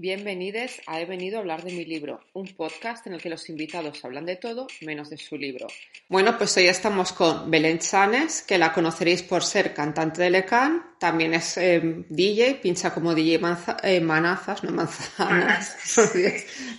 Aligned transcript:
Bienvenidos 0.00 0.80
a 0.86 1.00
He 1.00 1.06
venido 1.06 1.38
a 1.38 1.40
hablar 1.40 1.64
de 1.64 1.72
mi 1.72 1.84
libro, 1.84 2.20
un 2.32 2.46
podcast 2.54 3.04
en 3.08 3.14
el 3.14 3.20
que 3.20 3.28
los 3.28 3.48
invitados 3.48 4.04
hablan 4.04 4.26
de 4.26 4.36
todo 4.36 4.68
menos 4.82 5.10
de 5.10 5.16
su 5.16 5.36
libro. 5.36 5.66
Bueno, 6.08 6.38
pues 6.38 6.56
hoy 6.56 6.68
estamos 6.68 7.12
con 7.12 7.50
Belén 7.50 7.80
Chanes, 7.80 8.42
que 8.42 8.58
la 8.58 8.72
conoceréis 8.72 9.24
por 9.24 9.42
ser 9.42 9.74
cantante 9.74 10.22
de 10.22 10.30
Lecan, 10.30 10.92
también 11.00 11.34
es 11.34 11.56
eh, 11.58 12.04
DJ, 12.08 12.60
pincha 12.62 12.94
como 12.94 13.12
DJ 13.12 13.40
eh, 13.82 14.00
manazas, 14.00 14.62
no 14.62 14.70
manzanas, 14.70 15.76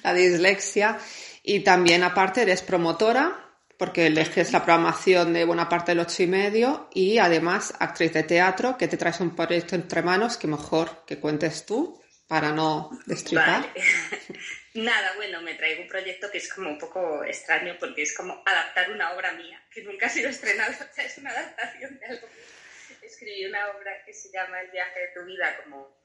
la 0.02 0.14
dislexia, 0.14 0.98
y 1.44 1.60
también 1.60 2.04
aparte 2.04 2.44
eres 2.44 2.62
promotora, 2.62 3.38
porque 3.78 4.08
eleges 4.08 4.54
la 4.54 4.64
programación 4.64 5.34
de 5.34 5.44
buena 5.44 5.68
parte 5.68 5.92
del 5.92 6.00
ocho 6.00 6.24
y 6.24 6.28
medio, 6.28 6.88
y 6.94 7.18
además 7.18 7.74
actriz 7.80 8.14
de 8.14 8.24
teatro, 8.24 8.78
que 8.78 8.88
te 8.88 8.96
traes 8.96 9.20
un 9.20 9.36
proyecto 9.36 9.76
entre 9.76 10.04
manos 10.04 10.38
que 10.38 10.48
mejor 10.48 11.04
que 11.06 11.20
cuentes 11.20 11.66
tú 11.66 12.00
para 12.30 12.52
no 12.52 12.92
destripar. 13.08 13.74
Nada, 14.76 15.14
bueno, 15.16 15.42
me 15.42 15.56
traigo 15.56 15.82
un 15.82 15.88
proyecto 15.88 16.30
que 16.30 16.38
es 16.38 16.54
como 16.54 16.70
un 16.70 16.78
poco 16.78 17.24
extraño 17.24 17.76
porque 17.80 18.04
es 18.04 18.16
como 18.16 18.44
adaptar 18.46 18.92
una 18.92 19.14
obra 19.14 19.34
mía 19.34 19.60
que 19.72 19.82
nunca 19.82 20.06
ha 20.06 20.10
sido 20.10 20.30
estrenada, 20.30 20.70
o 20.92 20.94
sea, 20.94 21.06
es 21.06 21.18
una 21.18 21.32
adaptación 21.32 21.98
de 21.98 22.06
algo. 22.06 22.28
Escribí 23.02 23.46
una 23.48 23.72
obra 23.72 24.04
que 24.06 24.14
se 24.14 24.30
llama 24.32 24.62
El 24.62 24.70
viaje 24.70 25.00
de 25.00 25.08
tu 25.08 25.26
vida, 25.26 25.58
como 25.64 25.98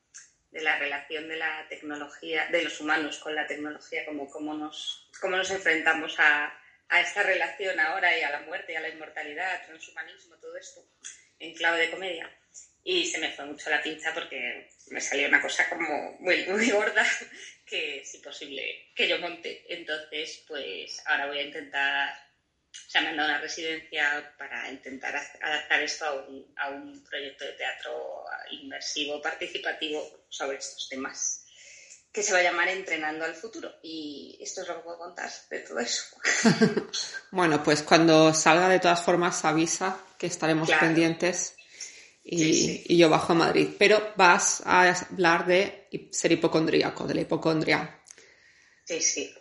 de 0.50 0.62
la 0.62 0.78
relación 0.78 1.28
de 1.28 1.36
la 1.36 1.68
tecnología, 1.68 2.46
de 2.46 2.62
los 2.62 2.80
humanos 2.80 3.18
con 3.18 3.34
la 3.34 3.46
tecnología, 3.46 4.06
como 4.06 4.30
cómo 4.30 4.54
nos, 4.54 5.10
cómo 5.20 5.36
nos 5.36 5.50
enfrentamos 5.50 6.18
a, 6.20 6.58
a 6.88 7.00
esta 7.02 7.22
relación 7.22 7.78
ahora 7.78 8.16
y 8.16 8.22
a 8.22 8.30
la 8.30 8.40
muerte, 8.40 8.74
a 8.78 8.80
la 8.80 8.88
inmortalidad, 8.88 9.56
al 9.56 9.66
transhumanismo, 9.66 10.36
todo 10.36 10.56
esto, 10.56 10.80
en 11.38 11.54
clave 11.54 11.80
de 11.80 11.90
comedia 11.90 12.30
y 12.84 13.06
se 13.06 13.18
me 13.18 13.32
fue 13.32 13.46
mucho 13.46 13.70
la 13.70 13.82
pinza 13.82 14.12
porque 14.12 14.68
me 14.88 15.00
salió 15.00 15.28
una 15.28 15.40
cosa 15.40 15.68
como 15.68 16.16
muy, 16.20 16.46
muy 16.46 16.70
gorda 16.70 17.06
que 17.66 18.00
es 18.00 18.14
imposible 18.14 18.92
que 18.94 19.08
yo 19.08 19.18
monte. 19.18 19.64
Entonces, 19.68 20.44
pues 20.46 21.02
ahora 21.06 21.26
voy 21.26 21.38
a 21.38 21.44
intentar, 21.44 22.10
o 22.10 22.90
sea, 22.90 23.00
me 23.00 23.08
han 23.08 23.16
dado 23.16 23.30
una 23.30 23.40
residencia 23.40 24.34
para 24.38 24.70
intentar 24.70 25.16
adaptar 25.40 25.82
esto 25.82 26.04
a 26.04 26.12
un, 26.14 26.54
a 26.56 26.70
un 26.70 27.04
proyecto 27.04 27.44
de 27.44 27.52
teatro 27.52 28.24
inmersivo, 28.50 29.20
participativo 29.20 30.26
sobre 30.28 30.58
estos 30.58 30.88
temas 30.88 31.44
que 32.14 32.22
se 32.22 32.32
va 32.32 32.38
a 32.38 32.42
llamar 32.44 32.68
Entrenando 32.68 33.24
al 33.24 33.34
Futuro. 33.34 33.72
Y 33.82 34.38
esto 34.40 34.62
es 34.62 34.68
lo 34.68 34.76
que 34.76 34.82
puedo 34.82 34.98
contar 34.98 35.28
de 35.50 35.58
todo 35.58 35.80
eso. 35.80 36.04
bueno, 37.32 37.60
pues 37.64 37.82
cuando 37.82 38.32
salga 38.32 38.68
de 38.68 38.78
todas 38.78 39.02
formas 39.02 39.44
avisa 39.44 39.98
que 40.16 40.28
estaremos 40.28 40.70
pendientes 40.70 41.53
y, 42.24 42.96
yo 42.96 43.10
bajo 43.10 43.32
a 43.32 43.36
Madrid. 43.36 43.68
Pero 43.78 44.14
vas 44.16 44.62
a 44.64 44.90
hablar 44.90 45.46
de 45.46 45.88
ser 46.10 46.32
hipocondríaco, 46.32 47.06
de 47.06 47.14
la 47.14 47.20
hipocondria. 47.20 48.00
Sí, 48.84 49.00
sí. 49.00 49.34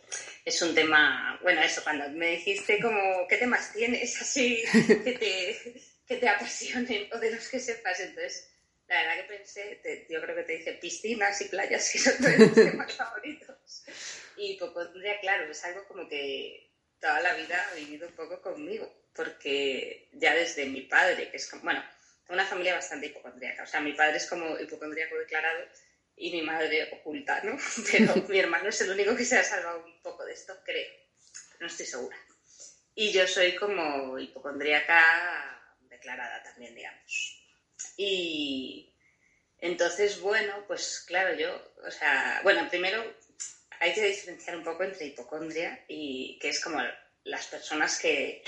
Es 0.45 0.61
un 0.61 0.75
tema, 0.75 1.39
bueno, 1.41 1.61
eso, 1.61 1.81
cuando 1.83 2.09
me 2.09 2.31
dijiste 2.31 2.79
como, 2.81 3.25
¿qué 3.29 3.37
temas 3.37 3.71
tienes 3.73 4.21
así 4.21 4.61
que 5.03 5.13
te, 5.13 5.81
que 6.05 6.17
te 6.17 6.27
apasionen 6.27 7.07
o 7.13 7.17
de 7.17 7.31
los 7.31 7.47
que 7.47 7.59
sepas? 7.59 7.99
Entonces, 8.01 8.49
la 8.87 9.01
verdad 9.01 9.15
que 9.15 9.37
pensé, 9.37 10.07
yo 10.09 10.21
creo 10.21 10.35
que 10.35 10.43
te 10.43 10.57
dije 10.57 10.73
piscinas 10.73 11.41
y 11.41 11.45
playas, 11.45 11.89
que 11.89 11.99
son 11.99 12.15
mis 12.37 12.53
temas 12.53 12.93
favoritos. 12.93 13.85
Y 14.35 14.53
hipocondria, 14.53 15.19
claro, 15.21 15.49
es 15.49 15.63
algo 15.63 15.85
como 15.87 16.07
que 16.09 16.69
toda 16.99 17.21
la 17.21 17.33
vida 17.35 17.65
ha 17.71 17.75
vivido 17.75 18.07
un 18.07 18.13
poco 18.13 18.41
conmigo, 18.41 18.91
porque 19.13 20.09
ya 20.13 20.35
desde 20.35 20.65
mi 20.65 20.81
padre, 20.81 21.29
que 21.29 21.37
es 21.37 21.49
como, 21.49 21.63
bueno, 21.63 21.83
una 22.29 22.45
familia 22.45 22.75
bastante 22.75 23.07
hipocondríaca. 23.07 23.63
O 23.63 23.67
sea, 23.67 23.81
mi 23.81 23.93
padre 23.93 24.17
es 24.17 24.27
como 24.27 24.57
hipocondríaco 24.59 25.17
declarado 25.17 25.65
y 26.15 26.31
mi 26.31 26.41
madre 26.41 26.89
oculta, 26.93 27.41
¿no? 27.43 27.57
Pero 27.91 28.15
mi 28.29 28.39
hermano 28.39 28.69
es 28.69 28.81
el 28.81 28.91
único 28.91 29.15
que 29.15 29.25
se 29.25 29.37
ha 29.37 29.43
salvado 29.43 29.83
un 29.85 30.01
poco 30.01 30.25
de 30.25 30.33
esto, 30.33 30.55
creo. 30.63 30.91
No 31.59 31.67
estoy 31.67 31.85
segura. 31.85 32.17
Y 32.95 33.11
yo 33.11 33.27
soy 33.27 33.55
como 33.55 34.19
hipocondríaca 34.19 35.75
declarada 35.81 36.43
también, 36.43 36.75
digamos. 36.75 37.39
Y 37.97 38.93
entonces, 39.59 40.19
bueno, 40.19 40.65
pues 40.67 41.03
claro, 41.07 41.35
yo, 41.35 41.73
o 41.85 41.91
sea, 41.91 42.41
bueno, 42.43 42.67
primero 42.69 43.03
hay 43.79 43.93
que 43.93 44.05
diferenciar 44.05 44.57
un 44.57 44.63
poco 44.63 44.83
entre 44.83 45.07
hipocondria 45.07 45.83
y 45.87 46.37
que 46.39 46.49
es 46.49 46.61
como 46.61 46.79
las 47.23 47.47
personas 47.47 47.99
que 47.99 48.43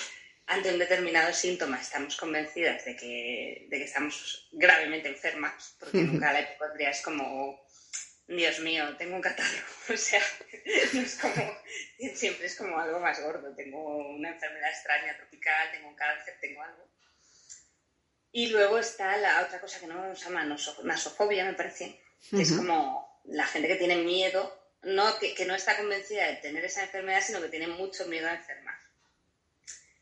ante 0.48 0.72
un 0.72 0.80
determinado 0.80 1.34
síntoma 1.34 1.82
estamos 1.82 2.16
convencidas 2.18 2.86
de 2.86 2.96
que, 2.96 3.68
de 3.70 3.78
que 3.78 3.84
estamos 3.84 4.48
gravemente 4.52 5.10
enfermas, 5.10 5.76
porque 5.80 5.98
nunca 6.04 6.34
la 6.34 6.42
hipocondria 6.42 6.92
es 6.92 7.02
como, 7.02 7.66
Dios 8.28 8.60
mío, 8.60 8.96
tengo 8.98 9.16
un 9.16 9.22
catarro. 9.22 9.66
O 9.94 9.98
sea, 9.98 10.22
no 10.94 11.02
es 11.02 11.16
como, 11.16 11.58
siempre 12.16 12.48
es 12.48 12.56
como 12.56 12.80
algo 12.80 13.00
más 13.00 13.22
gordo. 13.22 13.56
Tengo 13.56 14.10
una 14.10 14.30
enfermedad 14.30 14.72
extraña, 14.72 15.16
tropical, 15.16 15.72
tengo 15.72 15.90
un 15.90 15.96
cáncer, 15.96 16.36
tengo 16.42 16.64
algo. 16.64 16.90
Y 18.32 18.48
luego 18.48 18.80
está 18.80 19.16
la 19.18 19.44
otra 19.44 19.62
cosa 19.62 19.80
que 19.80 19.88
no 19.88 20.16
se 20.16 20.26
llama 20.26 20.44
nasofobia, 20.84 21.46
me 21.46 21.54
parece, 21.54 22.02
que 22.30 22.42
es 22.42 22.52
como 22.52 23.22
la 23.26 23.46
gente 23.46 23.68
que 23.68 23.76
tiene 23.76 23.98
miedo, 23.98 24.60
no, 24.82 25.18
que, 25.20 25.34
que 25.34 25.46
no 25.46 25.56
está 25.56 25.78
convencida 25.78 26.28
de 26.28 26.38
tener 26.38 26.66
esa 26.66 26.84
enfermedad, 26.84 27.22
sino 27.22 27.42
que 27.42 27.48
tiene 27.48 27.68
mucho 27.68 28.08
miedo 28.08 28.28
a 28.28 28.34
enfermar. 28.34 28.75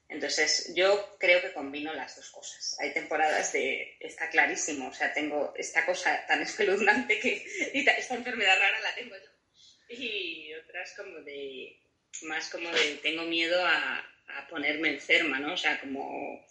Entonces, 0.09 0.73
yo 0.75 1.17
creo 1.19 1.41
que 1.41 1.53
combino 1.53 1.93
las 1.93 2.15
dos 2.15 2.29
cosas. 2.29 2.77
Hay 2.79 2.93
temporadas 2.93 3.51
de, 3.53 3.97
está 3.99 4.29
clarísimo, 4.29 4.89
o 4.89 4.93
sea, 4.93 5.13
tengo 5.13 5.53
esta 5.57 5.85
cosa 5.85 6.25
tan 6.27 6.41
espeluznante 6.43 7.19
que 7.19 7.45
esta 7.73 8.15
enfermedad 8.15 8.59
rara 8.59 8.79
la 8.81 8.95
tengo 8.95 9.15
yo. 9.15 9.95
Y 9.95 10.53
otras 10.53 10.93
como 10.95 11.19
de, 11.21 11.79
más 12.23 12.49
como 12.49 12.69
de, 12.69 12.95
tengo 13.01 13.23
miedo 13.23 13.63
a, 13.65 14.09
ponerme 14.49 14.89
enferma, 14.89 15.39
¿no? 15.39 15.53
O 15.53 15.57
sea, 15.57 15.79
como, 15.79 16.43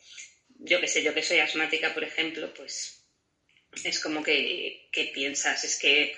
yo 0.61 0.81
que 0.81 0.87
sé, 0.87 1.03
yo 1.03 1.15
que 1.15 1.23
soy 1.23 1.41
asmática, 1.41 1.93
por 1.93 2.05
ejemplo, 2.05 2.53
pues 2.55 3.05
es 3.83 4.01
como 4.01 4.23
que, 4.23 4.89
que 4.93 5.07
piensas, 5.07 5.65
es 5.65 5.79
que 5.79 6.15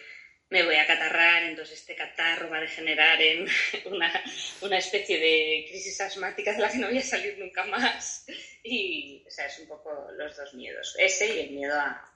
me 0.51 0.63
voy 0.63 0.77
a 0.77 0.87
catarrar, 0.87 1.45
entonces 1.45 1.81
este 1.81 1.97
catarro 1.97 2.51
va 2.51 2.59
a 2.59 2.63
degenerar 2.63 3.21
en 3.21 3.49
una, 3.87 4.79
especie 4.79 5.19
de 5.19 5.67
crisis 5.69 6.01
asmática 6.01 6.53
de 6.53 6.59
la 6.59 6.71
que 6.71 6.79
no 6.79 6.89
voy 6.89 6.99
a 6.99 7.03
salir 7.03 7.39
nunca 7.39 7.65
más. 7.65 8.27
Y, 8.63 9.25
o 9.27 9.31
sea, 9.31 9.47
es 9.47 9.59
un 9.59 9.69
poco 9.69 10.09
los 10.17 10.37
dos 10.37 10.55
miedos. 10.55 10.95
Ese 10.99 11.35
y 11.35 11.41
el 11.41 11.51
miedo 11.51 11.79
a, 11.79 12.13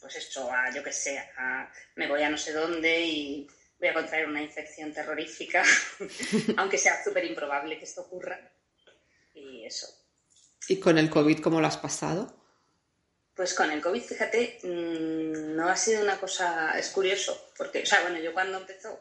pues 0.00 0.16
esto, 0.16 0.50
a, 0.50 0.72
yo 0.74 0.82
qué 0.82 0.92
sé, 0.92 1.18
a 1.18 1.72
me 1.96 2.08
voy 2.08 2.22
a 2.22 2.30
no 2.30 2.36
sé 2.36 2.52
dónde 2.52 3.00
y 3.00 3.48
voy 3.78 3.88
a 3.88 3.94
contraer 3.94 4.28
una 4.28 4.42
infección 4.42 4.92
terrorífica, 4.92 5.64
aunque 6.56 6.78
sea 6.78 7.02
súper 7.02 7.24
improbable 7.24 7.78
que 7.78 7.84
esto 7.84 8.02
ocurra. 8.02 8.38
Y 9.34 9.64
eso. 9.64 9.88
¿Y 10.68 10.78
con 10.78 10.98
el 10.98 11.10
COVID 11.10 11.40
cómo 11.40 11.60
lo 11.60 11.66
has 11.66 11.78
pasado? 11.78 12.32
Pues 13.34 13.54
con 13.54 13.70
el 13.70 13.80
COVID, 13.80 14.02
fíjate, 14.02 14.58
mm, 14.62 15.41
no 15.62 15.68
ha 15.68 15.76
sido 15.76 16.02
una 16.02 16.18
cosa, 16.18 16.76
es 16.76 16.88
curioso, 16.88 17.52
porque, 17.56 17.82
o 17.82 17.86
sea, 17.86 18.00
bueno, 18.00 18.18
yo 18.18 18.32
cuando 18.32 18.58
empezó 18.58 19.00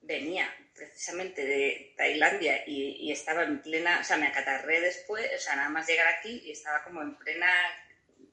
venía 0.00 0.50
precisamente 0.74 1.44
de 1.44 1.92
Tailandia 1.98 2.62
y, 2.66 3.12
estaba 3.12 3.42
en 3.42 3.60
plena, 3.60 3.98
o 4.00 4.04
sea, 4.04 4.16
me 4.16 4.28
acatarré 4.28 4.80
después, 4.80 5.30
o 5.36 5.38
sea, 5.38 5.56
nada 5.56 5.68
más 5.68 5.86
llegar 5.86 6.06
aquí 6.06 6.40
y 6.46 6.52
estaba 6.52 6.82
como 6.82 7.02
en 7.02 7.14
plena, 7.18 7.50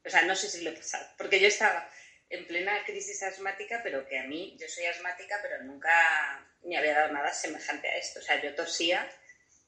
o 0.06 0.10
sea, 0.10 0.22
no 0.22 0.38
sé 0.38 0.48
si 0.48 0.64
lo 0.64 0.70
he 0.70 0.74
pasado, 0.74 1.06
porque 1.18 1.42
yo 1.42 1.50
estaba 1.50 1.90
en 2.30 2.48
plena 2.48 2.86
crisis 2.86 3.22
asmática, 3.24 3.82
pero 3.84 4.08
que 4.08 4.18
a 4.18 4.24
mí, 4.24 4.56
yo 4.58 4.70
soy 4.70 4.86
asmática, 4.86 5.40
pero 5.42 5.64
nunca 5.64 6.48
me 6.64 6.78
había 6.78 6.94
dado 6.94 7.12
nada 7.12 7.34
semejante 7.34 7.90
a 7.90 7.98
esto, 7.98 8.22
o 8.22 8.24
sea, 8.24 8.42
yo 8.42 8.56
tosía 8.56 9.06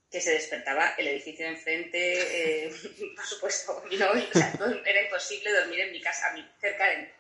que 0.09 0.21
se 0.21 0.31
despertaba 0.31 0.95
el 0.97 1.07
edificio 1.09 1.45
de 1.45 1.51
enfrente, 1.51 2.67
eh, 2.67 2.71
por 3.17 3.25
supuesto, 3.25 3.83
no, 3.99 4.85
era 4.85 5.01
imposible 5.01 5.51
dormir 5.51 5.81
en 5.81 5.91
mi 5.91 6.01
casa, 6.01 6.33
cerca 6.61 6.89
de 6.89 7.16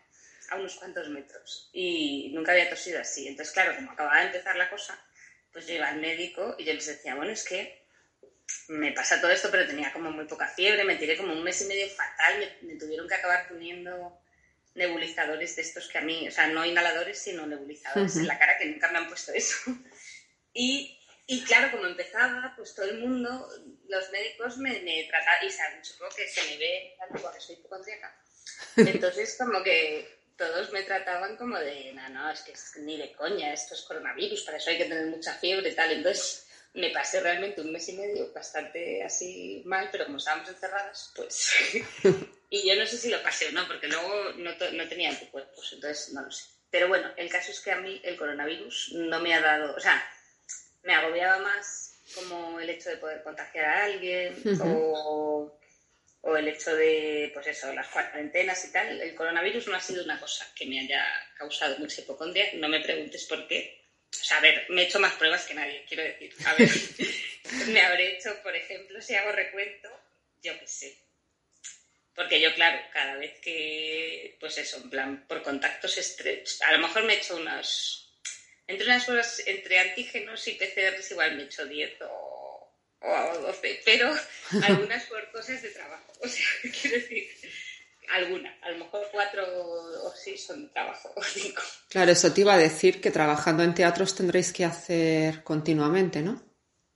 a 0.49 0.55
unos 0.55 0.75
cuantos 0.75 1.09
metros. 1.09 1.69
Y 1.73 2.31
nunca 2.33 2.51
había 2.51 2.69
tosido 2.69 2.99
así. 2.99 3.27
Entonces, 3.27 3.53
claro, 3.53 3.75
como 3.75 3.91
acababa 3.91 4.19
de 4.19 4.27
empezar 4.27 4.55
la 4.55 4.69
cosa, 4.69 4.99
pues 5.51 5.67
yo 5.67 5.75
iba 5.75 5.87
al 5.87 5.99
médico 5.99 6.55
y 6.57 6.65
yo 6.65 6.73
les 6.73 6.85
decía, 6.85 7.15
bueno, 7.15 7.31
es 7.31 7.43
que 7.43 7.85
me 8.69 8.91
pasa 8.91 9.19
todo 9.19 9.31
esto, 9.31 9.49
pero 9.51 9.67
tenía 9.67 9.91
como 9.91 10.11
muy 10.11 10.25
poca 10.25 10.47
fiebre, 10.47 10.83
me 10.83 10.95
tiré 10.95 11.17
como 11.17 11.33
un 11.33 11.43
mes 11.43 11.61
y 11.61 11.65
medio 11.65 11.89
fatal, 11.89 12.57
me, 12.61 12.75
tuvieron 12.75 13.07
que 13.07 13.15
acabar 13.15 13.47
poniendo 13.47 14.21
nebulizadores 14.75 15.55
de 15.55 15.61
estos 15.63 15.87
que 15.87 15.97
a 15.97 16.01
mí, 16.01 16.27
o 16.27 16.31
sea, 16.31 16.47
no 16.47 16.65
inhaladores, 16.65 17.17
sino 17.17 17.47
nebulizadores 17.47 18.15
en 18.17 18.27
la 18.27 18.37
cara, 18.37 18.57
que 18.57 18.65
nunca 18.65 18.91
me 18.91 18.99
han 18.99 19.07
puesto 19.07 19.33
eso. 19.33 19.55
Y 20.59 20.97
y 21.29 21.43
claro, 21.43 21.71
como 21.71 21.85
empezaba, 21.85 22.53
pues 22.55 22.73
todo 22.73 22.85
el 22.85 22.99
mundo, 22.99 23.49
los 23.89 24.09
médicos 24.11 24.57
me, 24.59 24.79
me 24.79 25.03
trataban, 25.09 25.45
y 25.45 25.51
saben, 25.51 25.83
supongo 25.83 26.15
que 26.15 26.25
se 26.25 26.41
me 26.49 26.57
ve 26.57 26.95
porque 27.21 27.41
soy 27.41 27.55
hipocondríaca. 27.55 28.17
Entonces, 28.77 29.35
como 29.37 29.61
que 29.61 30.16
todos 30.37 30.71
me 30.71 30.83
trataban 30.83 31.35
como 31.35 31.57
de, 31.57 31.93
no, 31.93 32.09
no, 32.09 32.31
es 32.31 32.41
que 32.43 32.79
ni 32.81 32.97
de 32.97 33.11
coña, 33.13 33.53
esto 33.53 33.73
es 33.73 33.81
coronavirus, 33.81 34.43
para 34.43 34.57
eso 34.57 34.69
hay 34.69 34.77
que 34.77 34.85
tener 34.85 35.07
mucha 35.07 35.33
fiebre 35.33 35.69
y 35.69 35.75
tal. 35.75 35.91
Entonces, 35.91 36.47
me 36.73 36.91
pasé 36.91 37.19
realmente 37.19 37.61
un 37.61 37.71
mes 37.71 37.89
y 37.89 37.93
medio 37.93 38.31
bastante 38.33 39.03
así 39.03 39.63
mal, 39.65 39.89
pero 39.91 40.05
como 40.05 40.17
estábamos 40.17 40.49
encerradas, 40.49 41.11
pues... 41.15 41.51
y 42.49 42.67
yo 42.67 42.75
no 42.75 42.85
sé 42.85 42.97
si 42.97 43.09
lo 43.09 43.21
pasé 43.23 43.47
o 43.47 43.51
no, 43.51 43.67
porque 43.67 43.87
luego 43.87 44.33
no, 44.37 44.51
no 44.51 44.87
tenía 44.87 45.09
anticuerpos, 45.09 45.73
entonces 45.73 46.13
no 46.13 46.21
lo 46.21 46.31
sé. 46.31 46.45
Pero 46.69 46.87
bueno, 46.87 47.11
el 47.17 47.29
caso 47.29 47.51
es 47.51 47.59
que 47.61 47.71
a 47.71 47.79
mí 47.79 47.99
el 48.03 48.17
coronavirus 48.17 48.91
no 48.93 49.19
me 49.21 49.33
ha 49.33 49.41
dado, 49.41 49.75
o 49.75 49.79
sea, 49.79 50.05
me 50.83 50.93
agobiaba 50.93 51.39
más 51.39 51.95
como 52.15 52.59
el 52.59 52.69
hecho 52.69 52.89
de 52.89 52.97
poder 52.97 53.23
contagiar 53.23 53.65
a 53.65 53.83
alguien 53.85 54.35
o, 54.61 55.57
o, 56.27 56.37
el 56.37 56.47
hecho 56.47 56.75
de, 56.75 57.31
pues 57.33 57.47
eso, 57.47 57.73
las 57.73 57.87
cuarentenas 57.87 58.65
y 58.65 58.71
tal. 58.71 59.01
El 59.01 59.15
coronavirus 59.15 59.67
no 59.67 59.75
ha 59.75 59.81
sido 59.81 60.03
una 60.03 60.19
cosa 60.19 60.51
que 60.55 60.65
me 60.65 60.79
haya 60.79 61.03
causado 61.37 61.77
mucha 61.79 62.01
hipocondria. 62.01 62.49
No 62.53 62.67
me 62.67 62.81
preguntes 62.81 63.25
por 63.25 63.47
qué. 63.47 63.81
O 64.11 64.23
sea, 64.23 64.37
a 64.37 64.41
ver, 64.41 64.65
me 64.69 64.81
he 64.81 64.85
hecho 64.85 64.99
más 64.99 65.13
pruebas 65.13 65.45
que 65.45 65.53
nadie, 65.53 65.85
quiero 65.87 66.03
decir. 66.03 66.33
A 66.45 66.53
ver, 66.55 66.69
me 67.67 67.81
habré 67.81 68.15
hecho, 68.15 68.41
por 68.41 68.55
ejemplo, 68.55 69.01
si 69.01 69.15
hago 69.15 69.31
recuento, 69.31 69.89
yo 70.41 70.57
qué 70.59 70.67
sé. 70.67 70.97
Porque 72.13 72.41
yo, 72.41 72.53
claro, 72.55 72.79
cada 72.91 73.15
vez 73.17 73.39
que, 73.39 74.35
pues 74.39 74.57
eso, 74.57 74.77
en 74.77 74.89
plan, 74.89 75.27
por 75.27 75.43
contactos 75.43 75.97
estrechos, 75.97 76.61
a 76.63 76.71
lo 76.71 76.79
mejor 76.79 77.03
me 77.03 77.13
he 77.13 77.17
hecho 77.17 77.35
unas 77.35 78.07
entre 78.67 78.85
unas 78.85 79.05
cosas, 79.05 79.43
entre 79.45 79.79
antígenos 79.79 80.45
y 80.47 80.53
PCRs 80.53 81.11
igual 81.11 81.35
me 81.35 81.43
he 81.43 81.45
hecho 81.45 81.65
10 81.65 82.01
o, 82.01 82.36
o 83.01 83.39
12, 83.39 83.81
pero 83.85 84.13
algunas 84.63 85.03
por 85.05 85.31
cosas 85.31 85.61
de 85.61 85.69
trabajo. 85.69 86.13
O 86.21 86.27
sea, 86.27 86.45
quiero 86.81 86.97
decir, 86.97 87.27
algunas, 88.09 88.55
a 88.63 88.71
lo 88.71 88.77
mejor 88.79 89.07
cuatro 89.11 89.43
o 89.45 90.13
seis 90.15 90.45
son 90.45 90.63
de 90.63 90.69
trabajo 90.69 91.11
o 91.15 91.23
cinco. 91.23 91.61
Claro, 91.89 92.11
eso 92.11 92.33
te 92.33 92.41
iba 92.41 92.53
a 92.53 92.57
decir 92.57 93.01
que 93.01 93.11
trabajando 93.11 93.63
en 93.63 93.73
teatros 93.73 94.15
tendréis 94.15 94.53
que 94.53 94.65
hacer 94.65 95.43
continuamente, 95.43 96.21
¿no? 96.21 96.45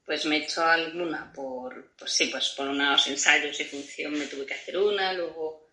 Pues 0.05 0.25
me 0.25 0.37
he 0.37 0.43
hecho 0.43 0.65
alguna 0.65 1.31
por, 1.31 1.95
pues 1.95 2.11
sí, 2.11 2.27
pues 2.27 2.49
por 2.49 2.67
unos 2.67 3.07
ensayos 3.07 3.59
y 3.59 3.65
función 3.65 4.13
me 4.17 4.25
tuve 4.25 4.45
que 4.45 4.55
hacer 4.55 4.77
una, 4.77 5.13
luego 5.13 5.69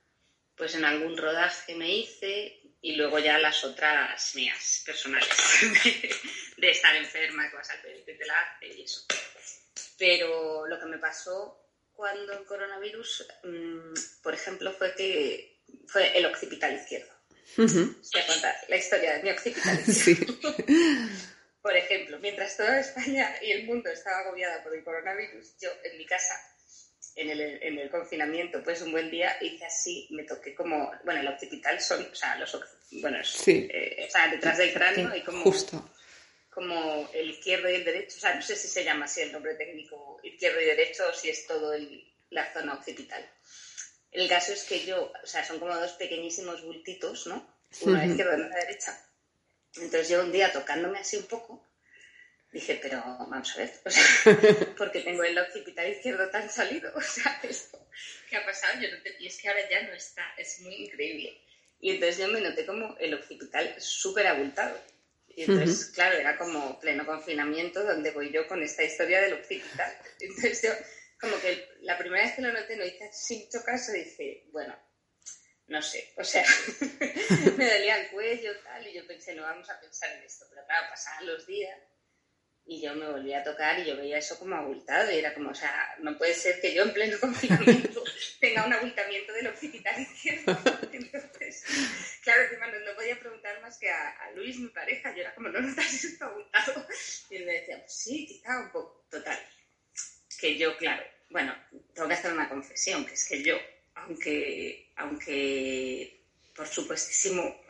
pues 0.55 0.75
en 0.75 0.85
algún 0.85 1.17
rodaje 1.17 1.75
me 1.77 1.89
hice 1.89 2.61
y 2.81 2.97
luego 2.97 3.19
ya 3.19 3.39
las 3.39 3.65
otras 3.65 4.35
mías, 4.35 4.83
personales, 4.85 5.29
de 6.57 6.71
estar 6.71 6.95
enferma, 6.97 7.49
que 7.49 7.57
vas 7.57 7.71
al 7.71 7.79
y 7.97 8.03
te 8.05 8.27
la 8.27 8.41
hace 8.41 8.67
y 8.77 8.83
eso. 8.83 9.05
Pero 9.99 10.67
lo 10.67 10.79
que 10.79 10.87
me 10.87 10.99
pasó 10.99 11.69
cuando 11.93 12.33
el 12.33 12.45
coronavirus, 12.45 13.27
mm, 13.45 14.23
por 14.23 14.35
ejemplo, 14.35 14.73
fue 14.73 14.95
que 14.95 15.63
fue 15.87 16.17
el 16.17 16.27
occipital 16.27 16.75
izquierdo. 16.75 17.13
Voy 17.57 17.67
a 17.67 18.27
contar 18.27 18.55
la 18.69 18.77
historia 18.77 19.15
de 19.15 19.23
mi 19.23 19.31
occipital 19.31 19.81
izquierdo. 19.87 20.35
por 21.63 21.77
ejemplo, 21.77 22.19
mientras 22.21 22.57
toda 22.57 22.81
España 22.81 23.35
y 23.43 23.53
el 23.53 23.67
mundo 23.67 23.91
estaba 23.91 24.21
agobiada 24.21 24.63
por 24.63 24.75
el 24.75 24.85
coronavirus, 24.85 25.57
yo 25.61 25.71
en 25.85 25.99
mi 25.99 26.07
casa 26.07 26.35
en 27.19 27.31
el, 27.31 27.41
en 27.41 27.79
el, 27.79 27.91
confinamiento, 27.91 28.63
pues 28.63 28.81
un 28.83 28.93
buen 28.93 29.11
día 29.11 29.37
hice 29.41 29.65
así, 29.65 30.07
me 30.11 30.23
toqué 30.23 30.55
como, 30.55 30.93
bueno, 31.05 31.21
el 31.21 31.29
occipital 31.29 31.81
son, 31.81 32.07
o 32.11 32.15
sea, 32.15 32.37
los, 32.37 32.57
bueno, 32.93 33.19
eh, 33.47 34.07
o 34.07 34.11
sea, 34.11 34.29
detrás 34.29 34.59
del 34.59 34.73
cráneo 34.73 35.15
y 35.17 35.23
como, 35.23 35.43
Justo. 35.43 35.91
Como 36.59 37.09
el 37.13 37.31
izquierdo 37.31 37.71
y 37.71 37.77
el 37.77 37.85
derecho, 37.85 38.17
o 38.17 38.21
sea, 38.21 38.35
no 38.35 38.43
sé 38.43 38.57
si 38.57 38.67
se 38.67 38.83
llama 38.83 39.05
así 39.05 39.21
el 39.21 39.31
nombre 39.31 39.55
técnico, 39.55 40.19
izquierdo 40.25 40.61
y 40.61 40.65
derecho, 40.65 41.05
o 41.09 41.15
si 41.15 41.29
es 41.29 41.47
todo 41.47 41.73
el, 41.73 42.05
la 42.31 42.53
zona 42.53 42.75
occipital. 42.75 43.25
El 44.11 44.29
caso 44.29 44.53
es 44.53 44.65
que 44.65 44.85
yo, 44.85 45.13
o 45.23 45.27
sea, 45.27 45.45
son 45.45 45.61
como 45.61 45.77
dos 45.77 45.93
pequeñísimos 45.93 46.65
bultitos, 46.65 47.29
¿no? 47.29 47.49
Una 47.83 48.01
a 48.01 48.07
la 48.07 48.11
izquierda 48.11 48.33
y 48.33 48.41
una 48.41 48.47
a 48.47 48.49
la 48.49 48.65
derecha. 48.65 49.01
Entonces 49.77 50.09
yo 50.09 50.21
un 50.21 50.33
día 50.33 50.51
tocándome 50.51 50.99
así 50.99 51.17
un 51.17 51.27
poco, 51.27 51.65
Dije, 52.51 52.79
pero 52.83 52.99
vamos 52.99 53.55
a 53.55 53.59
ver, 53.59 53.73
o 53.85 53.91
sea, 53.91 54.03
porque 54.79 55.03
tengo 55.03 55.23
el 55.23 55.39
occipital 55.39 55.87
izquierdo 55.87 56.29
tan 56.31 56.51
salido, 56.51 56.91
o 56.97 57.01
sea, 57.01 57.39
esto, 57.43 57.79
¿qué 58.29 58.37
ha 58.37 58.45
pasado? 58.45 58.81
Yo 58.81 58.91
no 58.91 59.01
te... 59.03 59.15
Y 59.21 59.29
es 59.29 59.41
que 59.41 59.49
ahora 59.49 59.69
ya 59.71 59.83
no 59.83 59.93
está, 59.93 60.25
es 60.37 60.61
muy 60.61 60.75
increíble. 60.75 61.41
Y 61.79 61.91
entonces 61.91 62.19
yo 62.19 62.29
me 62.29 62.41
noté 62.41 62.67
como 62.67 62.97
el 62.99 63.15
occipital 63.15 63.75
súper 63.79 64.27
abultado. 64.27 64.81
Y 65.39 65.45
entonces, 65.45 65.93
claro, 65.95 66.19
era 66.19 66.37
como 66.37 66.81
pleno 66.81 67.07
confinamiento 67.07 67.85
donde 67.85 68.11
voy 68.11 68.33
yo 68.33 68.49
con 68.49 68.61
esta 68.61 68.83
historia 68.83 69.21
del 69.21 69.35
occipital. 69.35 69.97
Entonces 70.21 70.63
yo, 70.63 70.71
como 71.21 71.41
que 71.41 71.65
la 71.83 71.97
primera 71.97 72.25
vez 72.25 72.35
que 72.35 72.43
lo 72.43 72.53
noté, 72.53 72.77
no 72.77 72.85
hice 72.85 73.09
sin 73.13 73.45
mucho 73.45 73.63
caso, 73.65 73.93
dije, 73.93 74.49
bueno, 74.51 74.77
no 75.69 75.81
sé, 75.81 76.13
o 76.17 76.25
sea, 76.25 76.45
me 77.57 77.73
dolía 77.73 78.01
el 78.01 78.11
cuello, 78.11 78.51
tal, 78.65 78.85
y 78.85 78.95
yo 78.95 79.07
pensé, 79.07 79.33
no 79.37 79.43
vamos 79.43 79.71
a 79.71 79.79
pensar 79.79 80.11
en 80.11 80.25
esto. 80.25 80.45
Pero 80.51 80.67
claro, 80.67 80.89
pasaban 80.91 81.29
los 81.29 81.47
días 81.47 81.79
y 82.71 82.83
yo 82.83 82.95
me 82.95 83.09
volví 83.09 83.33
a 83.33 83.43
tocar 83.43 83.79
y 83.79 83.87
yo 83.87 83.97
veía 83.97 84.19
eso 84.19 84.39
como 84.39 84.55
abultado 84.55 85.11
y 85.11 85.17
era 85.17 85.33
como, 85.33 85.51
o 85.51 85.55
sea, 85.55 85.97
no 86.01 86.19
puede 86.19 86.35
ser 86.35 86.61
que 86.61 86.75
yo 86.75 86.83
en 86.83 86.93
pleno 86.93 87.19
confinamiento 87.21 88.05
tenga 88.41 88.67
un 88.67 88.73
abultamiento 88.75 89.33
del 89.33 89.47
occipital 89.47 89.99
izquierdo. 90.01 90.59
Entonces, 90.93 91.65
claro, 92.23 92.43
que 92.51 92.57
no, 92.59 92.95
podía 92.95 93.19
preguntar 93.19 93.61
más 93.63 93.79
que 93.79 93.89
a, 93.89 94.31
Luis, 94.49 94.61
mi 94.61 94.69
pareja, 94.69 95.15
yo 95.15 95.21
era 95.21 95.35
como, 95.35 95.49
¿no 95.51 95.61
notas 95.61 96.05
esto 96.05 96.25
abultado? 96.25 96.87
Y 97.29 97.37
él 97.37 97.45
me 97.45 97.53
decía, 97.53 97.79
pues 97.81 97.93
sí, 97.93 98.27
quizá 98.27 98.59
un 98.61 98.71
poco, 98.73 99.05
total. 99.11 99.39
Que 100.41 100.57
yo, 100.57 100.75
claro, 100.79 101.05
bueno, 101.29 101.55
tengo 101.93 102.09
que 102.09 102.15
hacer 102.15 102.33
una 102.33 102.49
confesión, 102.49 103.05
que 103.05 103.13
es 103.13 103.29
que 103.29 103.43
yo, 103.43 103.59
aunque, 103.95 104.91
aunque 104.97 106.23
por 106.55 106.67
supuestísimo 106.67 107.61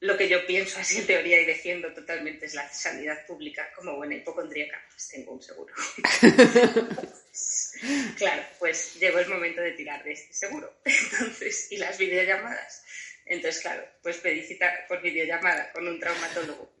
lo 0.00 0.16
que 0.16 0.28
yo 0.28 0.44
pienso 0.46 0.80
así 0.80 0.98
en 0.98 1.06
teoría 1.06 1.40
y 1.40 1.44
defiendo 1.44 1.92
totalmente 1.92 2.46
es 2.46 2.54
la 2.54 2.66
sanidad 2.72 3.26
pública 3.26 3.70
como 3.76 3.96
buena 3.96 4.14
hipocondríaca, 4.16 4.82
pues 4.90 5.08
tengo 5.08 5.32
un 5.32 5.42
seguro. 5.42 5.74
claro, 8.16 8.42
pues 8.58 8.94
llegó 8.98 9.18
el 9.18 9.28
momento 9.28 9.60
de 9.60 9.72
tirar 9.72 10.02
de 10.02 10.12
este 10.12 10.32
seguro. 10.32 10.74
Entonces, 10.84 11.70
y 11.70 11.76
las 11.76 11.98
videollamadas. 11.98 12.82
Entonces, 13.30 13.62
claro, 13.62 13.86
pues 14.02 14.16
pedí 14.16 14.42
cita 14.42 14.84
por 14.88 15.00
videollamada 15.00 15.70
con 15.70 15.86
un 15.86 16.00
traumatólogo 16.00 16.72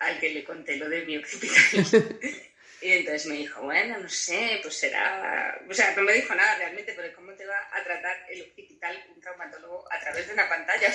al 0.00 0.18
que 0.18 0.30
le 0.30 0.42
conté 0.42 0.76
lo 0.76 0.88
de 0.88 1.04
mi 1.04 1.18
occipital. 1.18 1.60
Y 2.80 2.90
entonces 2.92 3.26
me 3.26 3.36
dijo, 3.36 3.62
bueno, 3.62 3.98
no 3.98 4.08
sé, 4.10 4.58
pues 4.60 4.76
será... 4.76 5.58
O 5.66 5.72
sea, 5.72 5.94
no 5.96 6.02
me 6.02 6.12
dijo 6.12 6.34
nada 6.34 6.56
realmente, 6.56 6.92
pero 6.94 7.14
¿cómo 7.14 7.32
te 7.32 7.46
va 7.46 7.56
a 7.72 7.82
tratar 7.82 8.26
el 8.28 8.42
occipital 8.42 9.02
un 9.14 9.22
traumatólogo 9.22 9.90
a 9.90 9.98
través 10.00 10.26
de 10.26 10.34
una 10.34 10.46
pantalla? 10.46 10.92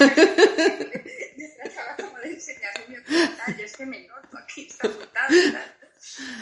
Como 1.97 2.19
de 2.19 2.27
enseñarme 2.27 2.85
mi 2.89 3.57
yo 3.57 3.65
es 3.65 3.75
que 3.75 3.87
me 3.87 4.01
noto 4.01 4.37
aquí, 4.37 4.67
está 4.69 4.87
apuntado 4.87 5.35
y 5.35 5.51
tal. 5.51 5.75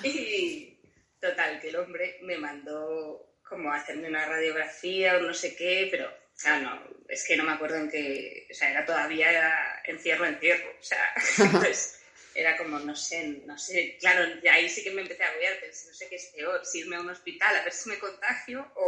Y 0.04 0.80
total, 1.22 1.62
que 1.62 1.70
el 1.70 1.78
hombre 1.78 2.20
me 2.24 2.38
mandó 2.38 3.38
como 3.48 3.72
a 3.72 3.78
hacerme 3.78 4.10
una 4.10 4.26
radiografía 4.26 5.16
o 5.16 5.22
no 5.22 5.34
sé 5.34 5.56
qué, 5.56 5.88
pero, 5.90 6.12
o 6.38 6.40
sea, 6.40 6.60
no, 6.60 6.80
es 7.10 7.26
que 7.26 7.36
no 7.36 7.44
me 7.44 7.54
acuerdo 7.54 7.78
en 7.78 7.90
qué... 7.90 8.48
O 8.52 8.54
sea, 8.54 8.70
era 8.70 8.86
todavía 8.86 9.82
encierro, 9.86 10.28
encierro, 10.28 10.70
o 10.80 10.84
sea, 10.84 11.16
pues 11.60 12.00
era 12.36 12.56
como, 12.56 12.78
no 12.78 12.96
sé, 12.96 13.42
no 13.46 13.58
sé, 13.58 13.98
claro, 14.00 14.36
de 14.40 14.48
ahí 14.48 14.70
sí 14.70 14.84
que 14.84 14.92
me 14.92 15.02
empecé 15.02 15.24
a 15.24 15.30
agobiar, 15.30 15.60
pensé, 15.60 15.88
no 15.88 15.96
sé 15.96 16.08
qué 16.08 16.18
es 16.18 16.28
peor, 16.36 16.64
si 16.64 16.80
irme 16.82 16.98
a 16.98 17.02
un 17.02 17.10
hospital 17.10 17.56
a 17.56 17.64
ver 17.64 17.74
si 17.74 17.90
me 17.90 17.98
contagio 17.98 18.72
o, 18.76 18.88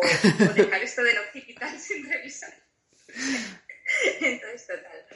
dejar 0.54 0.84
esto 0.84 1.02
del 1.02 1.18
hospital 1.18 1.80
sin 1.80 2.08
revisar. 2.08 2.54
Entonces, 4.22 4.68
total, 4.68 5.08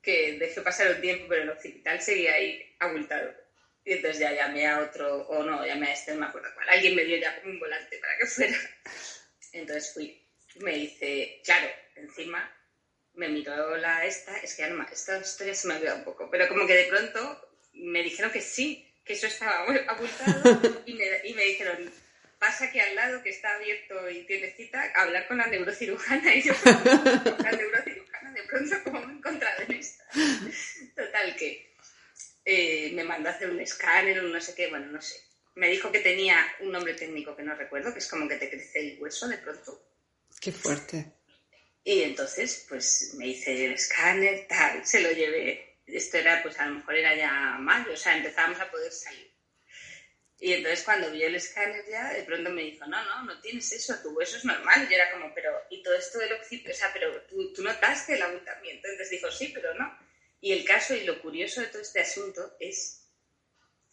que 0.00 0.38
dejé 0.38 0.62
pasar 0.62 0.94
un 0.94 1.00
tiempo, 1.02 1.26
pero 1.28 1.42
el 1.42 1.50
hospital 1.50 2.00
seguía 2.00 2.32
ahí 2.32 2.74
abultado. 2.78 3.34
Y 3.84 3.92
entonces 3.92 4.20
ya 4.20 4.32
llamé 4.32 4.66
a 4.66 4.80
otro, 4.80 5.28
o 5.28 5.42
no, 5.42 5.66
llamé 5.66 5.88
a 5.88 5.92
este, 5.92 6.12
no 6.12 6.20
me 6.20 6.26
acuerdo 6.26 6.48
cuál, 6.54 6.70
alguien 6.70 6.94
me 6.94 7.04
dio 7.04 7.18
ya 7.18 7.38
como 7.38 7.52
un 7.52 7.60
volante 7.60 7.98
para 7.98 8.16
que 8.16 8.26
fuera. 8.26 8.56
Entonces 9.52 9.92
fui, 9.92 10.26
me 10.60 10.72
dice, 10.72 11.42
claro, 11.44 11.68
encima 11.96 12.50
me 13.14 13.28
miró 13.28 13.76
la 13.76 14.06
esta, 14.06 14.36
es 14.38 14.54
que 14.54 14.62
ya 14.62 14.88
esta 14.90 15.18
historia 15.18 15.54
se 15.54 15.68
me 15.68 15.74
olvidado 15.74 15.98
un 15.98 16.04
poco, 16.04 16.30
pero 16.30 16.48
como 16.48 16.66
que 16.66 16.74
de 16.74 16.84
pronto 16.86 17.50
me 17.74 18.02
dijeron 18.02 18.30
que 18.30 18.40
sí, 18.40 18.90
que 19.04 19.14
eso 19.14 19.26
estaba 19.26 19.66
abultado 19.88 20.82
y 20.86 20.94
me, 20.94 21.04
y 21.24 21.34
me 21.34 21.44
dijeron, 21.44 21.92
pasa 22.38 22.70
que 22.70 22.80
al 22.80 22.94
lado 22.94 23.22
que 23.22 23.30
está 23.30 23.54
abierto 23.54 24.08
y 24.10 24.24
tiene 24.24 24.50
cita, 24.52 24.90
hablar 24.94 25.28
con 25.28 25.38
la 25.38 25.46
neurocirujana 25.46 26.34
y 26.34 26.42
yo 26.42 26.54
la 26.64 27.52
neurocirujana 27.52 28.32
de 28.32 28.42
pronto 28.44 28.82
como 28.84 29.06
me 29.06 29.12
he 29.12 29.16
encontrado 29.16 29.62
en 29.62 29.72
esta. 29.72 30.04
Total 30.96 31.36
que 31.36 31.74
eh, 32.44 32.90
me 32.94 33.04
mandó 33.04 33.28
a 33.28 33.32
hacer 33.32 33.50
un 33.50 33.60
escáner 33.60 34.18
o 34.20 34.22
no 34.22 34.40
sé 34.40 34.54
qué, 34.54 34.68
bueno, 34.68 34.86
no 34.86 35.00
sé. 35.00 35.16
Me 35.54 35.68
dijo 35.68 35.92
que 35.92 36.00
tenía 36.00 36.38
un 36.60 36.72
nombre 36.72 36.94
técnico 36.94 37.36
que 37.36 37.42
no 37.42 37.54
recuerdo, 37.54 37.92
que 37.92 37.98
es 37.98 38.08
como 38.08 38.26
que 38.26 38.36
te 38.36 38.48
crece 38.48 38.80
el 38.80 39.02
hueso 39.02 39.28
de 39.28 39.38
pronto. 39.38 39.80
Qué 40.40 40.50
fuerte. 40.50 41.12
Y 41.84 42.02
entonces, 42.02 42.66
pues 42.68 43.14
me 43.14 43.28
hice 43.28 43.66
el 43.66 43.72
escáner, 43.72 44.46
tal, 44.48 44.86
se 44.86 45.00
lo 45.00 45.10
llevé 45.10 45.72
esto 45.86 46.18
era, 46.18 46.42
pues 46.42 46.58
a 46.58 46.66
lo 46.66 46.76
mejor 46.76 46.94
era 46.94 47.14
ya 47.14 47.56
mayo, 47.58 47.92
o 47.92 47.96
sea, 47.96 48.16
empezábamos 48.16 48.60
a 48.60 48.70
poder 48.70 48.92
salir. 48.92 49.30
Y 50.38 50.54
entonces 50.54 50.82
cuando 50.84 51.10
vi 51.10 51.22
el 51.22 51.36
escáner 51.36 51.84
ya, 51.88 52.12
de 52.12 52.24
pronto 52.24 52.50
me 52.50 52.62
dijo, 52.62 52.84
no, 52.86 53.04
no, 53.04 53.24
no 53.24 53.40
tienes 53.40 53.70
eso, 53.72 53.94
tu 54.02 54.10
hueso 54.10 54.36
es 54.36 54.44
normal. 54.44 54.82
Y 54.82 54.90
yo 54.90 54.96
era 54.96 55.12
como, 55.12 55.32
pero, 55.34 55.52
¿y 55.70 55.82
todo 55.82 55.94
esto 55.94 56.18
del 56.18 56.32
occipital? 56.32 56.72
O 56.72 56.76
sea, 56.76 56.92
pero 56.92 57.22
¿tú, 57.22 57.52
tú 57.52 57.62
notaste 57.62 58.14
el 58.14 58.22
abultamiento. 58.22 58.88
Entonces 58.88 59.10
dijo, 59.10 59.30
sí, 59.30 59.52
pero 59.54 59.72
no. 59.74 59.96
Y 60.40 60.52
el 60.52 60.64
caso 60.64 60.96
y 60.96 61.04
lo 61.04 61.22
curioso 61.22 61.60
de 61.60 61.68
todo 61.68 61.82
este 61.82 62.00
asunto 62.00 62.56
es 62.58 63.06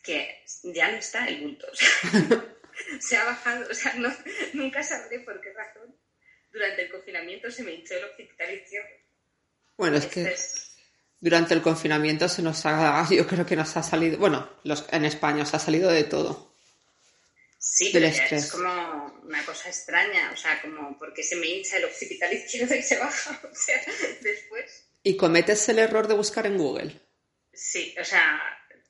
que 0.02 0.44
ya 0.64 0.92
no 0.92 0.98
está 0.98 1.28
el 1.28 1.42
bulto. 1.42 1.68
O 2.80 3.02
sea, 3.02 3.02
se 3.02 3.18
ha 3.18 3.26
bajado, 3.26 3.70
o 3.70 3.74
sea, 3.74 3.94
no, 3.96 4.16
nunca 4.54 4.82
sabré 4.82 5.20
por 5.20 5.42
qué 5.42 5.52
razón 5.52 5.94
durante 6.52 6.84
el 6.84 6.92
confinamiento 6.92 7.52
se 7.52 7.64
me 7.64 7.74
hinchó 7.74 7.96
el 7.96 8.06
occipital 8.06 8.54
izquierdo. 8.54 8.90
Bueno, 9.78 9.98
es 9.98 10.06
que... 10.08 10.36
Durante 11.22 11.54
el 11.54 11.62
confinamiento 11.62 12.30
se 12.30 12.42
nos 12.42 12.66
ha, 12.66 13.06
yo 13.12 13.28
creo 13.28 13.46
que 13.46 13.56
nos 13.56 13.76
ha 13.76 13.84
salido, 13.84 14.18
bueno, 14.18 14.50
los, 14.64 14.86
en 14.92 15.06
España 15.06 15.40
nos 15.40 15.54
ha 15.54 15.60
salido 15.60 15.90
de 15.90 16.04
todo. 16.04 16.50
Sí, 17.62 17.90
pero 17.92 18.08
es 18.08 18.52
como 18.52 19.20
una 19.24 19.46
cosa 19.46 19.68
extraña, 19.68 20.32
o 20.32 20.38
sea, 20.38 20.62
como 20.62 20.98
porque 20.98 21.24
se 21.24 21.36
me 21.36 21.46
hincha 21.46 21.76
el 21.76 21.86
occipital 21.86 22.32
izquierdo 22.34 22.74
y 22.74 22.82
se 22.82 22.98
baja, 22.98 23.40
o 23.52 23.56
sea, 23.56 23.82
después. 24.22 24.86
¿Y 25.04 25.18
cometes 25.18 25.68
el 25.70 25.80
error 25.80 26.08
de 26.08 26.14
buscar 26.14 26.46
en 26.46 26.58
Google? 26.58 27.00
Sí, 27.54 27.94
o 28.00 28.06
sea, 28.06 28.42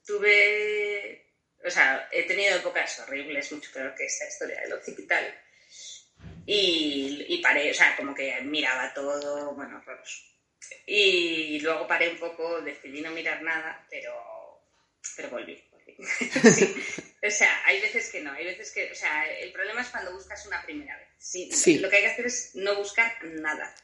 tuve, 0.05 1.33
o 1.65 1.69
sea, 1.69 2.07
he 2.11 2.23
tenido 2.23 2.55
épocas 2.55 2.99
horribles, 2.99 3.51
mucho 3.51 3.71
peor 3.73 3.95
que 3.95 4.05
esta 4.05 4.27
historia 4.27 4.61
del 4.61 4.73
occipital. 4.73 5.25
Y, 6.51 7.25
y 7.29 7.37
paré, 7.43 7.69
o 7.69 7.73
sea, 7.75 7.95
como 7.95 8.15
que 8.15 8.41
miraba 8.41 8.91
todo, 8.91 9.53
bueno, 9.53 9.83
Y 10.87 11.59
luego 11.59 11.87
paré 11.87 12.09
un 12.09 12.17
poco, 12.17 12.59
decidí 12.61 13.01
no 13.01 13.11
mirar 13.11 13.43
nada, 13.43 13.85
pero, 13.87 14.59
pero 15.15 15.29
volví. 15.29 15.63
O 17.21 17.29
sea, 17.29 17.65
hay 17.65 17.81
veces 17.81 18.09
que 18.09 18.21
no, 18.21 18.31
hay 18.31 18.45
veces 18.45 18.71
que, 18.71 18.89
o 18.89 18.95
sea, 18.95 19.25
el 19.25 19.51
problema 19.51 19.81
es 19.81 19.89
cuando 19.89 20.13
buscas 20.13 20.45
una 20.47 20.63
primera 20.63 20.97
vez. 20.97 21.09
Sí, 21.19 21.77
Lo 21.79 21.89
que 21.89 21.97
hay 21.97 22.03
que 22.03 22.07
hacer 22.07 22.25
es 22.25 22.55
no 22.55 22.75
buscar 22.77 23.23
nada, 23.25 23.75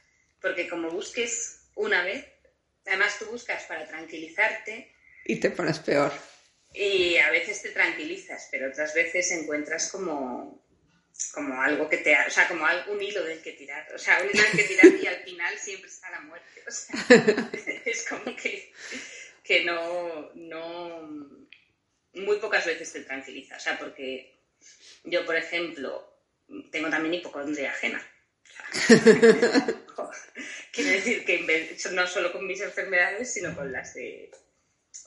porque 0.42 0.70
como 0.70 0.90
busques 0.90 1.68
una 1.76 2.02
vez, 2.02 2.26
además 2.86 3.20
tú 3.20 3.26
buscas 3.26 3.64
para 3.66 3.86
tranquilizarte. 3.86 4.92
Y 5.26 5.36
te 5.36 5.52
pones 5.52 5.80
peor. 5.80 6.14
Y 6.74 7.18
a 7.18 7.30
veces 7.30 7.62
te 7.62 7.70
tranquilizas, 7.72 8.48
pero 8.50 8.70
otras 8.70 8.94
veces 8.96 9.30
encuentras 9.32 9.92
como, 9.92 10.65
como 11.34 11.62
algo 11.62 11.90
que 11.90 11.98
te, 11.98 12.16
o 12.16 12.30
sea, 12.30 12.48
como 12.48 12.66
un 12.88 13.02
hilo 13.02 13.24
del 13.24 13.42
que 13.42 13.54
tirar, 13.54 13.88
o 13.94 13.98
sea, 13.98 14.22
un 14.22 14.30
hilo 14.30 14.44
del 14.44 14.52
que 14.52 14.64
tirar 14.64 14.86
y 15.02 15.08
al 15.08 15.24
final 15.24 15.58
siempre 15.58 15.90
está 15.90 16.10
la 16.12 16.22
muerte, 16.22 16.64
o 16.68 16.72
sea, 16.72 16.96
es 17.86 18.08
como 18.08 18.36
que, 18.36 18.74
que 19.44 19.64
no, 19.64 20.32
no, 20.36 21.46
muy 22.16 22.38
pocas 22.38 22.66
veces 22.66 22.92
te 22.92 23.02
tranquiliza. 23.02 23.58
O 23.58 23.60
sea, 23.60 23.78
porque 23.78 24.42
yo, 25.04 25.26
por 25.26 25.36
ejemplo, 25.36 26.08
tengo 26.72 26.90
también 26.90 27.16
hipocondria 27.16 27.72
ajena. 27.72 28.02
Quiero 30.72 30.90
decir 30.90 31.26
que 31.26 31.78
no 31.92 32.08
solo 32.08 32.32
con 32.32 32.48
mis 32.48 32.62
enfermedades, 32.62 33.34
sino 33.34 33.56
con 33.56 33.72
las 33.72 33.94
de 33.94 34.32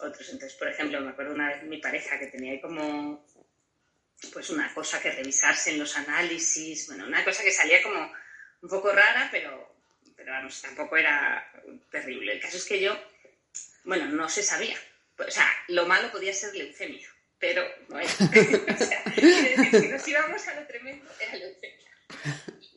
otros. 0.00 0.28
Entonces, 0.30 0.56
por 0.58 0.68
ejemplo, 0.68 1.00
me 1.00 1.10
acuerdo 1.10 1.34
una 1.34 1.48
vez 1.48 1.64
mi 1.64 1.78
pareja 1.78 2.18
que 2.18 2.26
tenía 2.28 2.60
como 2.60 3.26
pues 4.32 4.50
una 4.50 4.72
cosa 4.74 5.00
que 5.00 5.12
revisarse 5.12 5.70
en 5.70 5.78
los 5.78 5.96
análisis, 5.96 6.86
bueno, 6.88 7.06
una 7.06 7.24
cosa 7.24 7.42
que 7.42 7.52
salía 7.52 7.82
como 7.82 8.12
un 8.62 8.68
poco 8.68 8.92
rara, 8.92 9.28
pero, 9.30 9.76
pero 10.16 10.32
vamos, 10.32 10.60
tampoco 10.60 10.96
era 10.96 11.50
terrible. 11.90 12.32
El 12.32 12.40
caso 12.40 12.56
es 12.56 12.64
que 12.64 12.80
yo, 12.80 12.98
bueno, 13.84 14.06
no 14.06 14.28
se 14.28 14.42
sabía 14.42 14.78
o 15.26 15.30
sea, 15.30 15.48
lo 15.68 15.86
malo 15.86 16.10
podía 16.10 16.32
ser 16.32 16.54
leucemia, 16.54 17.08
pero 17.38 17.64
no 17.88 17.98
sea, 18.08 19.04
si 19.70 19.88
nos 19.88 20.06
íbamos 20.06 20.46
a 20.46 20.60
lo 20.60 20.66
tremendo, 20.66 21.10
era 21.20 21.36
leucemia. 21.36 21.90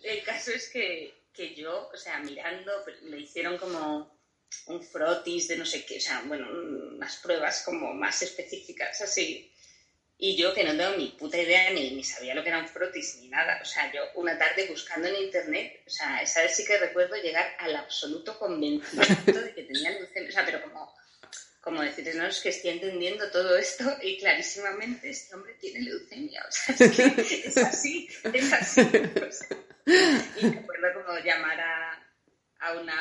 El 0.03 0.24
caso 0.24 0.51
es 0.51 0.69
que, 0.69 1.13
que 1.33 1.53
yo, 1.53 1.89
o 1.93 1.98
sea, 1.98 2.19
mirando, 2.19 2.71
le 3.03 3.19
hicieron 3.19 3.57
como 3.57 4.19
un 4.65 4.83
frotis 4.83 5.48
de 5.48 5.57
no 5.57 5.65
sé 5.65 5.86
qué, 5.86 5.98
o 5.98 6.01
sea, 6.01 6.21
bueno, 6.25 6.48
unas 6.50 7.17
pruebas 7.17 7.63
como 7.63 7.93
más 7.93 8.21
específicas, 8.21 9.01
así. 9.01 9.53
Y 10.23 10.35
yo 10.35 10.53
que 10.53 10.63
no 10.63 10.77
tengo 10.77 10.95
ni 10.97 11.07
puta 11.17 11.35
idea 11.35 11.71
ni, 11.71 11.95
ni 11.95 12.03
sabía 12.03 12.35
lo 12.35 12.43
que 12.43 12.49
era 12.49 12.59
un 12.59 12.67
frotis 12.67 13.17
ni 13.21 13.27
nada. 13.27 13.59
O 13.59 13.65
sea, 13.65 13.91
yo 13.91 14.03
una 14.13 14.37
tarde 14.37 14.67
buscando 14.69 15.07
en 15.07 15.15
internet, 15.15 15.81
o 15.87 15.89
sea, 15.89 16.21
esa 16.21 16.43
vez 16.43 16.55
sí 16.55 16.63
que 16.63 16.77
recuerdo 16.77 17.15
llegar 17.15 17.55
al 17.57 17.75
absoluto 17.75 18.37
convencimiento 18.37 19.41
de 19.41 19.51
que 19.55 19.63
tenía 19.63 19.89
leucemia. 19.89 20.29
O 20.29 20.31
sea, 20.31 20.45
pero 20.45 20.61
como 20.61 20.93
como 21.59 21.81
decir, 21.81 22.15
no, 22.15 22.27
es 22.27 22.39
que 22.39 22.49
estoy 22.49 22.71
entendiendo 22.71 23.31
todo 23.31 23.57
esto 23.57 23.83
y 24.03 24.19
clarísimamente 24.19 25.09
este 25.09 25.33
hombre 25.33 25.55
tiene 25.59 25.81
leucemia, 25.81 26.43
o 26.47 26.51
sea, 26.51 26.75
es 26.77 26.95
que 26.95 27.47
es 27.47 27.57
así, 27.57 28.09
es 28.33 28.53
así. 28.53 28.81
y 30.37 30.45
me 30.45 30.59
acuerdo 30.59 31.03
como 31.03 31.17
llamar 31.19 31.59
a 32.59 32.73
una 32.73 32.93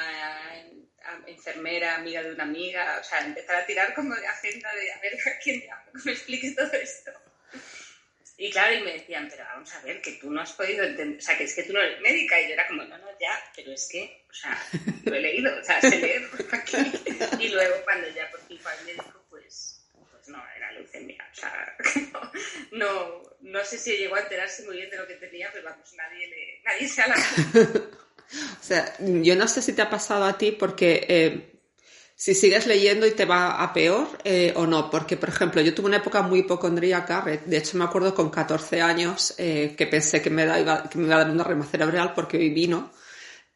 enfermera, 1.26 1.96
amiga 1.96 2.22
de 2.22 2.32
una 2.32 2.44
amiga, 2.44 2.98
o 3.00 3.04
sea, 3.04 3.20
empezar 3.20 3.56
a 3.56 3.66
tirar 3.66 3.94
como 3.94 4.14
de 4.14 4.26
agenda 4.26 4.72
de 4.74 4.92
a 4.92 5.00
ver 5.00 5.14
a 5.14 5.38
quién 5.38 5.64
me 6.04 6.12
explique 6.12 6.52
todo 6.52 6.72
esto. 6.72 7.12
Y 8.40 8.50
claro, 8.50 8.74
y 8.74 8.80
me 8.80 8.94
decían, 8.94 9.28
pero 9.30 9.44
vamos 9.44 9.70
a 9.74 9.82
ver, 9.82 10.00
que 10.00 10.12
tú 10.12 10.30
no 10.30 10.40
has 10.40 10.54
podido 10.54 10.82
entender, 10.82 11.18
o 11.18 11.20
sea, 11.20 11.36
que 11.36 11.44
es 11.44 11.54
que 11.54 11.62
tú 11.62 11.74
no 11.74 11.80
eres 11.82 12.00
médica. 12.00 12.40
Y 12.40 12.48
yo 12.48 12.54
era 12.54 12.66
como, 12.66 12.82
no, 12.84 12.96
no, 12.96 13.06
ya, 13.20 13.38
pero 13.54 13.70
es 13.70 13.86
que, 13.86 14.24
o 14.30 14.32
sea, 14.32 14.66
lo 15.04 15.14
he 15.14 15.20
leído, 15.20 15.54
o 15.60 15.62
sea, 15.62 15.78
se 15.78 15.98
lee 15.98 16.26
aquí. 16.50 16.76
Y 17.38 17.48
luego 17.48 17.74
cuando 17.84 18.08
ya 18.08 18.30
por 18.30 18.40
fin 18.46 18.58
fue 18.58 18.72
al 18.72 18.84
médico, 18.86 19.26
pues, 19.28 19.84
pues 20.10 20.28
no, 20.28 20.42
era 20.56 20.72
leucemia. 20.72 21.22
O 21.30 21.34
sea, 21.34 21.76
no, 22.72 23.22
no, 23.40 23.62
sé 23.62 23.76
si 23.76 23.98
llegó 23.98 24.14
a 24.14 24.20
enterarse 24.20 24.62
muy 24.62 24.78
bien 24.78 24.88
de 24.88 24.96
lo 24.96 25.06
que 25.06 25.16
tenía, 25.16 25.50
pero 25.52 25.68
vamos, 25.68 25.92
nadie, 25.92 26.26
le, 26.26 26.62
nadie 26.64 26.88
se 26.88 27.02
ha 27.02 27.08
O 28.32 28.62
sea, 28.62 28.94
yo 28.98 29.34
no 29.36 29.48
sé 29.48 29.62
si 29.62 29.72
te 29.72 29.82
ha 29.82 29.90
pasado 29.90 30.24
a 30.24 30.38
ti 30.38 30.52
porque 30.52 31.04
eh, 31.08 31.50
si 32.20 32.34
sigues 32.34 32.66
leyendo 32.66 33.06
y 33.06 33.12
te 33.12 33.24
va 33.24 33.62
a 33.62 33.72
peor 33.72 34.06
eh, 34.24 34.52
o 34.54 34.66
no. 34.66 34.90
Porque, 34.90 35.16
por 35.16 35.30
ejemplo, 35.30 35.62
yo 35.62 35.74
tuve 35.74 35.86
una 35.86 35.96
época 35.96 36.20
muy 36.20 36.40
hipocondríaca. 36.40 37.24
De 37.46 37.56
hecho, 37.56 37.78
me 37.78 37.84
acuerdo 37.84 38.14
con 38.14 38.28
14 38.28 38.82
años 38.82 39.34
eh, 39.38 39.74
que 39.74 39.86
pensé 39.86 40.20
que 40.20 40.28
me, 40.28 40.42
iba, 40.42 40.88
que 40.88 40.98
me 40.98 41.06
iba 41.06 41.16
a 41.16 41.20
dar 41.20 41.30
una 41.30 41.44
rema 41.44 41.64
cerebral 41.64 42.12
porque 42.14 42.36
hoy 42.36 42.50
vino. 42.50 42.92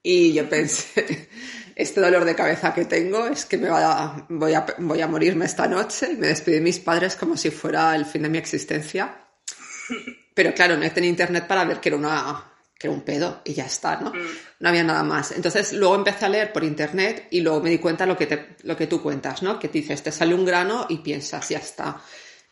Y 0.03 0.33
yo 0.33 0.49
pensé, 0.49 1.29
este 1.77 2.01
dolor 2.01 2.25
de 2.25 2.35
cabeza 2.35 2.73
que 2.73 2.87
tengo 2.87 3.27
es 3.27 3.45
que 3.45 3.59
me 3.59 3.69
va 3.69 4.27
voy, 4.31 4.55
a, 4.55 4.65
voy 4.79 5.01
a 5.03 5.09
morirme 5.09 5.45
esta 5.45 5.69
noche. 5.69 6.13
Y 6.13 6.17
me 6.17 6.29
despedí 6.29 6.55
de 6.55 6.63
mis 6.63 6.79
padres 6.79 7.17
como 7.17 7.37
si 7.37 7.51
fuera 7.51 7.95
el 7.95 8.07
fin 8.07 8.23
de 8.23 8.31
mi 8.31 8.39
existencia. 8.39 9.15
Pero 10.33 10.55
claro, 10.55 10.79
no 10.79 10.91
tenía 10.91 11.11
internet 11.11 11.47
para 11.47 11.67
ver 11.67 11.81
que 11.81 11.91
era 11.91 11.99
una 11.99 12.54
que 12.79 12.89
era 12.89 12.95
un 12.95 13.03
pedo 13.03 13.41
y 13.45 13.55
ya 13.55 13.67
está, 13.67 13.97
¿no? 13.97 14.11
Mm. 14.11 14.29
No 14.61 14.69
había 14.69 14.83
nada 14.83 15.03
más. 15.03 15.33
Entonces 15.33 15.73
luego 15.73 15.95
empecé 15.95 16.25
a 16.25 16.29
leer 16.29 16.53
por 16.53 16.65
internet 16.65 17.29
y 17.31 17.41
luego 17.41 17.61
me 17.61 17.71
di 17.71 17.79
cuenta 17.79 18.07
lo 18.07 18.17
que, 18.17 18.27
te, 18.27 18.57
lo 18.63 18.77
que 18.77 18.87
tú 18.87 19.03
cuentas, 19.03 19.43
¿no? 19.43 19.59
Que 19.59 19.69
dices, 19.69 20.03
te 20.03 20.13
sale 20.13 20.35
un 20.35 20.45
grano 20.45 20.87
y 20.89 20.99
piensas, 20.99 21.49
ya 21.49 21.59
está. 21.59 22.03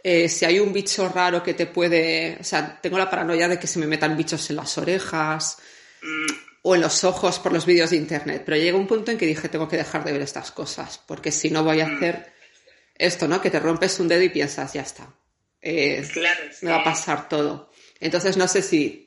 Eh, 0.03 0.29
si 0.29 0.45
hay 0.45 0.59
un 0.59 0.73
bicho 0.73 1.09
raro 1.09 1.43
que 1.43 1.55
te 1.55 1.67
puede, 1.67 2.39
o 2.41 2.45
sea, 2.45 2.81
tengo 2.81 2.99
la 2.99 3.09
paranoia 3.09 3.49
de 3.49 3.59
que 3.59 3.67
se 3.67 3.79
me 3.79 3.87
metan 3.87 4.17
bichos 4.17 4.51
en 4.51 4.57
las 4.57 4.77
orejas 4.79 5.59
mm. 6.03 6.33
o 6.63 6.75
en 6.75 6.81
los 6.81 7.05
ojos 7.05 7.39
por 7.39 7.53
los 7.53 7.67
vídeos 7.67 7.91
de 7.91 7.97
internet, 7.97 8.43
pero 8.45 8.57
llega 8.57 8.77
un 8.77 8.87
punto 8.87 9.11
en 9.11 9.19
que 9.19 9.27
dije, 9.27 9.49
tengo 9.49 9.69
que 9.69 9.77
dejar 9.77 10.05
de 10.05 10.13
ver 10.13 10.23
estas 10.23 10.51
cosas, 10.51 11.01
porque 11.07 11.31
si 11.31 11.51
no 11.51 11.63
voy 11.63 11.81
a 11.81 11.87
mm. 11.87 11.97
hacer 11.97 12.33
esto, 12.97 13.29
¿no? 13.29 13.41
Que 13.41 13.51
te 13.51 13.61
rompes 13.61 13.99
un 14.01 14.09
dedo 14.09 14.23
y 14.23 14.29
piensas, 14.29 14.73
ya 14.73 14.83
está. 14.83 15.09
Eh, 15.61 16.05
me 16.63 16.71
va 16.71 16.79
a 16.79 16.85
pasar 16.85 17.29
todo. 17.29 17.71
Entonces 18.01 18.37
no 18.37 18.49
sé 18.49 18.63
si 18.63 19.02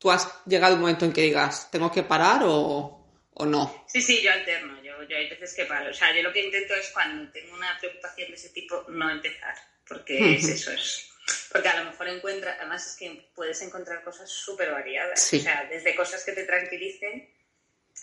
¿Tú 0.00 0.10
has 0.10 0.26
llegado 0.46 0.76
un 0.76 0.80
momento 0.80 1.04
en 1.04 1.12
que 1.12 1.20
digas, 1.20 1.70
tengo 1.70 1.92
que 1.92 2.02
parar 2.02 2.40
o, 2.44 3.06
o 3.34 3.44
no? 3.44 3.84
Sí, 3.86 4.00
sí, 4.00 4.22
yo 4.22 4.32
alterno. 4.32 4.82
Yo, 4.82 5.02
yo, 5.02 5.14
hay 5.14 5.28
veces 5.28 5.52
que 5.52 5.66
paro. 5.66 5.90
O 5.90 5.94
sea, 5.94 6.16
yo 6.16 6.22
lo 6.22 6.32
que 6.32 6.42
intento 6.42 6.74
es 6.74 6.88
cuando 6.88 7.30
tengo 7.30 7.54
una 7.54 7.76
preocupación 7.78 8.30
de 8.30 8.34
ese 8.34 8.48
tipo, 8.48 8.86
no 8.88 9.10
empezar. 9.10 9.54
Porque 9.86 10.36
es 10.36 10.48
eso, 10.48 10.72
es. 10.72 11.10
Porque 11.52 11.68
a 11.68 11.84
lo 11.84 11.90
mejor 11.90 12.08
encuentras, 12.08 12.56
además 12.58 12.86
es 12.86 12.96
que 12.96 13.30
puedes 13.34 13.60
encontrar 13.60 14.02
cosas 14.02 14.30
súper 14.30 14.70
variadas. 14.70 15.34
O 15.34 15.38
sea, 15.38 15.66
desde 15.70 15.94
cosas 15.94 16.24
que 16.24 16.32
te 16.32 16.44
tranquilicen 16.44 17.28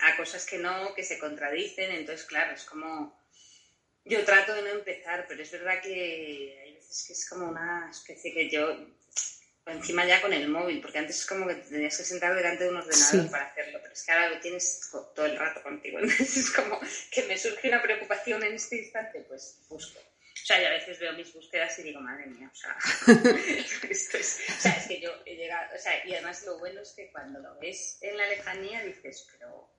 a 0.02 0.16
cosas 0.18 0.46
que 0.46 0.60
no, 0.60 0.94
que 0.94 1.04
se 1.04 1.18
contradicen. 1.18 1.90
Entonces, 1.90 2.28
claro, 2.28 2.54
es 2.54 2.64
como. 2.64 3.20
Yo 4.06 4.24
trato 4.24 4.54
de 4.54 4.62
no 4.62 4.70
empezar, 4.70 5.26
pero 5.28 5.42
es 5.42 5.52
verdad 5.52 5.82
que 5.82 6.62
hay 6.64 6.74
veces 6.76 7.06
que 7.08 7.14
es 7.14 7.28
como 7.28 7.50
una 7.50 7.90
especie 7.90 8.34
que 8.34 8.50
yo 8.52 8.97
encima 9.72 10.06
ya 10.06 10.22
con 10.22 10.34
el 10.34 10.48
móvil, 10.48 10.82
porque 10.82 11.00
antes 11.00 11.20
es 11.20 11.26
como 11.26 11.48
que 11.48 11.56
te 11.56 11.70
tenías 11.70 11.98
que 11.98 12.04
sentar 12.04 12.36
delante 12.36 12.64
de 12.64 12.70
un 12.70 12.78
ordenador 12.78 13.32
para 13.32 13.46
hacerlo, 13.48 13.80
pero 13.82 13.94
es 13.94 14.04
que 14.04 14.12
ahora 14.12 14.30
lo 14.30 14.40
tienes 14.40 14.90
todo 14.92 15.26
el 15.26 15.38
rato 15.38 15.62
contigo. 15.64 16.00
Entonces 16.02 16.38
es 16.38 16.52
como 16.52 16.80
que 17.12 17.24
me 17.24 17.38
surge 17.38 17.68
una 17.68 17.82
preocupación 17.82 18.44
en 18.44 18.54
este 18.54 18.78
instante, 18.78 19.22
pues 19.28 19.60
busco. 19.70 20.00
O 20.00 20.46
sea, 20.48 20.62
yo 20.62 20.68
a 20.68 20.72
veces 20.72 21.00
veo 21.00 21.12
mis 21.14 21.34
búsquedas 21.34 21.78
y 21.80 21.84
digo, 21.84 22.00
madre 22.00 22.28
mía, 22.28 22.50
o 22.50 22.56
sea, 22.56 22.78
esto 23.90 24.18
es, 24.18 24.40
o 24.48 24.62
sea, 24.62 24.72
es 24.74 24.88
que 24.88 25.02
yo 25.02 25.12
he 25.26 25.36
llegado, 25.36 25.76
o 25.76 25.78
sea, 25.78 26.06
y 26.06 26.14
además 26.14 26.46
lo 26.46 26.58
bueno 26.60 26.82
es 26.82 26.92
que 26.92 27.12
cuando 27.12 27.40
lo 27.40 27.60
ves 27.60 27.98
en 28.02 28.16
la 28.16 28.28
lejanía 28.28 28.84
dices, 28.84 29.28
pero, 29.32 29.70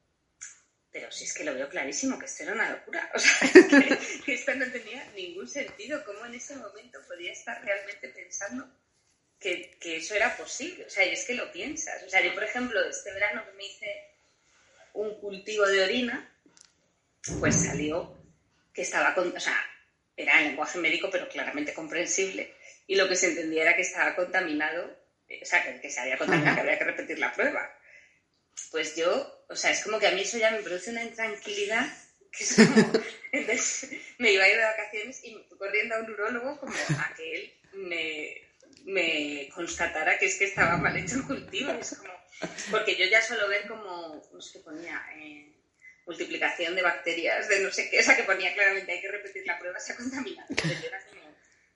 pero 0.90 1.10
si 1.10 1.24
es 1.24 1.32
que 1.32 1.44
lo 1.44 1.54
veo 1.54 1.70
clarísimo, 1.70 2.18
que 2.18 2.26
esto 2.26 2.42
era 2.42 2.52
una 2.52 2.70
locura, 2.70 3.10
o 3.14 3.18
sea, 3.18 3.48
que, 3.50 3.98
que 4.26 4.34
esto 4.34 4.54
no 4.56 4.70
tenía 4.70 5.04
ningún 5.12 5.48
sentido, 5.48 6.04
cómo 6.04 6.26
en 6.26 6.34
ese 6.34 6.56
momento 6.56 6.98
podía 7.06 7.32
estar 7.32 7.64
realmente 7.64 8.08
pensando 8.08 8.68
que, 9.40 9.76
que, 9.80 9.96
eso 9.98 10.14
era 10.14 10.36
posible. 10.36 10.86
O 10.86 10.90
sea, 10.90 11.04
y 11.04 11.12
es 11.12 11.24
que 11.24 11.34
lo 11.34 11.50
piensas. 11.52 12.02
O 12.02 12.08
sea, 12.08 12.20
yo, 12.22 12.34
por 12.34 12.44
ejemplo, 12.44 12.80
este 12.88 13.12
verano 13.12 13.44
que 13.44 13.56
me 13.56 13.66
hice 13.66 14.04
un 14.94 15.20
cultivo 15.20 15.66
de 15.66 15.84
orina, 15.84 16.32
pues 17.40 17.64
salió 17.64 18.16
que 18.72 18.82
estaba 18.82 19.14
con, 19.14 19.36
o 19.36 19.40
sea, 19.40 19.56
era 20.16 20.40
en 20.40 20.48
lenguaje 20.48 20.78
médico, 20.78 21.08
pero 21.10 21.28
claramente 21.28 21.74
comprensible. 21.74 22.54
Y 22.86 22.96
lo 22.96 23.08
que 23.08 23.16
se 23.16 23.28
entendía 23.28 23.62
era 23.62 23.76
que 23.76 23.82
estaba 23.82 24.16
contaminado, 24.16 24.84
o 25.30 25.44
sea, 25.44 25.62
que, 25.62 25.80
que 25.80 25.90
se 25.90 26.00
había 26.00 26.18
contaminado, 26.18 26.56
que 26.56 26.62
había 26.62 26.78
que 26.78 26.84
repetir 26.84 27.18
la 27.18 27.32
prueba. 27.32 27.70
Pues 28.70 28.96
yo, 28.96 29.44
o 29.48 29.56
sea, 29.56 29.70
es 29.70 29.82
como 29.84 29.98
que 29.98 30.08
a 30.08 30.12
mí 30.12 30.22
eso 30.22 30.38
ya 30.38 30.50
me 30.50 30.62
produce 30.62 30.90
una 30.90 31.04
intranquilidad 31.04 31.86
que 32.30 32.44
es 32.44 32.56
como, 32.56 32.92
Entonces 33.32 33.90
me 34.18 34.32
iba 34.32 34.44
a 34.44 34.48
ir 34.48 34.56
de 34.56 34.62
vacaciones 34.62 35.24
y 35.24 35.34
me 35.34 35.42
fui 35.44 35.58
corriendo 35.58 35.94
a 35.94 36.00
un 36.00 36.10
urólogo 36.10 36.58
como 36.60 36.72
a 36.72 37.14
que 37.14 37.34
él 37.34 37.54
me, 37.72 38.47
me 38.84 39.48
constatara 39.54 40.18
que 40.18 40.26
es 40.26 40.38
que 40.38 40.46
estaba 40.46 40.76
mal 40.76 40.96
hecho 40.96 41.16
el 41.16 41.24
cultivo. 41.24 41.72
Es 41.72 41.96
como, 41.96 42.12
porque 42.70 42.96
yo 42.96 43.06
ya 43.06 43.22
suelo 43.22 43.48
ver 43.48 43.66
como, 43.66 44.28
no 44.32 44.40
sé 44.40 44.58
qué 44.58 44.64
ponía, 44.64 45.02
eh, 45.16 45.52
multiplicación 46.08 46.74
de 46.74 46.82
bacterias, 46.82 47.48
de 47.48 47.60
no 47.60 47.70
sé 47.70 47.90
qué, 47.90 48.00
o 48.00 48.02
sea, 48.02 48.16
que 48.16 48.22
ponía 48.22 48.54
claramente 48.54 48.92
hay 48.92 49.00
que 49.00 49.10
repetir 49.10 49.46
la 49.46 49.58
prueba, 49.58 49.78
se 49.78 49.92
ha 49.92 49.96
contaminado. 49.96 50.48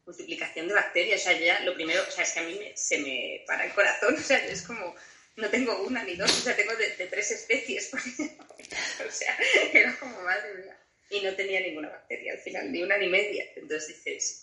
multiplicación 0.06 0.68
de 0.68 0.74
bacterias, 0.74 1.20
o 1.20 1.24
sea, 1.24 1.38
ya 1.38 1.60
lo 1.60 1.74
primero, 1.74 2.02
o 2.06 2.10
sea, 2.10 2.24
es 2.24 2.32
que 2.32 2.40
a 2.40 2.44
mí 2.44 2.58
se 2.74 2.98
me 2.98 3.44
para 3.46 3.66
el 3.66 3.72
corazón, 3.72 4.14
o 4.18 4.20
sea, 4.20 4.38
es 4.46 4.62
como, 4.62 4.96
no 5.36 5.48
tengo 5.50 5.82
una 5.82 6.02
ni 6.02 6.16
dos, 6.16 6.30
o 6.30 6.42
sea, 6.42 6.56
tengo 6.56 6.74
de, 6.76 7.06
tres 7.06 7.30
especies, 7.30 7.92
o 7.94 9.10
sea, 9.10 9.38
era 9.72 9.94
como 9.98 10.20
madre 10.22 10.54
mía. 10.54 10.78
Y 11.10 11.20
no 11.20 11.34
tenía 11.34 11.60
ninguna 11.60 11.90
bacteria 11.90 12.32
al 12.32 12.38
final, 12.38 12.72
ni 12.72 12.82
una 12.82 12.96
ni 12.96 13.06
media. 13.06 13.44
Entonces 13.54 13.88
dices, 13.88 14.41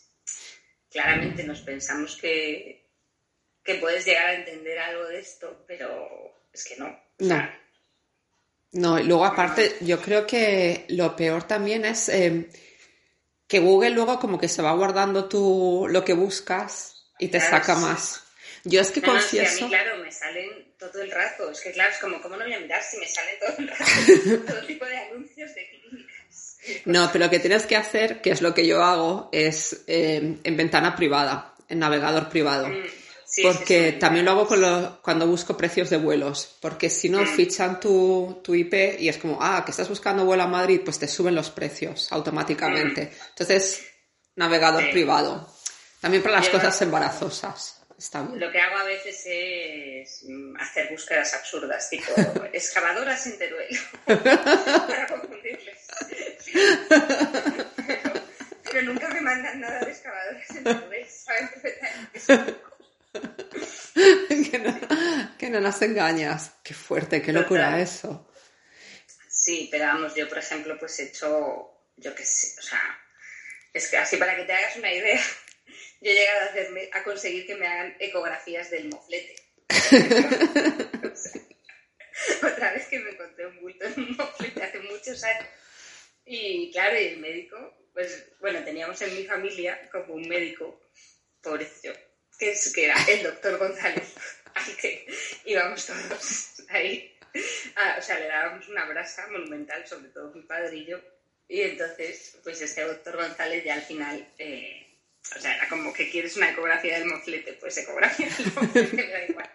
claramente 0.90 1.44
nos 1.44 1.62
pensamos 1.62 2.18
que, 2.18 2.88
que 3.64 3.76
puedes 3.76 4.06
llegar 4.06 4.28
a 4.28 4.34
entender 4.36 4.80
algo 4.80 5.06
de 5.08 5.20
esto, 5.20 5.64
pero 5.68 6.34
es 6.52 6.66
que 6.66 6.78
no. 6.78 7.00
No. 7.20 7.50
No, 8.72 9.00
y 9.00 9.04
luego 9.04 9.26
aparte, 9.26 9.78
yo 9.82 10.00
creo 10.00 10.28
que 10.28 10.86
lo 10.90 11.16
peor 11.16 11.44
también 11.44 11.86
es 11.86 12.08
eh, 12.10 12.50
que 13.48 13.60
Google 13.60 13.90
luego 13.92 14.20
como 14.20 14.40
que 14.40 14.48
se 14.48 14.62
va 14.62 14.74
guardando 14.74 15.28
tú 15.28 15.88
lo 15.90 16.06
que 16.06 16.14
buscas 16.14 17.08
y 17.18 17.30
te 17.30 17.40
saca 17.40 17.76
más. 17.76 18.24
Yo 18.64 18.82
es 18.82 18.92
que 18.92 19.02
confieso... 19.02 19.66
a 19.66 19.68
mí, 19.70 19.74
claro, 19.74 19.98
me 20.04 20.12
salen 20.12 20.74
todo 20.78 21.02
el 21.02 21.10
rato. 21.10 21.50
Es 21.50 21.62
que, 21.62 21.72
claro, 21.72 21.92
es 21.92 21.98
como, 21.98 22.22
¿cómo 22.22 22.36
no 22.36 22.44
voy 22.44 22.54
a 22.54 22.60
mirar 22.60 22.84
si 22.84 22.98
me 22.98 23.08
salen 23.08 23.40
todo 23.40 23.56
el 23.58 23.68
rato 23.70 23.84
todo 24.54 24.68
tipo 24.68 24.86
de 24.86 24.98
anuncios 24.98 25.56
de 25.56 25.70
clínicas? 25.70 26.09
No, 26.86 27.10
pero 27.12 27.26
lo 27.26 27.32
que 27.32 27.40
tienes 27.40 27.66
que 27.66 27.76
hacer, 27.76 28.22
que 28.22 28.32
es 28.32 28.42
lo 28.42 28.54
que 28.54 28.66
yo 28.66 28.84
hago, 28.84 29.30
es 29.32 29.84
eh, 29.88 30.38
en 30.44 30.58
ventana 30.58 30.96
privada, 30.96 31.56
en 31.68 31.80
navegador 31.80 32.30
privado. 32.30 32.68
Mm 32.68 33.00
porque 33.44 33.94
también 33.94 34.26
lo 34.26 34.32
hago 34.32 34.48
con 34.48 34.98
cuando 35.02 35.28
busco 35.28 35.56
precios 35.56 35.90
de 35.90 35.98
vuelos, 35.98 36.58
porque 36.60 36.90
si 36.90 37.10
no 37.10 37.22
mm. 37.22 37.28
fichan 37.28 37.80
tu, 37.80 38.42
tu, 38.44 38.56
IP 38.56 39.00
y 39.00 39.08
es 39.08 39.18
como, 39.18 39.38
ah, 39.40 39.64
que 39.64 39.72
estás 39.72 39.88
buscando 39.88 40.26
vuelo 40.26 40.44
a 40.44 40.48
Madrid, 40.48 40.82
pues 40.84 40.98
te 40.98 41.08
suben 41.08 41.36
los 41.36 41.50
precios 41.52 42.12
automáticamente. 42.12 43.06
Mm. 43.06 43.30
Entonces, 43.30 43.86
navegador 44.36 44.90
privado. 44.92 45.48
También 46.02 46.24
para 46.24 46.38
las 46.38 46.50
cosas 46.50 46.82
embarazosas. 46.82 47.79
Está 48.00 48.22
bien. 48.24 48.40
Lo 48.40 48.50
que 48.50 48.62
hago 48.62 48.78
a 48.78 48.86
veces 48.86 49.24
es 49.26 50.24
mm, 50.24 50.56
hacer 50.56 50.90
búsquedas 50.90 51.34
absurdas, 51.34 51.90
tipo 51.90 52.14
excavadoras 52.54 53.28
en 53.28 53.38
Teruel, 53.38 53.78
para 54.06 55.06
confundirles. 55.08 55.86
Pero, 58.64 58.84
nunca 58.84 59.10
me 59.10 59.20
mandan 59.20 59.60
nada 59.60 59.82
de 59.82 59.92
excavadoras 59.92 60.50
en 60.52 60.64
Teruel, 60.64 61.06
saben 61.10 61.50
que, 65.38 65.50
no, 65.50 65.60
nos 65.60 65.82
engañas. 65.82 66.54
Qué 66.64 66.74
fuerte, 66.74 67.22
qué 67.22 67.34
locura 67.34 67.82
eso. 67.82 68.32
Sí, 69.28 69.68
pero 69.70 69.88
vamos, 69.88 70.16
yo 70.16 70.30
por 70.30 70.38
ejemplo, 70.38 70.80
pues 70.80 70.98
he 71.00 71.10
hecho, 71.10 71.70
yo 71.98 72.16
qué 72.16 72.24
sé, 72.24 72.58
o 72.60 72.62
sea, 72.62 72.82
es 73.74 73.90
que 73.90 73.98
así 73.98 74.16
para 74.16 74.38
que 74.38 74.44
te 74.44 74.54
hagas 74.54 74.78
una 74.78 74.94
idea, 74.94 75.20
yo 76.02 76.12
he 76.12 76.16
llegado 76.16 76.42
a, 76.42 76.46
hacerme, 76.46 76.90
a 76.94 77.04
conseguir 77.04 77.46
que 77.46 77.56
me 77.56 77.68
hagan 77.68 77.96
ecografías 78.00 78.70
del 78.70 78.90
moflete. 78.90 79.36
otra 82.44 82.74
vez 82.74 82.88
que 82.88 83.00
me 83.00 83.12
encontré 83.12 83.48
un 83.48 83.62
bulto 83.62 83.86
en 83.86 83.94
un 84.00 84.18
moflete 84.18 84.64
hace 84.64 84.80
muchos 84.80 85.24
años. 85.24 85.48
Y 86.26 86.72
claro, 86.72 87.00
y 87.00 87.06
el 87.06 87.18
médico, 87.20 87.90
pues 87.94 88.32
bueno, 88.40 88.64
teníamos 88.64 89.02
en 89.02 89.16
mi 89.16 89.26
familia 89.26 89.90
como 89.92 90.14
un 90.14 90.28
médico, 90.28 90.80
pobrecito, 91.42 91.94
que, 92.38 92.52
es, 92.52 92.74
que 92.74 92.86
era 92.86 92.96
el 93.08 93.24
doctor 93.24 93.58
González, 93.58 94.14
al 94.54 94.76
que 94.78 95.08
íbamos 95.46 95.86
todos 95.86 96.64
ahí. 96.70 97.16
Ah, 97.76 97.96
o 97.98 98.02
sea, 98.02 98.20
le 98.20 98.28
dábamos 98.28 98.68
una 98.70 98.86
brasa 98.86 99.28
monumental, 99.28 99.88
sobre 99.88 100.10
todo 100.10 100.34
mi 100.34 100.42
padre 100.44 100.78
y 100.78 100.86
yo. 100.86 101.00
Y 101.48 101.62
entonces, 101.62 102.38
pues 102.44 102.62
este 102.62 102.84
doctor 102.84 103.16
González 103.16 103.64
ya 103.64 103.74
al 103.74 103.82
final, 103.82 104.28
eh, 104.38 104.89
o 105.36 105.40
sea, 105.40 105.56
era 105.56 105.70
como 105.70 105.94
que 105.94 106.10
quieres 106.10 106.36
una 106.38 106.52
ecografía 106.52 107.00
del 107.00 107.08
moflete, 107.08 107.54
pues 107.54 107.78
ecografía 107.78 108.28
del 108.28 108.54
moflete, 108.54 108.94
me 108.96 109.08
da 109.08 109.24
igual. 109.26 109.50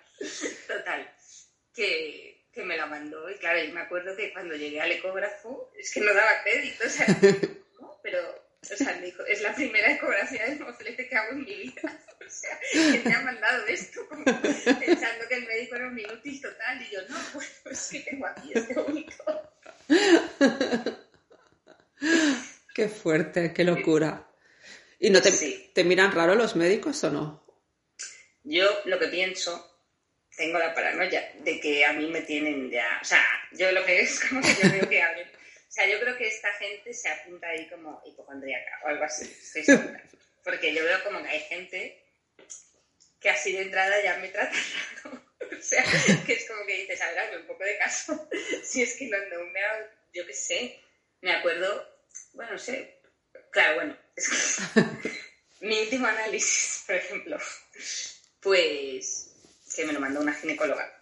Total, 0.66 1.14
que, 1.74 2.46
que 2.52 2.62
me 2.62 2.76
la 2.76 2.86
mandó. 2.86 3.30
Y 3.30 3.34
claro, 3.36 3.62
yo 3.62 3.72
me 3.74 3.80
acuerdo 3.80 4.16
que 4.16 4.32
cuando 4.32 4.54
llegué 4.54 4.80
al 4.80 4.92
ecógrafo, 4.92 5.72
es 5.76 5.92
que 5.92 6.00
no 6.00 6.14
daba 6.14 6.42
crédito, 6.42 6.84
o 6.86 6.90
sea, 6.90 7.06
¿no? 7.80 7.98
pero 8.02 8.44
o 8.72 8.76
sea, 8.76 8.94
me 8.96 9.06
dijo, 9.06 9.24
es 9.26 9.42
la 9.42 9.54
primera 9.54 9.92
ecografía 9.92 10.46
del 10.46 10.60
moflete 10.60 11.06
que 11.06 11.16
hago 11.16 11.32
en 11.32 11.44
mi 11.44 11.54
vida. 11.54 11.82
O 12.24 12.30
sea, 12.30 12.58
que 12.72 13.02
me 13.06 13.14
ha 13.14 13.20
mandado 13.20 13.66
esto, 13.66 14.00
pensando 14.08 15.28
que 15.28 15.34
el 15.34 15.46
médico 15.46 15.74
era 15.76 15.88
un 15.88 15.98
inútil 15.98 16.40
total. 16.40 16.80
Y 16.80 16.90
yo, 16.90 17.00
no, 17.06 17.18
pues, 17.34 17.60
pues 17.62 17.88
que 17.90 18.00
tengo 18.00 18.26
aquí 18.26 18.50
este 18.54 18.80
único. 18.80 19.52
Qué 22.74 22.88
fuerte, 22.88 23.52
qué 23.52 23.62
locura. 23.62 24.26
¿Y 25.04 25.10
no 25.10 25.20
te, 25.20 25.30
te 25.30 25.84
miran 25.84 26.12
raro 26.12 26.34
los 26.34 26.56
médicos 26.56 27.04
o 27.04 27.10
no? 27.10 27.44
Yo 28.42 28.66
lo 28.86 28.98
que 28.98 29.08
pienso, 29.08 29.52
tengo 30.34 30.58
la 30.58 30.74
paranoia 30.74 31.30
de 31.40 31.60
que 31.60 31.84
a 31.84 31.92
mí 31.92 32.06
me 32.06 32.22
tienen 32.22 32.70
ya. 32.70 33.00
O 33.02 33.04
sea, 33.04 33.22
yo 33.52 33.70
lo 33.72 33.84
que 33.84 34.00
es 34.00 34.18
como 34.28 34.40
que 34.40 34.54
yo 34.62 34.72
veo 34.72 34.88
que 34.88 35.02
abren 35.02 35.28
o 35.28 35.72
sea, 35.74 35.86
yo 35.86 36.00
creo 36.00 36.16
que 36.16 36.26
esta 36.26 36.50
gente 36.54 36.94
se 36.94 37.10
apunta 37.10 37.48
ahí 37.48 37.68
como 37.68 38.00
hipocondríaca 38.06 38.80
o 38.84 38.88
algo 38.88 39.04
así, 39.04 39.30
Porque 40.42 40.72
yo 40.72 40.82
veo 40.82 41.04
como 41.04 41.22
que 41.22 41.28
hay 41.28 41.40
gente 41.40 42.02
que 43.20 43.28
así 43.28 43.52
de 43.52 43.62
entrada 43.62 44.02
ya 44.02 44.16
me 44.16 44.28
trata 44.28 44.56
raro. 45.02 45.22
O 45.44 45.62
sea, 45.62 45.84
que 46.24 46.32
es 46.32 46.48
como 46.48 46.64
que 46.64 46.76
dices, 46.78 47.02
a 47.02 47.10
ver, 47.10 47.18
hazme 47.18 47.36
un 47.38 47.46
poco 47.46 47.64
de 47.64 47.76
caso. 47.76 48.28
Si 48.62 48.82
es 48.82 48.96
que 48.96 49.10
cuando 49.10 49.44
me 49.46 49.60
yo 50.14 50.24
qué 50.26 50.32
sé, 50.32 50.80
me 51.20 51.32
acuerdo, 51.32 51.86
bueno, 52.32 52.52
no 52.52 52.58
sé, 52.58 53.00
claro, 53.50 53.74
bueno, 53.74 54.03
mi 55.60 55.78
último 55.80 56.06
análisis, 56.06 56.84
por 56.86 56.96
ejemplo, 56.96 57.38
pues 58.40 59.30
que 59.74 59.84
me 59.84 59.92
lo 59.92 60.00
mandó 60.00 60.20
una 60.20 60.34
ginecóloga 60.34 60.94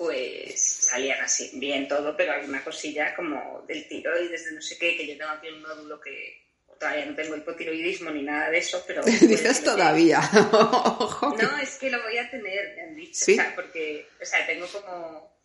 pues 0.00 0.62
salían 0.62 1.20
así, 1.20 1.50
bien 1.54 1.86
todo, 1.86 2.16
pero 2.16 2.32
alguna 2.32 2.64
cosilla 2.64 3.14
como 3.14 3.62
del 3.68 3.86
tiroides, 3.86 4.46
de 4.46 4.52
no 4.52 4.62
sé 4.62 4.78
qué, 4.78 4.96
que 4.96 5.06
yo 5.06 5.18
tengo 5.18 5.30
aquí 5.30 5.48
un 5.48 5.60
nódulo 5.60 6.00
que 6.00 6.40
todavía 6.78 7.04
no 7.04 7.14
tengo 7.14 7.36
hipotiroidismo 7.36 8.10
ni 8.10 8.22
nada 8.22 8.48
de 8.48 8.58
eso, 8.58 8.82
pero... 8.86 9.02
Dices 9.04 9.62
todavía. 9.62 10.20
no, 10.32 11.58
es 11.62 11.76
que 11.78 11.90
lo 11.90 12.02
voy 12.02 12.16
a 12.16 12.30
tener, 12.30 12.76
me 12.76 12.82
han 12.82 12.96
dicho, 12.96 13.30
o 13.30 13.34
sea, 13.34 13.54
porque, 13.54 14.06
o 14.20 14.24
sea, 14.24 14.46
tengo 14.46 14.66
como... 14.68 15.39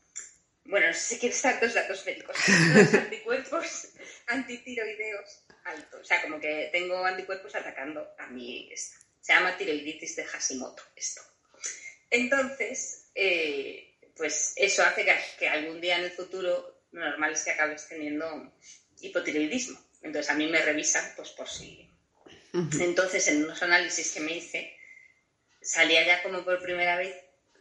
Bueno, 0.66 0.88
no 0.88 0.94
sé 0.94 1.00
si 1.00 1.20
quieres 1.20 1.42
dar 1.42 1.60
dos 1.60 1.74
datos 1.74 2.06
médicos. 2.06 2.36
Los 2.74 2.94
anticuerpos 2.94 3.88
antitiroideos 4.28 5.46
altos. 5.64 6.02
O 6.02 6.06
sea, 6.06 6.22
como 6.22 6.40
que 6.40 6.70
tengo 6.72 7.06
anticuerpos 7.06 7.56
atacando 7.56 8.16
a 8.18 8.28
mí. 8.28 8.70
Esta. 8.72 8.98
Se 9.22 9.34
llama 9.34 9.58
tiroiditis 9.58 10.16
de 10.16 10.26
Hashimoto, 10.26 10.84
esto. 10.96 11.22
Entonces, 12.10 13.10
eh, 13.16 13.96
pues 14.16 14.54
eso 14.56 14.84
hace 14.84 15.06
que, 15.38 15.48
algún 15.48 15.82
día 15.82 15.98
en 15.98 16.06
el 16.06 16.12
futuro 16.12 16.84
lo 16.92 17.02
normal 17.02 17.34
es 17.34 17.44
que 17.44 17.52
acabes 17.52 17.88
teniendo 17.88 18.54
hipotiroidismo. 19.02 19.80
Entonces 20.02 20.32
a 20.32 20.36
mí 20.36 20.48
me 20.48 20.62
revisan 20.62 21.14
pues 21.16 21.30
por 21.32 21.50
si... 21.50 21.90
Entonces 22.80 23.28
en 23.28 23.44
unos 23.44 23.62
análisis 23.64 24.14
que 24.14 24.22
me 24.22 24.38
hice 24.38 24.78
salía 25.62 26.06
ya 26.06 26.24
como 26.24 26.46
por 26.46 26.62
primera 26.62 26.96
vez 26.96 27.14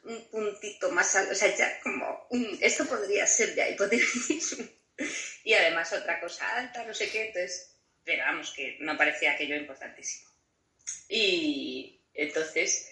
un 0.04 0.28
puntito 0.30 0.90
más 0.90 1.14
alto, 1.16 1.32
o 1.32 1.34
sea, 1.34 1.54
ya 1.54 1.80
como, 1.80 2.28
esto 2.60 2.86
podría 2.86 3.26
ser 3.26 3.54
ya 3.54 3.68
hipotiroidismo. 3.68 4.66
y 5.44 5.52
además 5.54 5.92
otra 5.92 6.20
cosa 6.20 6.56
alta, 6.56 6.84
no 6.84 6.94
sé 6.94 7.10
qué, 7.10 7.26
entonces, 7.26 7.76
pero 8.04 8.24
vamos, 8.24 8.52
que 8.54 8.76
no 8.80 8.96
parecía 8.96 9.32
aquello 9.32 9.56
importantísimo. 9.56 10.30
Y 11.08 12.02
entonces, 12.12 12.88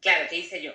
claro, 0.00 0.28
¿qué 0.28 0.36
hice 0.36 0.62
yo? 0.62 0.72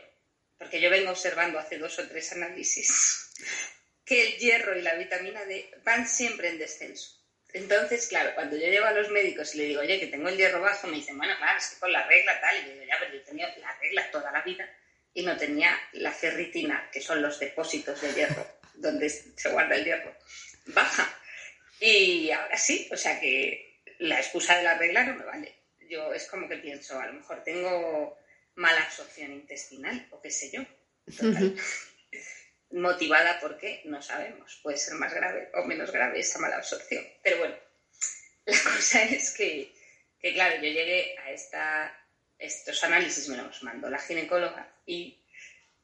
porque 0.58 0.82
yo 0.82 0.90
vengo 0.90 1.12
observando 1.12 1.60
hace 1.60 1.78
dos 1.78 1.98
o 2.00 2.08
tres 2.08 2.32
análisis, 2.34 3.32
que 4.06 4.22
el 4.22 4.38
hierro 4.38 4.78
y 4.78 4.82
la 4.82 4.96
vitamina 4.96 5.46
D 5.46 5.70
van 5.84 6.08
siempre 6.08 6.50
en 6.50 6.58
descenso. 6.58 7.14
Entonces, 7.54 8.08
claro, 8.08 8.36
cuando 8.36 8.58
yo 8.58 8.68
llevo 8.68 8.86
a 8.86 8.92
los 8.92 9.10
médicos 9.10 9.56
y 9.56 9.60
le 9.60 9.64
digo, 9.66 9.82
oye, 9.82 10.00
que 10.00 10.08
tengo 10.08 10.28
el 10.28 10.38
hierro 10.38 10.62
bajo, 10.62 10.88
me 10.88 10.98
dicen, 10.98 11.18
bueno, 11.18 11.34
claro, 11.38 11.58
es 11.58 11.70
que 11.70 11.80
con 11.80 11.92
la 11.92 12.06
regla 12.06 12.40
tal, 12.42 12.58
y 12.58 12.68
yo 12.68 12.74
digo, 12.74 12.86
ya, 12.86 13.00
pero 13.00 13.14
yo 13.14 13.24
tenía 13.24 13.58
la 13.58 13.78
regla 13.80 14.12
toda 14.12 14.32
la 14.32 14.42
vida 14.42 14.70
y 15.18 15.24
no 15.24 15.36
tenía 15.36 15.76
la 15.94 16.12
ferritina, 16.12 16.92
que 16.92 17.02
son 17.02 17.24
los 17.24 17.40
depósitos 17.40 18.00
de 18.02 18.14
hierro, 18.14 18.46
donde 18.76 19.10
se 19.10 19.50
guarda 19.50 19.76
el 19.76 19.84
hierro, 19.84 20.16
baja. 20.68 21.12
Y 21.80 22.30
ahora 22.30 22.56
sí, 22.56 22.88
o 22.92 22.96
sea 22.96 23.20
que 23.20 23.82
la 23.98 24.20
excusa 24.20 24.56
de 24.58 24.64
la 24.64 24.78
regla 24.78 25.06
no 25.06 25.16
me 25.16 25.26
vale. 25.26 25.56
Yo 25.90 26.14
es 26.14 26.28
como 26.28 26.48
que 26.48 26.58
pienso, 26.58 27.00
a 27.00 27.08
lo 27.08 27.14
mejor 27.14 27.44
tengo 27.44 28.16
mala 28.54 28.84
absorción 28.84 29.34
intestinal 29.34 30.08
o 30.12 30.22
qué 30.22 30.30
sé 30.30 30.52
yo. 30.52 30.64
Motivada 32.70 33.40
porque 33.40 33.82
no 33.86 34.04
sabemos, 34.04 34.60
puede 34.62 34.78
ser 34.78 34.94
más 34.96 35.16
grave 35.16 35.50
o 35.56 35.64
menos 35.64 35.92
grave 35.92 36.20
esa 36.20 36.38
mala 36.38 36.58
absorción. 36.58 37.04
Pero 37.24 37.40
bueno, 37.40 37.56
la 38.46 38.60
cosa 38.60 39.02
es 39.02 39.32
que, 39.32 39.74
que, 40.20 40.36
claro, 40.36 40.58
yo 40.58 40.70
llegué 40.70 41.18
a 41.18 41.32
esta, 41.32 42.08
estos 42.38 42.84
análisis, 42.84 43.28
me 43.30 43.38
los 43.38 43.64
mandó 43.64 43.90
la 43.90 43.98
ginecóloga 43.98 44.77
y 44.88 45.24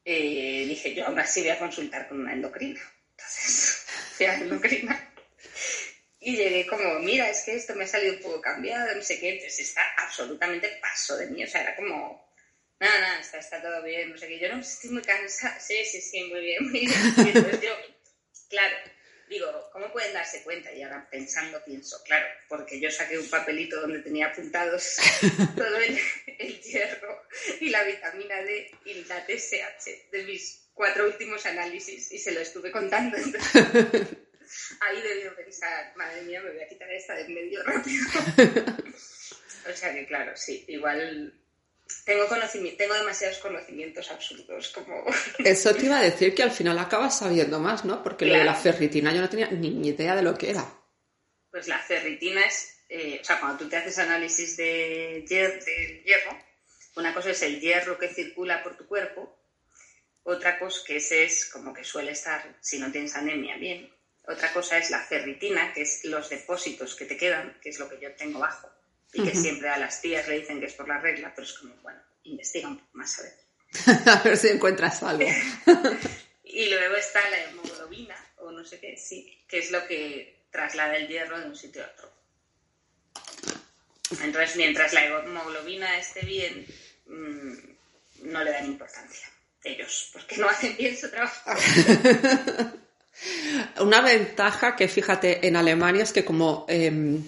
eh, 0.06 0.66
dije, 0.68 0.96
yo 0.96 1.06
aún 1.06 1.20
así 1.20 1.42
voy 1.42 1.52
a 1.52 1.60
consultar 1.60 2.08
con 2.08 2.22
una 2.22 2.34
endocrina. 2.34 2.82
Entonces, 3.12 3.86
fui 4.18 4.26
a 4.26 4.38
la 4.38 4.40
endocrina. 4.40 5.14
Y 6.20 6.38
llegué 6.38 6.66
como, 6.66 7.00
mira, 7.00 7.30
es 7.30 7.44
que 7.44 7.56
esto 7.56 7.76
me 7.76 7.84
ha 7.84 7.88
salido 7.88 8.16
un 8.16 8.22
poco 8.22 8.42
cambiado, 8.42 8.96
no 8.96 9.02
sé 9.02 9.20
qué, 9.20 9.34
entonces 9.34 9.60
está 9.60 9.82
absolutamente 9.98 10.70
paso 10.82 11.18
de 11.18 11.28
mí, 11.28 11.44
o 11.44 11.48
sea, 11.48 11.64
era 11.64 11.76
como, 11.76 12.34
nada, 12.80 13.00
nada, 13.02 13.20
está, 13.20 13.40
está 13.40 13.62
todo 13.62 13.84
bien, 13.84 14.10
no 14.10 14.18
sé 14.18 14.30
qué, 14.30 14.40
yo 14.40 14.48
no 14.48 14.62
estoy 14.62 14.92
muy 14.92 15.02
cansada, 15.02 15.60
sí, 15.60 15.84
sí, 15.84 16.00
sí, 16.00 16.24
muy 16.24 16.40
bien, 16.40 16.64
muy 16.64 16.80
bien, 16.80 16.94
entonces 17.18 17.60
yo, 17.62 17.76
claro, 18.48 18.74
digo, 19.34 19.70
¿cómo 19.72 19.92
pueden 19.92 20.14
darse 20.14 20.44
cuenta? 20.44 20.72
Y 20.72 20.82
ahora 20.84 21.08
pensando 21.10 21.64
pienso, 21.64 22.02
claro, 22.04 22.26
porque 22.48 22.80
yo 22.80 22.90
saqué 22.92 23.18
un 23.18 23.30
papelito 23.30 23.82
donde 23.82 24.00
tenía 24.00 24.28
apuntados 24.28 24.98
todo 25.56 25.78
el, 25.78 26.00
el 26.40 26.62
hierro 26.62 27.28
y 27.60 27.70
la 27.70 27.84
vitamina 27.84 28.42
D 28.42 28.72
y 28.86 29.04
la 29.06 29.26
TSH 29.26 30.12
de 30.12 30.24
mis 30.24 30.64
cuatro 30.74 31.06
últimos 31.06 31.46
análisis 31.46 32.12
y 32.12 32.18
se 32.18 32.32
lo 32.32 32.40
estuve 32.40 32.72
contando. 32.72 33.18
Entonces, 33.18 33.54
ahí 34.82 35.02
debió 35.02 35.36
pensar, 35.36 35.96
madre 35.96 36.22
mía, 36.24 36.42
me 36.42 36.52
voy 36.52 36.62
a 36.62 36.68
quitar 36.68 36.92
esta 36.92 37.16
de 37.16 37.28
medio 37.28 37.64
rápido. 37.64 38.04
o 39.72 39.76
sea 39.76 39.94
que 39.94 40.06
claro, 40.06 40.36
sí, 40.36 40.66
igual 40.68 41.34
tengo, 42.06 42.28
conocimiento, 42.28 42.78
tengo 42.78 42.94
demasiados 42.94 43.38
conocimientos 43.40 44.12
absurdos. 44.12 44.70
Como... 44.70 45.06
Eso 45.40 45.76
te 45.76 45.86
iba 45.86 46.00
a 46.00 46.04
decir 46.04 46.34
que 46.36 46.44
al 46.44 46.52
final 46.52 46.78
acabas 46.80 47.20
sabiendo 47.20 47.60
más, 47.60 47.86
¿no? 47.86 48.04
Porque 48.04 48.26
lo 48.26 48.36
de 48.36 48.44
la 48.44 48.56
ferritina 48.56 49.14
yo 49.14 49.22
no 49.22 49.30
tenía 49.30 49.50
ni 49.52 49.88
idea 49.88 50.16
de 50.16 50.24
lo 50.24 50.38
que 50.38 50.52
era. 50.52 50.66
Pues 51.50 51.68
la 51.68 51.80
ferritina 51.80 52.42
es, 52.42 52.84
eh, 52.90 53.20
o 53.22 53.24
sea, 53.24 53.40
cuando 53.40 53.60
tú 53.60 53.70
te 53.70 53.78
haces 53.78 54.00
análisis 54.00 54.58
de, 54.58 55.24
hier 55.28 55.64
de 55.64 56.04
hierro, 56.06 56.38
una 56.96 57.14
cosa 57.14 57.32
es 57.32 57.42
el 57.44 57.60
hierro 57.60 57.98
que 57.98 58.08
circula 58.08 58.64
por 58.64 58.76
tu 58.76 58.88
cuerpo, 58.88 59.40
otra 60.24 60.58
cosa 60.58 60.82
que 60.86 60.98
ese 60.98 61.26
es 61.26 61.50
como 61.50 61.74
que 61.74 61.84
suele 61.84 62.12
estar, 62.12 62.58
si 62.62 62.80
no 62.80 62.92
tienes 62.92 63.16
anemia, 63.16 63.58
bien. 63.58 63.94
Otra 64.26 64.54
cosa 64.54 64.78
es 64.78 64.90
la 64.90 65.00
ferritina, 65.00 65.74
que 65.74 65.82
es 65.82 66.06
los 66.06 66.30
depósitos 66.30 66.96
que 66.96 67.06
te 67.06 67.18
quedan, 67.18 67.60
que 67.62 67.70
es 67.70 67.80
lo 67.80 67.90
que 67.90 68.00
yo 68.00 68.16
tengo 68.16 68.40
bajo 68.40 68.74
y 69.14 69.24
que 69.24 69.36
siempre 69.36 69.70
a 69.70 69.78
las 69.78 70.02
tías 70.02 70.28
le 70.28 70.40
dicen 70.40 70.60
que 70.60 70.66
es 70.66 70.74
por 70.74 70.88
la 70.88 71.00
regla, 71.00 71.32
pero 71.36 71.48
es 71.48 71.54
como, 71.54 71.76
bueno, 71.82 72.00
investiga 72.24 72.68
un 72.68 72.80
poco 72.80 72.90
más 72.94 73.20
a 73.20 73.24
ver. 73.24 73.34
a 74.10 74.24
ver 74.24 74.38
si 74.38 74.48
encuentras 74.48 75.04
algo. 75.04 75.28
y 76.44 76.70
luego 76.70 76.96
está 76.96 77.22
la 77.30 77.44
hemoglobina, 77.44 78.16
o 78.38 78.52
no 78.52 78.66
sé 78.66 78.80
qué, 78.80 78.98
sí, 78.98 79.44
que 79.48 79.60
es 79.60 79.72
lo 79.72 79.86
que 79.88 80.46
traslada 80.52 80.96
el 80.96 81.08
hierro 81.08 81.40
de 81.40 81.48
un 81.48 81.56
sitio 81.56 81.84
a 81.84 81.88
otro. 81.88 82.14
Entonces, 84.22 84.56
mientras 84.58 84.94
la 84.94 85.06
hemoglobina 85.06 85.98
esté 85.98 86.22
bien, 86.22 86.66
mmm, 87.08 87.54
no 88.24 88.44
le 88.44 88.52
dan 88.52 88.66
importancia 88.66 89.34
ellos, 89.64 90.10
porque 90.12 90.38
no 90.38 90.50
hacen 90.50 90.76
bien 90.78 90.98
su 90.98 91.10
trabajo. 91.10 91.52
Una 93.80 94.02
ventaja 94.02 94.76
que 94.76 94.88
fíjate 94.88 95.48
en 95.48 95.56
Alemania 95.56 96.04
es 96.04 96.12
que 96.12 96.26
como 96.26 96.66
eh, 96.68 97.20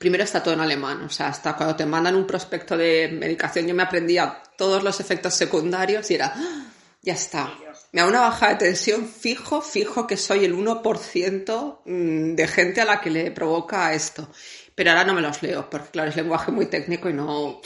primero 0.00 0.24
está 0.24 0.42
todo 0.42 0.54
en 0.54 0.60
alemán, 0.60 1.02
o 1.02 1.10
sea, 1.10 1.28
hasta 1.28 1.54
cuando 1.54 1.76
te 1.76 1.84
mandan 1.84 2.16
un 2.16 2.26
prospecto 2.26 2.74
de 2.74 3.10
medicación 3.12 3.66
yo 3.66 3.74
me 3.74 3.82
aprendía 3.82 4.42
todos 4.56 4.82
los 4.82 4.98
efectos 4.98 5.34
secundarios 5.34 6.10
y 6.10 6.14
era, 6.14 6.32
¡Ah! 6.34 6.72
ya 7.02 7.12
está. 7.12 7.52
Me 7.92 8.00
da 8.00 8.08
una 8.08 8.20
baja 8.20 8.48
de 8.48 8.54
tensión 8.54 9.06
fijo, 9.06 9.60
fijo 9.60 10.06
que 10.06 10.16
soy 10.16 10.46
el 10.46 10.54
1% 10.54 11.80
mm, 11.84 12.34
de 12.34 12.48
gente 12.48 12.80
a 12.80 12.86
la 12.86 12.98
que 13.02 13.10
le 13.10 13.30
provoca 13.30 13.92
esto. 13.92 14.32
Pero 14.74 14.90
ahora 14.90 15.04
no 15.04 15.12
me 15.12 15.20
los 15.20 15.42
leo, 15.42 15.68
porque 15.68 15.90
claro, 15.90 16.08
es 16.08 16.16
lenguaje 16.16 16.50
muy 16.50 16.66
técnico 16.66 17.10
y 17.10 17.12
no... 17.12 17.60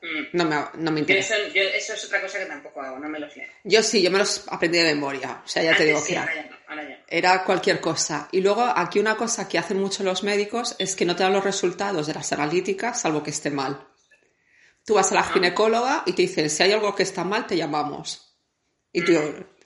Mm. 0.00 0.24
No 0.32 0.44
me, 0.46 0.56
no 0.82 0.90
me 0.92 1.00
interesa. 1.00 1.36
Eso, 1.36 1.52
yo, 1.52 1.60
eso, 1.62 1.92
es 1.92 2.04
otra 2.06 2.22
cosa 2.22 2.38
que 2.38 2.46
tampoco 2.46 2.80
hago, 2.80 2.98
no 2.98 3.08
me 3.10 3.18
los 3.18 3.36
leo. 3.36 3.48
Yo 3.64 3.82
sí, 3.82 4.00
yo 4.00 4.10
me 4.10 4.18
los 4.18 4.48
aprendí 4.48 4.78
de 4.78 4.94
memoria. 4.94 5.42
O 5.44 5.48
sea, 5.48 5.62
ya 5.62 5.76
te 5.76 5.84
digo 5.84 6.02
que 6.02 6.12
era, 6.14 6.26
era, 7.08 7.44
cualquier 7.44 7.80
cosa. 7.80 8.28
Y 8.32 8.40
luego 8.40 8.62
aquí 8.62 8.98
una 8.98 9.16
cosa 9.16 9.48
que 9.48 9.58
hacen 9.58 9.80
mucho 9.80 10.02
los 10.02 10.22
médicos 10.22 10.76
es 10.78 10.94
que 10.94 11.04
no 11.04 11.16
te 11.16 11.22
dan 11.22 11.32
los 11.32 11.44
resultados 11.44 12.06
de 12.06 12.14
las 12.14 12.32
analíticas 12.32 13.00
salvo 13.00 13.22
que 13.22 13.30
esté 13.30 13.50
mal. 13.50 13.86
Tú 14.84 14.94
vas 14.94 15.10
a 15.12 15.14
la 15.14 15.20
ah. 15.20 15.30
ginecóloga 15.32 16.02
y 16.06 16.12
te 16.12 16.22
dicen, 16.22 16.48
si 16.48 16.62
hay 16.62 16.72
algo 16.72 16.94
que 16.94 17.02
está 17.02 17.24
mal, 17.24 17.46
te 17.46 17.56
llamamos. 17.56 18.36
Y 18.92 19.02
tú, 19.04 19.12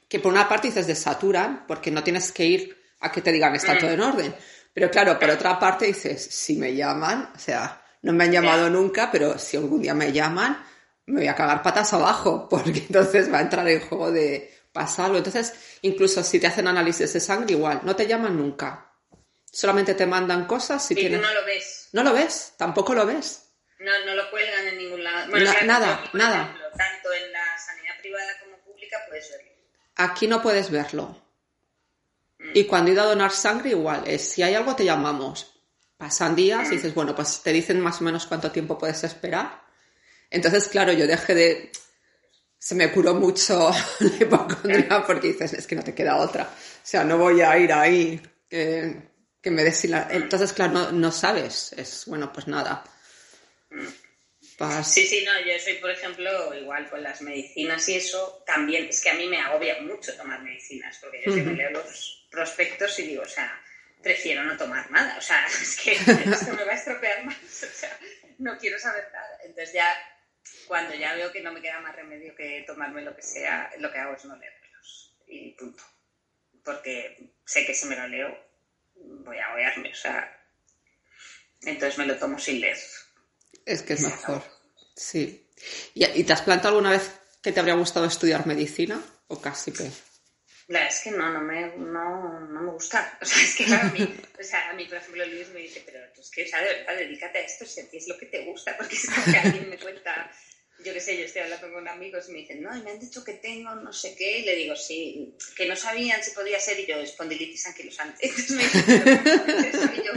que 0.09 0.19
por 0.19 0.33
una 0.33 0.49
parte 0.49 0.69
dices, 0.69 0.87
desaturan, 0.87 1.67
porque 1.67 1.91
no 1.91 2.03
tienes 2.03 2.33
que 2.33 2.45
ir 2.45 2.77
a 3.01 3.11
que 3.11 3.21
te 3.21 3.33
digan, 3.33 3.55
está 3.55 3.79
todo 3.79 3.91
en 3.91 4.01
orden. 4.01 4.35
Pero 4.73 4.91
claro, 4.91 5.19
por 5.19 5.31
otra 5.31 5.59
parte 5.59 5.87
dices, 5.87 6.23
si 6.23 6.57
me 6.57 6.75
llaman, 6.75 7.31
o 7.35 7.39
sea, 7.39 7.83
no 8.03 8.13
me 8.13 8.25
han 8.25 8.33
llamado 8.33 8.69
nunca, 8.69 9.11
pero 9.11 9.39
si 9.39 9.57
algún 9.57 9.83
día 9.83 9.95
me 9.95 10.13
llaman, 10.13 10.63
me 11.07 11.21
voy 11.21 11.29
a 11.29 11.35
cagar 11.35 11.63
patas 11.63 11.93
abajo, 11.93 12.49
porque 12.51 12.81
entonces 12.81 13.33
va 13.33 13.39
a 13.39 13.43
entrar 13.43 13.67
en 13.69 13.81
juego 13.81 14.11
de 14.11 14.54
pasarlo. 14.75 15.17
Entonces, 15.17 15.55
incluso 15.81 16.23
si 16.23 16.39
te 16.39 16.49
hacen 16.49 16.69
análisis 16.69 17.15
de 17.15 17.21
sangre, 17.21 17.55
igual, 17.55 17.81
no 17.85 17.97
te 17.97 18.07
llaman 18.07 18.37
nunca. 18.37 18.93
Solamente 19.51 19.95
te 19.95 20.05
mandan 20.05 20.47
cosas 20.47 20.85
si 20.85 20.93
y 20.93 20.97
tienes... 20.97 21.21
tú 21.21 21.27
no 21.27 21.33
lo 21.33 21.47
ves. 21.47 21.89
No 21.93 22.03
lo 22.03 22.13
ves, 22.13 22.53
tampoco 22.59 22.93
lo 22.95 23.07
ves. 23.07 23.53
No, 23.79 23.93
no 24.05 24.15
lo 24.15 24.31
cuelgan 24.31 24.67
en 24.69 24.79
ningún 24.79 25.03
lado. 25.03 25.33
nada, 25.65 26.11
nada. 26.13 26.55
tanto 26.77 27.13
en 27.13 27.33
la 27.33 27.59
sanidad 27.59 27.95
privada 28.03 28.33
como 28.43 28.59
pública 28.65 28.99
puedes 29.09 29.31
verlo. 29.31 29.53
Aquí 29.97 30.27
no 30.27 30.43
puedes 30.43 30.71
verlo. 30.71 31.23
Mm. 32.39 32.51
Y 32.55 32.65
cuando 32.65 32.91
he 32.91 32.95
ido 32.95 33.05
a 33.05 33.07
donar 33.07 33.31
sangre, 33.31 33.71
igual, 33.71 34.03
es 34.07 34.29
si 34.29 34.43
hay 34.43 34.55
algo 34.55 34.75
te 34.75 34.85
llamamos 34.85 35.55
pasan 35.97 36.35
días 36.35 36.69
y 36.69 36.77
dices, 36.77 36.93
bueno, 36.93 37.15
pues 37.15 37.41
te 37.43 37.53
dicen 37.53 37.81
más 37.81 38.01
o 38.01 38.05
menos 38.05 38.27
cuánto 38.27 38.51
tiempo 38.51 38.77
puedes 38.77 39.05
esperar. 39.05 39.63
Entonces, 40.31 40.69
claro, 40.69 40.93
yo 40.93 41.07
dejé 41.07 41.35
de... 41.35 41.73
Se 42.65 42.75
me 42.75 42.91
curó 42.91 43.13
mucho 43.13 43.71
la 44.01 44.17
hipocondria 44.25 45.05
porque 45.07 45.29
dices, 45.29 45.53
es 45.53 45.67
que 45.67 45.77
no 45.77 45.85
te 45.85 45.95
queda 45.95 46.17
otra. 46.17 46.45
O 46.45 46.81
sea, 46.83 47.05
no 47.05 47.19
voy 47.19 47.43
a 47.43 47.59
ir 47.59 47.71
ahí 47.71 48.19
que, 48.49 49.03
que 49.43 49.51
me 49.51 49.63
des... 49.63 49.85
Entonces, 49.85 50.55
claro, 50.55 50.73
no, 50.73 50.93
no, 50.93 51.13
sabes. 51.13 51.75
Es, 51.77 52.07
bueno, 52.07 52.33
pues 52.33 52.47
nada. 52.49 52.83
Sí, 54.83 55.07
sí, 55.07 55.27
no, 55.27 55.47
yo 55.47 55.59
soy, 55.63 55.75
por 55.75 55.91
ejemplo, 55.91 56.55
igual 56.55 56.89
con 56.89 57.03
las 57.03 57.21
medicinas 57.21 57.87
y 57.91 57.97
eso, 57.97 58.43
también 58.47 58.87
es 58.87 59.03
que 59.03 59.11
a 59.11 59.15
mí 59.15 59.27
me 59.29 59.43
agobia 59.43 59.83
mucho 59.83 60.17
tomar 60.17 60.41
medicinas, 60.41 60.97
porque 61.03 61.21
yo 61.27 61.35
me 61.45 61.53
leo 61.53 61.71
los 61.71 62.27
prospectos 62.31 62.99
y 62.99 63.09
digo, 63.09 63.25
o 63.25 63.29
sea, 63.29 63.63
prefiero 64.03 64.43
no 64.43 64.57
tomar 64.57 64.91
nada. 64.91 65.19
O 65.19 65.21
sea, 65.21 65.47
es 65.49 65.77
que 65.77 65.93
esto 66.33 66.55
me 66.55 66.65
va 66.65 66.73
a 66.73 66.77
estropear 66.77 67.27
más. 67.27 67.37
O 67.37 67.79
sea, 67.79 67.95
no 68.39 68.57
quiero 68.57 68.79
saber 68.79 69.07
nada. 69.13 69.39
Entonces 69.45 69.75
ya, 69.75 69.93
cuando 70.67 70.95
ya 70.95 71.15
veo 71.15 71.33
que 71.33 71.41
no 71.41 71.53
me 71.53 71.61
queda 71.61 71.81
más 71.81 71.95
remedio 71.95 72.35
que 72.35 72.65
tomarme 72.67 73.03
lo 73.03 73.15
que 73.15 73.23
sea, 73.23 73.71
lo 73.79 73.93
que 73.93 73.99
hago 73.99 74.15
es 74.15 74.25
no 74.25 74.37
leérmelos. 74.37 75.17
Y 75.27 75.51
punto. 75.53 75.83
Porque 76.65 77.33
sé 77.45 77.67
que 77.67 77.75
si 77.75 77.87
me 77.87 77.97
lo 77.97 78.07
leo, 78.09 78.39
voy 78.95 79.39
a 79.39 79.47
agobiarme. 79.47 79.91
O 79.91 79.95
sea, 79.95 80.45
entonces 81.63 81.99
me 81.99 82.07
lo 82.07 82.17
tomo 82.19 82.39
sin 82.39 82.61
leer. 82.61 82.79
Es 83.67 83.83
que 83.83 83.95
es 83.95 84.01
mejor. 84.01 84.43
Sí. 84.97 85.49
¿Y, 85.95 86.25
te 86.25 86.33
has 86.33 86.43
planteado 86.43 86.77
alguna 86.77 86.91
vez 86.91 87.11
que 87.43 87.53
te 87.53 87.61
habría 87.61 87.75
gustado 87.75 88.07
estudiar 88.07 88.47
medicina? 88.47 89.01
¿O 89.29 89.41
casi 89.41 89.73
que...? 89.73 89.91
La 90.69 90.87
es 90.87 91.01
que 91.01 91.11
no, 91.11 91.31
no 91.31 91.41
me, 91.41 91.77
no, 91.77 92.41
no 92.41 92.61
me 92.63 92.71
gusta. 92.73 93.19
O 93.23 93.25
sea, 93.25 93.43
es 93.43 93.55
que 93.55 93.65
a 93.75 93.85
mí, 93.85 94.17
o 94.39 94.43
sea, 94.43 94.71
a 94.71 94.73
mí, 94.75 94.87
por 94.87 94.99
ejemplo, 94.99 95.27
Luis 95.27 95.49
me 95.51 95.61
dice, 95.61 95.83
pero 95.85 95.99
es 96.19 96.31
que, 96.31 96.45
o 96.45 96.47
sea, 96.47 96.63
de 96.63 96.75
verdad, 96.75 96.97
dedícate 96.97 97.39
a 97.39 97.43
esto 97.43 97.67
si 97.67 97.81
a 97.81 97.89
ti 97.89 97.99
es 97.99 98.09
lo 98.09 98.17
que 98.17 98.27
te 98.27 98.45
gusta, 98.45 98.77
porque 98.79 98.97
es 98.97 99.07
como 99.07 99.25
que 99.25 99.39
alguien 99.39 99.69
me 99.69 99.79
cuenta, 99.79 100.31
yo 100.85 100.93
qué 100.93 101.01
sé, 101.01 101.19
yo 101.19 101.25
estoy 101.25 101.43
hablando 101.43 101.71
con 101.73 101.87
amigos 101.87 102.29
y 102.29 102.33
me 102.33 102.39
dicen, 102.39 102.63
no, 102.63 102.77
y 102.77 102.83
me 102.83 102.93
han 102.93 103.01
dicho 103.01 103.23
que 103.23 103.35
tengo 103.35 103.75
no 103.75 103.93
sé 103.93 104.15
qué, 104.17 104.39
y 104.39 104.45
le 104.45 104.57
digo, 104.57 104.75
sí, 104.75 105.37
que 105.57 105.67
no 105.67 105.77
sabían 105.77 106.23
si 106.23 106.31
podía 106.31 106.59
ser, 106.59 106.81
y 106.81 106.87
yo, 106.87 106.97
espondilitis 106.97 107.67
anquilosante. 107.67 108.27
Entonces 108.27 108.51
me 108.51 109.63
dicen, 109.67 109.95
y 109.95 110.07
yo, 110.07 110.13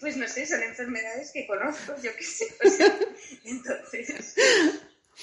pues 0.00 0.16
no 0.16 0.26
sé, 0.26 0.46
son 0.46 0.62
enfermedades 0.62 1.30
que 1.32 1.46
conozco, 1.46 1.94
yo 2.02 2.14
qué 2.16 2.24
sé. 2.24 2.46
O 2.64 2.70
sea, 2.70 2.98
entonces, 3.44 4.34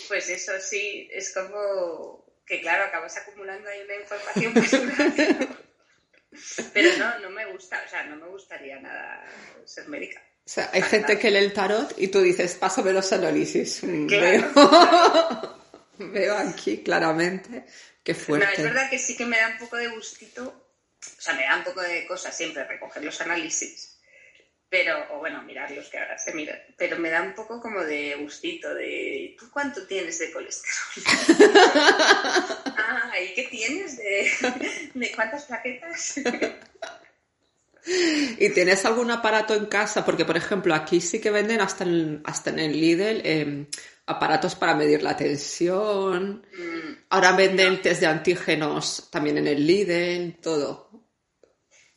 pues 0.08 0.30
eso 0.30 0.54
sí, 0.62 1.10
es 1.12 1.34
como 1.34 2.29
que 2.50 2.62
claro, 2.62 2.86
acabas 2.86 3.16
acumulando 3.16 3.70
ahí 3.70 3.82
una 3.86 3.96
información 3.96 4.54
personal. 4.56 5.58
Pero 6.74 6.98
no, 6.98 7.20
no 7.20 7.30
me 7.30 7.46
gusta, 7.52 7.82
o 7.86 7.90
sea, 7.90 8.04
no 8.06 8.16
me 8.16 8.28
gustaría 8.28 8.80
nada 8.80 9.24
ser 9.66 9.88
médica. 9.88 10.20
O 10.20 10.50
sea, 10.50 10.70
hay 10.74 10.82
gente 10.82 11.20
que 11.20 11.30
lee 11.30 11.38
el 11.38 11.54
tarot 11.54 11.94
y 11.98 12.08
tú 12.08 12.22
dices, 12.22 12.56
pásame 12.56 12.92
los 12.92 13.14
análisis. 13.14 13.82
Veo, 13.84 14.52
veo 16.00 16.38
aquí 16.38 16.82
claramente 16.82 17.66
qué 18.04 18.16
fuerte. 18.16 18.48
No, 18.48 18.54
es 18.54 18.64
verdad 18.64 18.90
que 18.90 18.98
sí 18.98 19.16
que 19.16 19.26
me 19.26 19.38
da 19.38 19.50
un 19.50 19.58
poco 19.60 19.76
de 19.76 19.90
gustito, 19.90 20.48
o 20.48 21.22
sea, 21.22 21.36
me 21.36 21.44
da 21.44 21.58
un 21.58 21.64
poco 21.66 21.82
de 21.82 22.08
cosa 22.08 22.32
siempre 22.32 22.64
recoger 22.64 23.04
los 23.04 23.22
análisis 23.22 23.99
pero, 24.70 24.96
o 25.16 25.20
bueno, 25.20 25.42
mirarlos 25.44 25.90
que 25.90 25.98
ahora 25.98 26.18
se 26.18 26.34
miran, 26.34 26.60
pero 26.78 26.98
me 27.00 27.10
da 27.10 27.22
un 27.24 27.34
poco 27.34 27.60
como 27.60 27.82
de 27.84 28.16
gustito, 28.22 28.74
de 28.76 29.36
¿tú 29.40 29.50
cuánto 29.52 29.86
tienes 29.88 30.20
de 30.20 30.32
colesterol? 30.32 31.06
ah, 32.78 33.12
¿y 33.20 33.34
qué 33.34 33.44
tienes 33.50 33.98
de, 33.98 34.30
de 34.94 35.12
cuántas 35.16 35.46
plaquetas? 35.46 36.20
¿Y 38.38 38.50
tienes 38.54 38.86
algún 38.86 39.10
aparato 39.12 39.56
en 39.56 39.66
casa? 39.66 40.06
Porque, 40.06 40.26
por 40.26 40.38
ejemplo, 40.38 40.76
aquí 40.76 41.02
sí 41.02 41.20
que 41.20 41.32
venden 41.32 41.62
hasta 41.62 41.84
en, 41.84 42.22
hasta 42.26 42.50
en 42.52 42.60
el 42.60 42.74
Lidl 42.80 43.22
em, 43.26 43.68
aparatos 44.06 44.56
para 44.56 44.76
medir 44.76 45.02
la 45.02 45.16
tensión. 45.18 46.46
Mm, 46.54 46.94
Ahora 47.10 47.32
venden 47.32 47.82
test 47.82 48.02
de 48.02 48.08
antígenos 48.08 49.10
también 49.12 49.38
en 49.40 49.48
el 49.48 49.66
Lidl, 49.66 50.38
todo. 50.42 50.90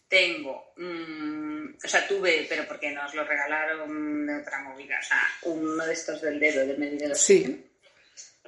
tengo, 0.09 0.73
mm, 0.77 1.42
o 1.85 1.89
sea, 1.89 2.07
tuve, 2.07 2.47
pero 2.49 2.67
porque 2.67 2.91
nos 2.93 3.13
lo 3.15 3.25
regalaron 3.25 4.27
de 4.27 4.37
otra 4.41 4.61
movida, 4.63 4.99
o 5.01 5.03
sea, 5.05 5.23
uno 5.43 5.85
de 5.87 5.93
estos 5.93 6.21
del 6.23 6.39
dedo, 6.41 6.67
de 6.67 6.75
medir 6.77 7.03
el 7.05 7.17
Sí. 7.17 7.69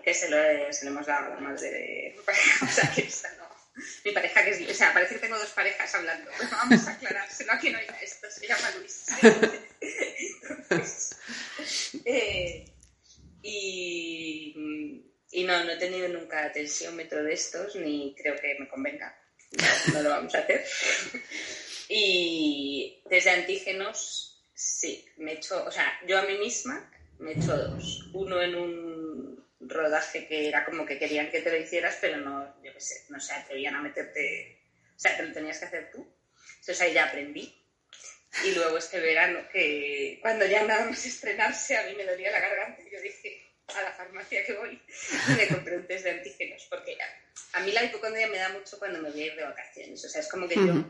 que 0.04 0.14
se 0.14 0.28
lo, 0.28 0.72
se 0.72 0.84
lo 0.84 0.90
hemos 0.92 1.06
dado 1.06 1.26
a 1.32 1.34
la 1.34 1.40
madre 1.40 1.70
de 1.70 2.14
mi 2.16 2.22
pareja, 2.22 2.64
o 2.64 2.68
sea, 2.68 2.90
que 2.92 3.02
esta 3.02 3.30
no. 3.36 3.44
Mi 4.04 4.12
pareja 4.12 4.44
que 4.44 4.50
es, 4.50 4.70
o 4.70 4.74
sea, 4.74 4.92
parece 4.92 5.14
que 5.14 5.20
tengo 5.22 5.36
dos 5.38 5.50
parejas 5.50 5.92
hablando, 5.94 6.30
pero 6.38 6.50
vamos 6.52 6.86
a 6.86 6.92
aclarárselo, 6.92 7.52
aquí 7.52 7.70
no 7.70 7.78
hay 7.78 7.86
esto, 8.02 8.30
se 8.30 8.46
llama 8.46 8.70
Luis. 8.78 9.06
Entonces, 10.70 11.16
eh, 12.04 12.64
y, 13.42 15.04
y 15.32 15.44
no, 15.44 15.64
no 15.64 15.72
he 15.72 15.76
tenido 15.76 16.08
nunca 16.08 16.50
tensiómetro 16.52 17.22
de 17.22 17.32
estos, 17.34 17.74
ni 17.76 18.14
creo 18.16 18.36
que 18.36 18.56
me 18.60 18.68
convenga, 18.68 19.16
no, 19.92 20.02
lo 20.02 20.10
vamos 20.10 20.34
a 20.34 20.38
hacer. 20.38 20.64
Y 21.88 23.02
desde 23.06 23.30
antígenos, 23.30 24.42
sí, 24.54 25.04
me 25.18 25.32
he 25.32 25.34
hecho, 25.36 25.64
o 25.64 25.70
sea, 25.70 26.00
yo 26.06 26.18
a 26.18 26.22
mí 26.22 26.38
misma 26.38 26.90
me 27.18 27.32
he 27.32 27.38
hecho 27.38 27.56
dos. 27.56 28.10
Uno 28.12 28.40
en 28.42 28.54
un 28.54 29.44
rodaje 29.60 30.26
que 30.26 30.48
era 30.48 30.64
como 30.64 30.84
que 30.84 30.98
querían 30.98 31.30
que 31.30 31.40
te 31.40 31.50
lo 31.50 31.56
hicieras, 31.56 31.98
pero 32.00 32.18
no, 32.18 32.62
yo 32.62 32.72
qué 32.72 32.80
sé, 32.80 33.04
no 33.08 33.20
se 33.20 33.34
atrevían 33.34 33.74
a 33.74 33.82
meterte, 33.82 34.60
o 34.96 35.00
sea, 35.00 35.16
te 35.16 35.24
lo 35.24 35.32
tenías 35.32 35.58
que 35.58 35.66
hacer 35.66 35.90
tú. 35.90 36.06
Entonces 36.60 36.80
ahí 36.80 36.92
ya 36.92 37.06
aprendí. 37.06 37.60
Y 38.44 38.52
luego 38.52 38.78
este 38.78 38.98
verano, 38.98 39.40
que 39.52 40.18
cuando 40.20 40.44
ya 40.46 40.64
nada 40.64 40.86
más 40.86 41.06
estrenarse, 41.06 41.76
a 41.76 41.86
mí 41.86 41.94
me 41.94 42.04
dolía 42.04 42.32
la 42.32 42.40
garganta, 42.40 42.82
y 42.82 42.90
yo 42.90 43.00
dije 43.00 43.52
a 43.68 43.82
la 43.82 43.92
farmacia 43.92 44.44
que 44.44 44.54
voy 44.54 44.80
y 45.28 45.32
me 45.36 45.48
compré 45.48 45.76
un 45.76 45.86
test 45.86 46.04
de 46.04 46.10
antígenos, 46.10 46.66
porque 46.68 46.96
a, 47.00 47.23
a 47.54 47.60
mí 47.60 47.72
la 47.72 47.84
hipocondria 47.84 48.26
me 48.26 48.38
da 48.38 48.48
mucho 48.50 48.78
cuando 48.78 49.00
me 49.00 49.10
voy 49.10 49.22
a 49.22 49.26
ir 49.26 49.36
de 49.36 49.44
vacaciones. 49.44 50.04
O 50.04 50.08
sea, 50.08 50.20
es 50.20 50.28
como 50.28 50.48
que 50.48 50.56
yo 50.56 50.84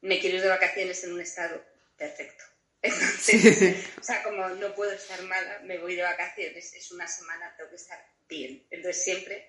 me 0.00 0.18
quiero 0.18 0.36
ir 0.36 0.42
de 0.42 0.48
vacaciones 0.48 1.02
en 1.04 1.12
un 1.12 1.20
estado 1.20 1.64
perfecto. 1.96 2.44
Entonces, 2.82 3.86
o 3.98 4.02
sea, 4.02 4.22
como 4.22 4.48
no 4.48 4.74
puedo 4.74 4.92
estar 4.92 5.22
mala, 5.22 5.60
me 5.60 5.78
voy 5.78 5.94
de 5.94 6.02
vacaciones, 6.02 6.74
es 6.74 6.90
una 6.90 7.06
semana, 7.06 7.54
tengo 7.56 7.70
que 7.70 7.76
estar 7.76 7.98
bien. 8.28 8.66
Entonces 8.70 9.02
siempre, 9.02 9.48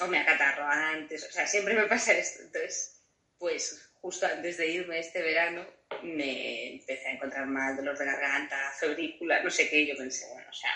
o 0.00 0.06
me 0.06 0.18
acatarro 0.18 0.64
antes, 0.64 1.24
o 1.24 1.32
sea, 1.32 1.46
siempre 1.46 1.74
me 1.74 1.86
pasa 1.86 2.12
esto. 2.12 2.42
Entonces, 2.42 3.00
pues 3.38 3.90
justo 3.94 4.26
antes 4.26 4.58
de 4.58 4.68
irme 4.68 4.98
este 4.98 5.22
verano, 5.22 5.66
me 6.02 6.74
empecé 6.74 7.08
a 7.08 7.12
encontrar 7.12 7.46
mal, 7.46 7.76
dolor 7.76 7.96
de 7.96 8.04
garganta, 8.04 8.72
febrícula, 8.78 9.42
no 9.42 9.50
sé 9.50 9.68
qué, 9.68 9.80
y 9.80 9.88
yo 9.88 9.96
pensé, 9.96 10.26
bueno, 10.28 10.48
o 10.50 10.54
sea, 10.54 10.70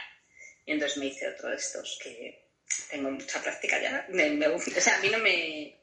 y 0.64 0.72
entonces 0.72 0.98
me 0.98 1.06
hice 1.06 1.28
otro 1.28 1.50
de 1.50 1.56
estos 1.56 1.98
que 2.02 2.45
tengo 2.90 3.10
mucha 3.10 3.40
práctica 3.42 3.80
ya. 3.80 4.06
Me- 4.10 4.30
me- 4.30 4.48
o 4.48 4.58
sea, 4.60 4.96
a 4.96 5.00
mí 5.00 5.08
no 5.08 5.18
me, 5.18 5.76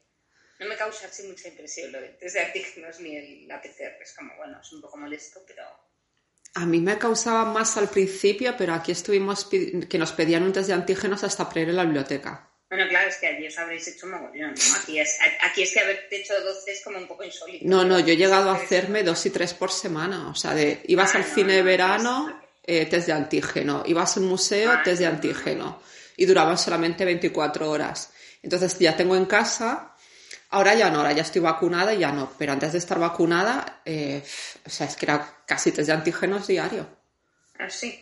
no 0.60 0.66
me 0.66 0.76
causa 0.76 1.06
así 1.06 1.22
mucha 1.26 1.48
impresión 1.48 1.92
lo 1.92 2.00
de 2.00 2.08
test 2.10 2.34
de 2.36 2.42
antígenos 2.42 3.00
ni 3.00 3.16
el, 3.16 3.48
la 3.48 3.60
PCR. 3.60 3.96
Es 4.02 4.12
como, 4.14 4.34
bueno, 4.36 4.58
es 4.60 4.72
un 4.72 4.80
poco 4.80 4.96
molesto, 4.96 5.40
pero 5.46 5.62
A 6.54 6.66
mí 6.66 6.78
me 6.80 6.96
causaba 6.98 7.44
más 7.44 7.76
al 7.76 7.88
principio, 7.88 8.54
pero 8.56 8.74
aquí 8.74 8.92
estuvimos 8.92 9.44
que 9.46 9.98
nos 9.98 10.12
pedían 10.12 10.42
un 10.44 10.52
test 10.52 10.68
de 10.68 10.74
antígenos 10.74 11.24
hasta 11.24 11.48
para 11.48 11.60
ir 11.62 11.70
a 11.70 11.72
la 11.72 11.84
biblioteca. 11.84 12.48
bueno, 12.70 12.88
claro, 12.88 13.08
es 13.08 13.16
que 13.16 13.26
allí 13.26 13.46
os 13.48 13.58
habréis 13.58 13.86
hecho 13.88 14.06
mogollón, 14.06 14.54
¿no? 14.54 14.76
Aquí 14.76 14.98
es, 15.00 15.18
aquí 15.42 15.62
es 15.62 15.72
que 15.72 15.80
haberte 15.80 16.16
hecho 16.20 16.34
12 16.40 16.70
es 16.72 16.82
como 16.84 16.98
un 16.98 17.06
poco 17.08 17.24
insólito. 17.24 17.64
No, 17.66 17.84
no, 17.84 17.98
yo 18.00 18.12
he 18.12 18.16
llegado 18.16 18.50
a 18.50 18.54
hacerme 18.56 19.02
dos 19.02 19.24
y 19.26 19.30
tres 19.30 19.52
por 19.54 19.70
semana. 19.72 20.28
O 20.28 20.34
sea, 20.34 20.54
de 20.54 20.80
ibas 20.86 21.14
Ah, 21.14 21.18
al 21.18 21.24
no, 21.28 21.34
cine 21.34 21.52
de 21.54 21.58
no, 21.60 21.64
verano, 21.66 22.42
eh, 22.62 22.86
test 22.86 23.06
de 23.08 23.12
antígeno. 23.12 23.82
Ibas 23.86 24.16
al 24.16 24.22
museo, 24.24 24.70
Ah, 24.72 24.82
test 24.84 24.98
de 25.00 25.06
no, 25.06 25.10
no, 25.10 25.16
antígeno. 25.16 25.82
Y 26.16 26.26
duraban 26.26 26.58
solamente 26.58 27.04
24 27.04 27.70
horas. 27.70 28.12
Entonces 28.42 28.78
ya 28.78 28.96
tengo 28.96 29.16
en 29.16 29.26
casa. 29.26 29.94
Ahora 30.50 30.74
ya 30.74 30.90
no, 30.90 30.98
ahora 30.98 31.12
ya 31.12 31.22
estoy 31.22 31.40
vacunada 31.40 31.94
y 31.94 31.98
ya 31.98 32.12
no. 32.12 32.30
Pero 32.38 32.52
antes 32.52 32.72
de 32.72 32.78
estar 32.78 32.98
vacunada, 32.98 33.80
eh, 33.84 34.22
o 34.64 34.70
sea, 34.70 34.86
es 34.86 34.96
que 34.96 35.06
era 35.06 35.38
casi 35.46 35.72
test 35.72 35.88
de 35.88 35.94
antígenos 35.94 36.46
diario. 36.46 36.86
Así. 37.58 38.00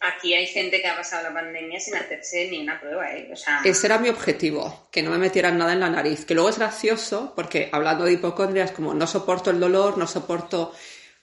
Aquí 0.00 0.34
hay 0.34 0.48
gente 0.48 0.80
que 0.80 0.88
ha 0.88 0.96
pasado 0.96 1.22
la 1.22 1.32
pandemia 1.32 1.78
sin 1.78 1.94
hacerse 1.94 2.48
ni 2.50 2.60
una 2.60 2.80
prueba, 2.80 3.12
¿eh? 3.12 3.30
O 3.32 3.36
sea, 3.36 3.60
Ese 3.64 3.86
era 3.86 3.98
mi 3.98 4.08
objetivo, 4.08 4.88
que 4.90 5.00
no 5.00 5.12
me 5.12 5.18
metieran 5.18 5.56
nada 5.56 5.74
en 5.74 5.78
la 5.78 5.90
nariz. 5.90 6.24
Que 6.24 6.34
luego 6.34 6.48
es 6.48 6.58
gracioso, 6.58 7.32
porque 7.36 7.68
hablando 7.70 8.04
de 8.04 8.14
hipocondria 8.14 8.64
es 8.64 8.72
como 8.72 8.94
no 8.94 9.06
soporto 9.06 9.50
el 9.50 9.60
dolor, 9.60 9.98
no 9.98 10.08
soporto 10.08 10.74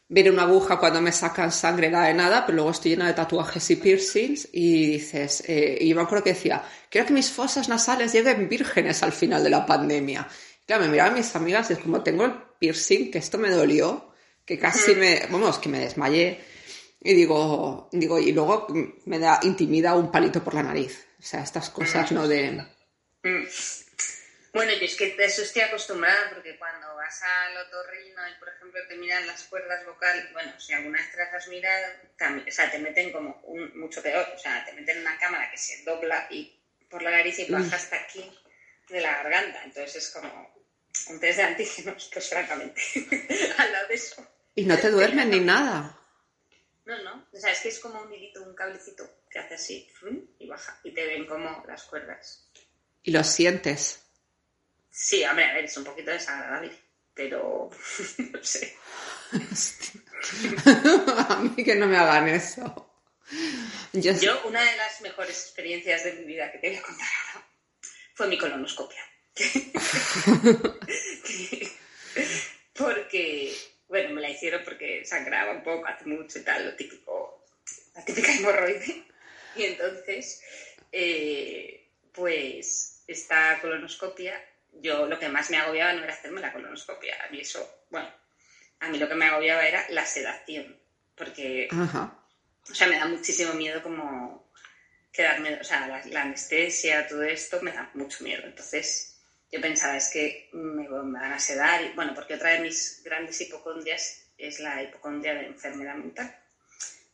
ver 0.09 0.31
una 0.31 0.41
aguja 0.43 0.79
cuando 0.79 1.01
me 1.01 1.11
sacan 1.11 1.51
sangre, 1.51 1.89
nada 1.89 2.07
de 2.07 2.15
nada, 2.15 2.45
pero 2.45 2.57
luego 2.57 2.71
estoy 2.71 2.91
llena 2.91 3.07
de 3.07 3.13
tatuajes 3.13 3.69
y 3.69 3.75
piercings 3.75 4.49
y 4.51 4.87
dices, 4.87 5.43
eh, 5.47 5.77
y 5.79 5.89
yo 5.89 5.95
me 5.95 6.01
acuerdo 6.01 6.23
que 6.23 6.33
decía, 6.33 6.63
quiero 6.89 7.07
que 7.07 7.13
mis 7.13 7.31
fosas 7.31 7.69
nasales 7.69 8.11
lleguen 8.11 8.49
vírgenes 8.49 9.03
al 9.03 9.11
final 9.11 9.43
de 9.43 9.51
la 9.51 9.65
pandemia. 9.65 10.27
Claro, 10.65 10.83
me 10.83 10.89
miraban 10.89 11.13
mis 11.13 11.35
amigas 11.35 11.69
y 11.69 11.73
es 11.73 11.79
como, 11.79 12.01
tengo 12.01 12.25
el 12.25 12.33
piercing, 12.59 13.11
que 13.11 13.19
esto 13.19 13.37
me 13.37 13.51
dolió, 13.51 14.11
que 14.45 14.57
casi 14.57 14.95
me, 14.95 15.27
vamos, 15.29 15.59
que 15.59 15.69
me 15.69 15.79
desmayé. 15.79 16.39
Y 17.01 17.13
digo, 17.13 17.87
digo, 17.91 18.19
y 18.19 18.31
luego 18.31 18.67
me 19.05 19.19
da 19.19 19.39
intimida 19.43 19.95
un 19.95 20.11
palito 20.11 20.43
por 20.43 20.55
la 20.55 20.63
nariz. 20.63 21.07
O 21.19 21.23
sea, 21.23 21.41
estas 21.41 21.69
cosas, 21.69 22.11
¿no? 22.11 22.27
De... 22.27 22.65
Bueno, 24.59 24.73
yo 24.73 24.83
es 24.83 24.97
que 24.97 25.15
de 25.15 25.23
eso 25.23 25.41
estoy 25.41 25.61
acostumbrada 25.61 26.31
porque 26.33 26.57
cuando 26.57 26.93
vas 26.93 27.23
al 27.23 27.55
otorrino 27.65 28.27
y, 28.27 28.37
por 28.39 28.49
ejemplo, 28.49 28.81
te 28.89 28.97
miran 28.97 29.25
las 29.25 29.43
cuerdas 29.45 29.85
vocales, 29.85 30.33
bueno, 30.33 30.51
si 30.59 30.73
alguna 30.73 30.99
vez 30.99 31.09
te 31.11 31.17
las 31.17 31.33
has 31.33 31.47
mirado, 31.47 31.93
también, 32.17 32.45
o 32.45 32.51
sea, 32.51 32.69
te 32.69 32.77
meten 32.77 33.13
como 33.13 33.39
un, 33.45 33.79
mucho 33.79 34.03
peor, 34.03 34.27
o 34.35 34.37
sea, 34.37 34.65
te 34.65 34.73
meten 34.73 34.99
una 34.99 35.17
cámara 35.17 35.49
que 35.49 35.57
se 35.57 35.81
dobla 35.83 36.27
y 36.29 36.59
por 36.89 37.01
la 37.01 37.11
nariz 37.11 37.39
y 37.39 37.49
baja 37.49 37.73
hasta 37.73 38.01
aquí 38.01 38.29
de 38.89 38.99
la 38.99 39.23
garganta. 39.23 39.63
Entonces 39.63 39.95
es 39.95 40.09
como 40.09 40.53
un 41.07 41.19
test 41.21 41.37
de 41.37 41.43
antígenos, 41.43 42.09
pues 42.11 42.29
francamente, 42.29 42.81
al 43.57 43.71
lado 43.71 43.87
de 43.87 43.93
eso. 43.93 44.27
Y 44.55 44.65
no 44.65 44.77
te 44.77 44.89
duermen 44.89 45.29
ni 45.29 45.39
nada. 45.39 45.97
No, 46.83 47.01
no, 47.03 47.29
o 47.31 47.39
sea, 47.39 47.53
es 47.53 47.61
que 47.61 47.69
es 47.69 47.79
como 47.79 48.01
un 48.01 48.13
hilito, 48.13 48.43
un 48.43 48.53
cablecito 48.55 49.09
que 49.29 49.39
hace 49.39 49.53
así 49.53 49.89
y 50.37 50.47
baja 50.47 50.77
y 50.83 50.93
te 50.93 51.05
ven 51.05 51.25
como 51.25 51.63
las 51.65 51.83
cuerdas. 51.83 52.51
Y 53.03 53.11
lo 53.11 53.23
sientes. 53.23 54.08
Sí, 55.01 55.23
hombre, 55.23 55.45
a 55.45 55.53
ver, 55.53 55.63
es 55.63 55.77
un 55.77 55.85
poquito 55.85 56.11
desagradable, 56.11 56.73
pero 57.13 57.69
no 58.17 58.43
sé. 58.43 58.75
A 61.29 61.39
mí 61.41 61.63
que 61.63 61.75
no 61.75 61.87
me 61.87 61.97
hagan 61.97 62.27
eso. 62.27 62.93
Yo, 63.93 64.11
Yo, 64.19 64.41
una 64.45 64.61
de 64.61 64.75
las 64.75 64.99
mejores 64.99 65.45
experiencias 65.45 66.03
de 66.03 66.11
mi 66.13 66.25
vida 66.25 66.51
que 66.51 66.57
te 66.57 66.67
voy 66.67 66.77
a 66.77 66.81
contar 66.81 67.07
ahora 67.07 67.47
fue 68.13 68.27
mi 68.27 68.37
colonoscopia. 68.37 69.01
porque, 72.73 73.55
bueno, 73.87 74.09
me 74.09 74.19
la 74.19 74.31
hicieron 74.31 74.65
porque 74.65 75.05
sangraba 75.05 75.53
un 75.53 75.63
poco 75.63 75.87
hace 75.87 76.07
mucho 76.07 76.39
y 76.39 76.41
tal, 76.41 76.65
lo 76.65 76.75
típico, 76.75 77.45
la 77.95 78.03
típica 78.03 78.33
hemorroide. 78.33 79.05
Y 79.55 79.63
entonces, 79.63 80.41
eh, 80.91 81.87
pues, 82.11 83.01
esta 83.07 83.61
colonoscopia, 83.61 84.43
yo 84.73 85.05
lo 85.05 85.19
que 85.19 85.29
más 85.29 85.49
me 85.49 85.57
agobiaba 85.57 85.93
no 85.93 86.03
era 86.03 86.13
hacerme 86.13 86.41
la 86.41 86.53
colonoscopia. 86.53 87.15
A 87.25 87.31
mí 87.31 87.41
eso, 87.41 87.85
bueno, 87.89 88.09
a 88.79 88.89
mí 88.89 88.97
lo 88.97 89.07
que 89.07 89.15
me 89.15 89.25
agobiaba 89.25 89.65
era 89.67 89.85
la 89.89 90.05
sedación. 90.05 90.77
Porque 91.15 91.67
Ajá. 91.71 92.17
o 92.69 92.73
sea, 92.73 92.87
me 92.87 92.97
da 92.97 93.05
muchísimo 93.05 93.53
miedo 93.53 93.83
como 93.83 94.51
quedarme, 95.11 95.59
o 95.59 95.63
sea, 95.63 95.87
la, 95.87 96.05
la 96.05 96.21
anestesia, 96.21 97.07
todo 97.07 97.23
esto 97.23 97.61
me 97.61 97.71
da 97.71 97.89
mucho 97.93 98.23
miedo. 98.23 98.43
Entonces, 98.45 99.19
yo 99.51 99.59
pensaba, 99.59 99.97
es 99.97 100.09
que 100.09 100.49
me, 100.53 100.87
me 100.87 101.19
van 101.19 101.33
a 101.33 101.39
sedar. 101.39 101.83
Y, 101.83 101.89
bueno, 101.89 102.13
porque 102.13 102.35
otra 102.35 102.51
de 102.51 102.59
mis 102.59 103.01
grandes 103.03 103.41
hipocondrias 103.41 104.27
es 104.37 104.59
la 104.59 104.81
hipocondria 104.81 105.33
de 105.33 105.47
enfermedad 105.47 105.95
mental. 105.95 106.35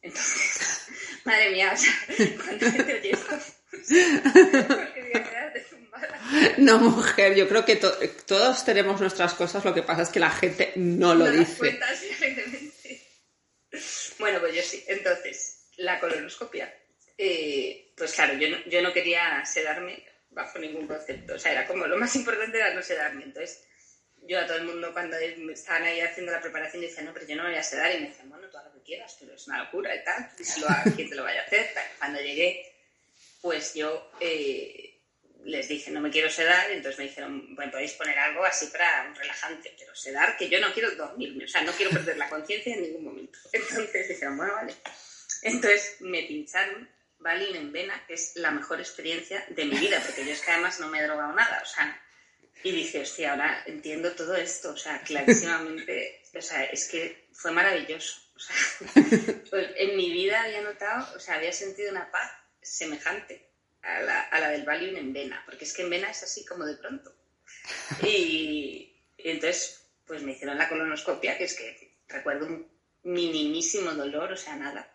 Entonces, 0.02 0.88
madre 1.26 1.50
mía, 1.52 1.72
o 1.74 1.78
sea, 1.78 1.94
cuando 2.44 2.84
te 2.84 2.94
oye 2.94 3.12
esto, 3.12 3.40
porque 3.72 5.02
voy 5.02 5.22
a 5.22 5.24
quedarte 5.24 5.60
tumbada. 5.62 5.85
No, 6.58 6.80
mujer, 6.80 7.36
yo 7.36 7.48
creo 7.48 7.66
que 7.66 7.76
to- 7.76 7.98
todos 8.26 8.66
tenemos 8.66 9.00
nuestras 9.00 9.34
cosas, 9.34 9.64
lo 9.64 9.74
que 9.74 9.84
pasa 9.84 10.02
es 10.04 10.10
que 10.10 10.20
la 10.20 10.32
gente 10.32 10.72
no 10.76 11.14
lo 11.16 11.26
No 11.26 11.32
dice. 11.32 11.58
cuenta 11.58 11.88
así 11.90 12.10
alegremente. 12.12 13.02
Bueno, 14.20 14.40
pues 14.40 14.56
yo 14.56 14.62
sí. 14.62 14.84
Entonces, 14.88 15.68
la 15.78 16.00
colonoscopia. 16.00 16.74
eh, 17.18 17.94
pues 17.96 18.12
claro, 18.14 18.34
yo 18.34 18.50
no, 18.50 18.58
yo 18.66 18.82
no 18.82 18.92
quería 18.92 19.44
sedarme 19.46 20.04
bajo 20.32 20.60
ningún 20.60 20.86
concepto. 20.88 21.36
O 21.36 21.40
sea, 21.40 21.52
era 21.54 21.66
como 21.68 21.88
lo 21.88 21.98
más 21.98 22.14
importante 22.16 22.58
era 22.58 22.74
no 22.74 22.82
sedarme. 22.82 23.24
Entonces, 23.24 23.64
yo 24.28 24.40
a 24.40 24.46
todo 24.46 24.58
el 24.58 24.66
mundo 24.66 24.92
cuando 24.92 25.16
estaban 25.18 25.84
ahí 25.84 26.02
haciendo 26.02 26.32
la 26.32 26.42
preparación 26.42 26.82
decía, 26.82 27.04
no, 27.04 27.14
pero 27.14 27.26
yo 27.28 27.36
no 27.36 27.44
me 27.44 27.50
voy 27.50 27.58
a 27.60 27.64
sedar. 27.64 27.94
Y 27.96 28.02
me 28.02 28.08
decían, 28.10 28.30
bueno, 28.30 28.50
tú 28.50 28.58
haz 28.58 28.66
lo 28.66 28.74
que 28.74 28.82
quieras, 28.84 29.16
pero 29.20 29.34
es 29.36 29.48
una 29.48 29.64
locura 29.64 29.96
y 29.96 30.04
tal. 30.04 30.30
Díselo 30.38 30.68
a 30.70 30.84
quien 30.96 31.10
te 31.10 31.16
lo 31.16 31.24
vaya 31.24 31.42
a 31.42 31.46
hacer. 31.46 31.70
Cuando 32.00 32.20
llegué, 32.20 32.66
pues 33.42 33.74
yo 33.76 34.12
eh, 34.20 34.95
les 35.46 35.68
dije, 35.68 35.92
no 35.92 36.02
me 36.02 36.10
quiero 36.10 36.30
sedar, 36.30 36.72
entonces 36.72 36.98
me 36.98 37.06
dijeron, 37.06 37.56
bueno, 37.56 37.72
podéis 37.72 37.94
poner 37.94 38.18
algo 38.18 38.44
así 38.44 38.68
para 38.68 39.08
un 39.08 39.16
relajante, 39.16 39.76
pero 39.78 39.96
sedar, 39.96 40.36
que 40.38 40.50
yo 40.50 40.60
no 40.60 40.74
quiero 40.74 40.92
dormirme, 40.96 41.46
o 41.46 41.48
sea, 41.48 41.62
no 41.62 41.72
quiero 41.72 41.92
perder 41.92 42.18
la 42.18 42.30
conciencia 42.30 42.74
en 42.74 42.82
ningún 42.82 43.06
momento. 43.06 43.38
Entonces 43.54 44.08
dijeron, 44.08 44.38
bueno, 44.38 44.54
vale. 44.54 44.76
Entonces 45.44 45.98
me 46.00 46.24
pincharon 46.24 46.90
Valium 47.20 47.56
en 47.56 47.72
vena, 47.72 48.04
que 48.08 48.16
es 48.16 48.36
la 48.36 48.52
mejor 48.52 48.80
experiencia 48.80 49.46
de 49.50 49.66
mi 49.66 49.78
vida, 49.78 50.02
porque 50.04 50.26
yo 50.26 50.32
es 50.32 50.42
que 50.42 50.52
además 50.52 50.80
no 50.80 50.90
me 50.90 51.00
he 51.00 51.04
drogado 51.04 51.34
nada, 51.34 51.62
o 51.64 51.66
sea, 51.66 52.02
y 52.64 52.72
dije, 52.72 53.02
hostia, 53.02 53.32
ahora 53.32 53.64
entiendo 53.68 54.14
todo 54.14 54.36
esto, 54.36 54.72
o 54.72 54.78
sea, 54.78 55.02
clarísimamente, 55.02 56.24
o 56.34 56.42
sea, 56.42 56.64
es 56.66 56.90
que 56.90 57.28
fue 57.32 57.52
maravilloso. 57.52 58.22
O 58.36 58.40
sea, 58.40 58.56
pues 59.50 59.70
en 59.76 59.96
mi 59.96 60.12
vida 60.12 60.42
había 60.42 60.62
notado, 60.62 61.16
o 61.16 61.20
sea, 61.20 61.36
había 61.36 61.54
sentido 61.54 61.92
una 61.92 62.10
paz 62.10 62.32
semejante 62.62 63.55
a 63.86 64.02
la, 64.02 64.22
a 64.22 64.40
la 64.40 64.50
del 64.50 64.66
Valium 64.66 64.96
en 64.98 65.14
vena, 65.14 65.42
porque 65.46 65.66
es 65.66 65.74
que 65.74 65.84
en 65.84 65.90
vena 65.90 66.10
es 66.10 66.24
así 66.24 66.46
como 66.46 66.66
de 66.66 66.76
pronto. 66.76 67.14
Y, 68.02 68.94
y 69.18 69.30
entonces, 69.30 69.88
pues 70.06 70.24
me 70.24 70.34
hicieron 70.34 70.58
la 70.58 70.70
colonoscopia, 70.70 71.38
que 71.38 71.46
es 71.46 71.56
que 71.56 71.98
recuerdo 72.08 72.48
un 72.48 72.68
minimísimo 73.04 73.92
dolor, 73.92 74.32
o 74.32 74.38
sea, 74.38 74.56
nada. 74.56 74.92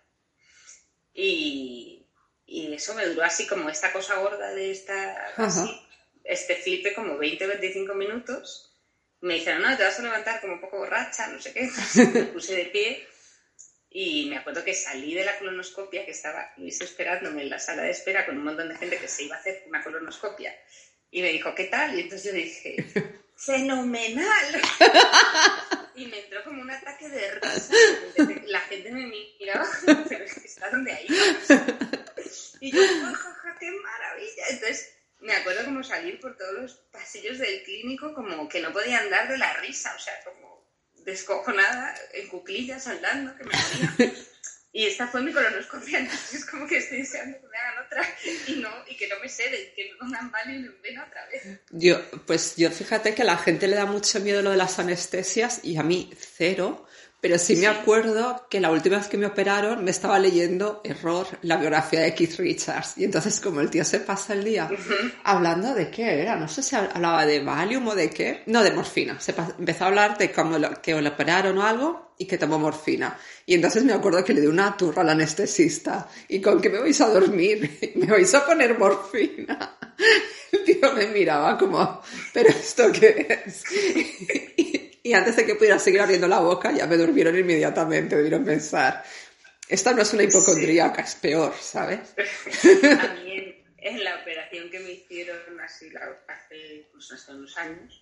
Y, 1.14 2.06
y 2.46 2.72
eso 2.72 2.94
me 2.94 3.06
duró 3.06 3.22
así 3.22 3.46
como 3.46 3.68
esta 3.68 3.92
cosa 3.92 4.16
gorda 4.16 4.52
de 4.52 4.70
esta, 4.70 5.34
así, 5.36 5.70
este 6.24 6.56
flipe 6.56 6.94
como 6.94 7.16
20 7.16 7.44
o 7.44 7.48
25 7.48 7.94
minutos. 7.94 8.66
Me 9.20 9.34
dijeron, 9.34 9.62
no, 9.62 9.76
te 9.76 9.84
vas 9.84 9.98
a 9.98 10.02
levantar 10.02 10.40
como 10.40 10.54
un 10.54 10.60
poco 10.60 10.78
borracha, 10.78 11.28
no 11.28 11.40
sé 11.40 11.52
qué. 11.52 11.60
Entonces 11.60 12.08
me 12.14 12.22
puse 12.24 12.56
de 12.56 12.64
pie 12.66 13.06
y 13.90 14.26
me 14.30 14.36
acuerdo 14.36 14.64
que 14.64 14.72
salí 14.72 15.14
de 15.14 15.24
la 15.24 15.36
colonoscopia, 15.38 16.04
que 16.04 16.12
estaba 16.12 16.52
Luis 16.56 16.80
esperándome 16.80 17.42
en 17.42 17.50
la 17.50 17.58
sala 17.58 17.82
de 17.82 17.90
espera 17.90 18.24
con 18.24 18.38
un 18.38 18.44
montón 18.44 18.68
de 18.68 18.76
gente 18.76 18.98
que 18.98 19.08
se 19.08 19.24
iba 19.24 19.34
a 19.34 19.40
hacer 19.40 19.64
una 19.66 19.82
colonoscopia. 19.82 20.56
Y 21.10 21.22
me 21.22 21.32
dijo, 21.32 21.52
¿qué 21.56 21.64
tal? 21.64 21.98
Y 21.98 22.02
entonces 22.02 22.30
yo 22.30 22.32
dije, 22.32 22.76
¡fenomenal! 23.36 24.62
y 25.96 26.06
me 26.06 26.20
entró 26.20 26.44
como 26.44 26.62
un 26.62 26.70
ataque 26.70 27.08
de 27.08 27.30
risa. 27.32 27.74
La 28.46 28.60
gente 28.60 28.92
me 28.92 29.06
miraba, 29.38 29.68
pero 30.08 30.24
es 30.24 30.34
que 30.34 30.46
está 30.46 30.70
donde 30.70 30.92
ahí. 30.92 31.06
Y 32.60 32.70
yo, 32.70 32.80
jaja, 32.86 33.56
qué 33.58 33.70
maravilla. 33.72 34.44
Entonces 34.50 34.94
me 35.18 35.34
acuerdo 35.34 35.64
como 35.64 35.82
salir 35.82 36.20
por 36.20 36.36
todos 36.36 36.54
los 36.54 36.74
pasillos 36.92 37.38
del 37.38 37.62
clínico 37.64 38.14
como 38.14 38.48
que 38.48 38.60
no 38.60 38.72
podía 38.72 39.00
andar 39.00 39.28
de 39.28 39.38
la 39.38 39.52
risa, 39.54 39.94
o 39.96 39.98
sea, 39.98 40.14
como 40.24 40.49
descojonada, 41.04 41.94
en 42.14 42.28
cuclillas 42.28 42.86
andando, 42.86 43.36
que 43.36 43.44
me 43.44 43.52
moría. 43.52 44.12
Y 44.72 44.86
esta 44.86 45.08
fue 45.08 45.20
mi 45.22 45.32
colonoscopia, 45.32 45.98
entonces 45.98 46.44
como 46.46 46.64
que 46.66 46.78
estoy 46.78 46.98
deseando 46.98 47.40
que 47.40 47.46
me 47.48 47.58
hagan 47.58 47.84
otra 47.84 48.08
y, 48.46 48.52
no, 48.60 48.68
y 48.88 48.96
que 48.96 49.08
no 49.08 49.18
me 49.20 49.28
seden, 49.28 49.74
que 49.74 49.90
me 49.90 49.98
pongan 49.98 50.30
mal 50.30 50.48
y 50.48 50.58
me 50.60 50.68
ven 50.80 50.98
otra 50.98 51.26
vez. 51.26 51.60
Yo, 51.70 52.00
pues 52.24 52.54
yo 52.56 52.70
fíjate 52.70 53.12
que 53.12 53.22
a 53.22 53.24
la 53.24 53.36
gente 53.36 53.66
le 53.66 53.74
da 53.74 53.86
mucho 53.86 54.20
miedo 54.20 54.42
lo 54.42 54.50
de 54.50 54.56
las 54.56 54.78
anestesias 54.78 55.64
y 55.64 55.76
a 55.76 55.82
mí 55.82 56.12
cero, 56.16 56.86
pero 57.20 57.38
sí, 57.38 57.56
me 57.56 57.66
acuerdo 57.66 58.46
que 58.48 58.60
la 58.60 58.70
última 58.70 58.96
vez 58.96 59.08
que 59.08 59.18
me 59.18 59.26
operaron 59.26 59.84
me 59.84 59.90
estaba 59.90 60.18
leyendo, 60.18 60.80
error, 60.84 61.26
la 61.42 61.58
biografía 61.58 62.00
de 62.00 62.14
Keith 62.14 62.36
Richards. 62.38 62.94
Y 62.96 63.04
entonces 63.04 63.40
como 63.40 63.60
el 63.60 63.68
tío 63.68 63.84
se 63.84 64.00
pasa 64.00 64.32
el 64.32 64.44
día 64.44 64.70
hablando 65.24 65.74
de 65.74 65.90
qué 65.90 66.22
era, 66.22 66.36
no 66.36 66.48
sé 66.48 66.62
si 66.62 66.76
hablaba 66.76 67.26
de 67.26 67.40
Valium 67.40 67.88
o 67.88 67.94
de 67.94 68.08
qué, 68.08 68.42
no, 68.46 68.62
de 68.62 68.70
morfina. 68.70 69.20
Se 69.20 69.34
empezó 69.58 69.84
a 69.84 69.88
hablar 69.88 70.16
de 70.16 70.32
cómo 70.32 70.58
lo, 70.58 70.80
que 70.80 71.00
le 71.00 71.08
operaron 71.10 71.58
o 71.58 71.62
algo 71.62 72.12
y 72.16 72.26
que 72.26 72.38
tomó 72.38 72.58
morfina. 72.58 73.18
Y 73.44 73.54
entonces 73.54 73.84
me 73.84 73.92
acuerdo 73.92 74.24
que 74.24 74.32
le 74.32 74.40
di 74.40 74.46
una 74.46 74.76
turra 74.76 75.02
al 75.02 75.10
anestesista. 75.10 76.08
¿Y 76.28 76.40
con 76.40 76.60
qué 76.60 76.70
me 76.70 76.78
vais 76.78 77.00
a 77.00 77.08
dormir? 77.08 77.92
¿Me 77.96 78.06
vais 78.06 78.34
a 78.34 78.46
poner 78.46 78.78
morfina? 78.78 79.78
El 80.52 80.64
tío 80.64 80.92
me 80.94 81.06
miraba 81.06 81.56
como, 81.56 82.02
¿pero 82.32 82.48
esto 82.48 82.90
qué 82.92 83.44
es? 83.46 83.64
y 84.56 84.79
antes 85.12 85.36
de 85.36 85.46
que 85.46 85.54
pudiera 85.54 85.78
seguir 85.78 86.00
abriendo 86.00 86.28
la 86.28 86.40
boca 86.40 86.72
ya 86.72 86.86
me 86.86 86.96
durmieron 86.96 87.38
inmediatamente, 87.38 88.16
debieron 88.16 88.44
pensar. 88.44 89.04
Esta 89.68 89.92
no 89.92 90.02
es 90.02 90.12
una 90.12 90.24
hipocondríaca, 90.24 91.02
es 91.02 91.14
peor, 91.14 91.54
¿sabes? 91.60 92.00
A 92.18 93.14
mí 93.14 93.62
en, 93.78 94.04
la 94.04 94.16
operación 94.16 94.68
que 94.68 94.80
me 94.80 94.92
hicieron 94.92 95.38
así 95.60 95.90
hace, 96.26 96.88
pues, 96.92 97.12
hace 97.12 97.32
unos 97.32 97.56
años, 97.56 98.00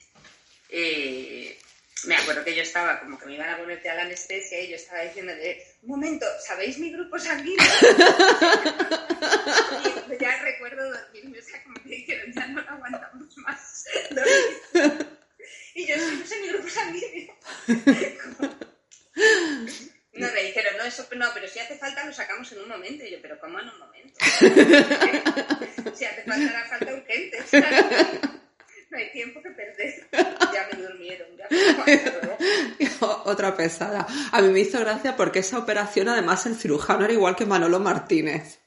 eh, 0.70 1.58
me 2.04 2.16
acuerdo 2.16 2.44
que 2.44 2.54
yo 2.54 2.62
estaba 2.62 3.00
como 3.00 3.18
que 3.18 3.26
me 3.26 3.34
iban 3.34 3.50
a 3.50 3.58
ponerte 3.58 3.90
a 3.90 3.94
la 3.94 4.02
anestesia 4.02 4.62
y 4.62 4.70
yo 4.70 4.76
estaba 4.76 5.02
diciendo 5.02 5.32
un 5.82 5.88
momento, 5.88 6.24
¿sabéis 6.46 6.78
mi 6.78 6.92
grupo 6.92 7.18
sanguíneo? 7.18 7.58
y 10.10 10.22
ya 10.22 10.42
recuerdo 10.42 10.90
dormirme, 10.90 11.38
o 11.38 11.42
sea, 11.42 11.62
como 11.64 11.74
que 11.82 11.88
dijeron, 11.88 12.32
ya 12.32 12.46
no 12.46 12.62
lo 12.62 12.70
aguantamos 12.70 13.36
más. 13.38 13.84
Y 15.78 15.86
yo, 15.86 15.96
no 15.96 16.26
sé 16.26 16.40
mi 16.40 16.48
grupo 16.48 16.68
sanguíneo. 16.68 17.32
No, 20.12 20.26
me 20.32 20.42
dijeron, 20.42 20.76
no, 20.76 20.84
eso 20.84 21.06
no, 21.14 21.26
pero 21.32 21.46
si 21.46 21.60
hace 21.60 21.78
falta 21.78 22.04
lo 22.04 22.12
sacamos 22.12 22.50
en 22.50 22.62
un 22.62 22.68
momento. 22.68 23.04
Y 23.04 23.12
yo, 23.12 23.18
pero 23.22 23.38
¿cómo 23.38 23.60
en 23.60 23.68
un 23.68 23.78
momento? 23.78 24.18
si 25.94 26.04
hace 26.04 26.24
falta, 26.24 26.52
la 26.52 26.64
falta 26.68 26.94
urgente. 26.94 27.38
No 28.90 28.96
hay 28.96 29.12
tiempo 29.12 29.42
que 29.42 29.50
perder. 29.50 30.08
Ya 30.10 30.66
me 30.72 30.82
durmieron, 30.82 31.28
ya 31.36 31.46
me 31.50 32.86
Otra 33.26 33.54
pesada. 33.54 34.06
A 34.32 34.40
mí 34.40 34.48
me 34.48 34.60
hizo 34.60 34.80
gracia 34.80 35.14
porque 35.14 35.40
esa 35.40 35.58
operación, 35.58 36.08
además, 36.08 36.46
el 36.46 36.56
cirujano 36.56 37.04
era 37.04 37.12
igual 37.12 37.36
que 37.36 37.44
Manolo 37.44 37.80
Martínez. 37.80 38.60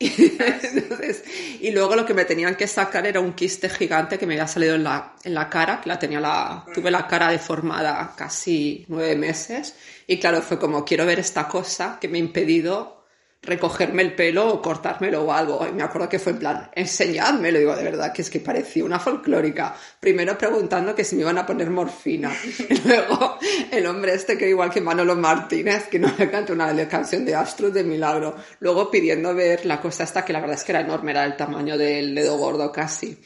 y 1.60 1.70
luego 1.72 1.96
lo 1.96 2.06
que 2.06 2.14
me 2.14 2.24
tenían 2.24 2.54
que 2.54 2.68
sacar 2.68 3.04
era 3.06 3.18
un 3.18 3.32
quiste 3.32 3.68
gigante 3.68 4.16
que 4.16 4.26
me 4.26 4.34
había 4.34 4.46
salido 4.46 4.76
en 4.76 4.84
la, 4.84 5.14
en 5.24 5.34
la 5.34 5.50
cara, 5.50 5.80
que 5.80 5.88
la 5.88 5.98
tenía 5.98 6.20
la, 6.20 6.64
tuve 6.72 6.90
la 6.90 7.06
cara 7.08 7.30
deformada 7.30 8.14
casi 8.16 8.84
nueve 8.88 9.16
meses. 9.16 9.74
Y 10.06 10.18
claro, 10.18 10.40
fue 10.40 10.58
como, 10.58 10.84
quiero 10.84 11.04
ver 11.04 11.18
esta 11.18 11.48
cosa 11.48 11.98
que 12.00 12.06
me 12.06 12.18
ha 12.18 12.20
impedido 12.20 12.97
recogerme 13.42 14.02
el 14.02 14.14
pelo 14.14 14.48
o 14.48 14.62
cortármelo 14.62 15.22
o 15.24 15.32
algo. 15.32 15.66
Y 15.66 15.72
me 15.72 15.82
acuerdo 15.82 16.08
que 16.08 16.18
fue 16.18 16.32
en 16.32 16.38
plan, 16.38 16.70
enseñádmelo. 16.74 17.58
Digo, 17.58 17.76
de 17.76 17.84
verdad, 17.84 18.12
que 18.12 18.22
es 18.22 18.30
que 18.30 18.40
parecía 18.40 18.84
una 18.84 18.98
folclórica. 18.98 19.74
Primero 20.00 20.36
preguntando 20.36 20.94
que 20.94 21.04
si 21.04 21.16
me 21.16 21.22
iban 21.22 21.38
a 21.38 21.46
poner 21.46 21.70
morfina. 21.70 22.32
Y 22.68 22.86
luego 22.86 23.38
el 23.70 23.86
hombre 23.86 24.14
este 24.14 24.36
que 24.36 24.48
igual 24.48 24.70
que 24.70 24.80
Manolo 24.80 25.16
Martínez, 25.16 25.88
que 25.88 25.98
no 25.98 26.12
le 26.18 26.30
canta 26.30 26.52
una 26.52 26.88
canción 26.88 27.24
de 27.24 27.34
Astro 27.34 27.70
de 27.70 27.82
Milagro. 27.82 28.36
Luego 28.60 28.90
pidiendo 28.90 29.34
ver 29.34 29.64
la 29.64 29.80
cosa 29.80 30.04
esta, 30.04 30.24
que 30.24 30.32
la 30.32 30.40
verdad 30.40 30.56
es 30.56 30.64
que 30.64 30.72
era 30.72 30.80
enorme, 30.80 31.12
era 31.12 31.24
el 31.24 31.36
tamaño 31.36 31.78
del 31.78 32.14
dedo 32.14 32.36
gordo 32.36 32.70
casi. 32.70 33.18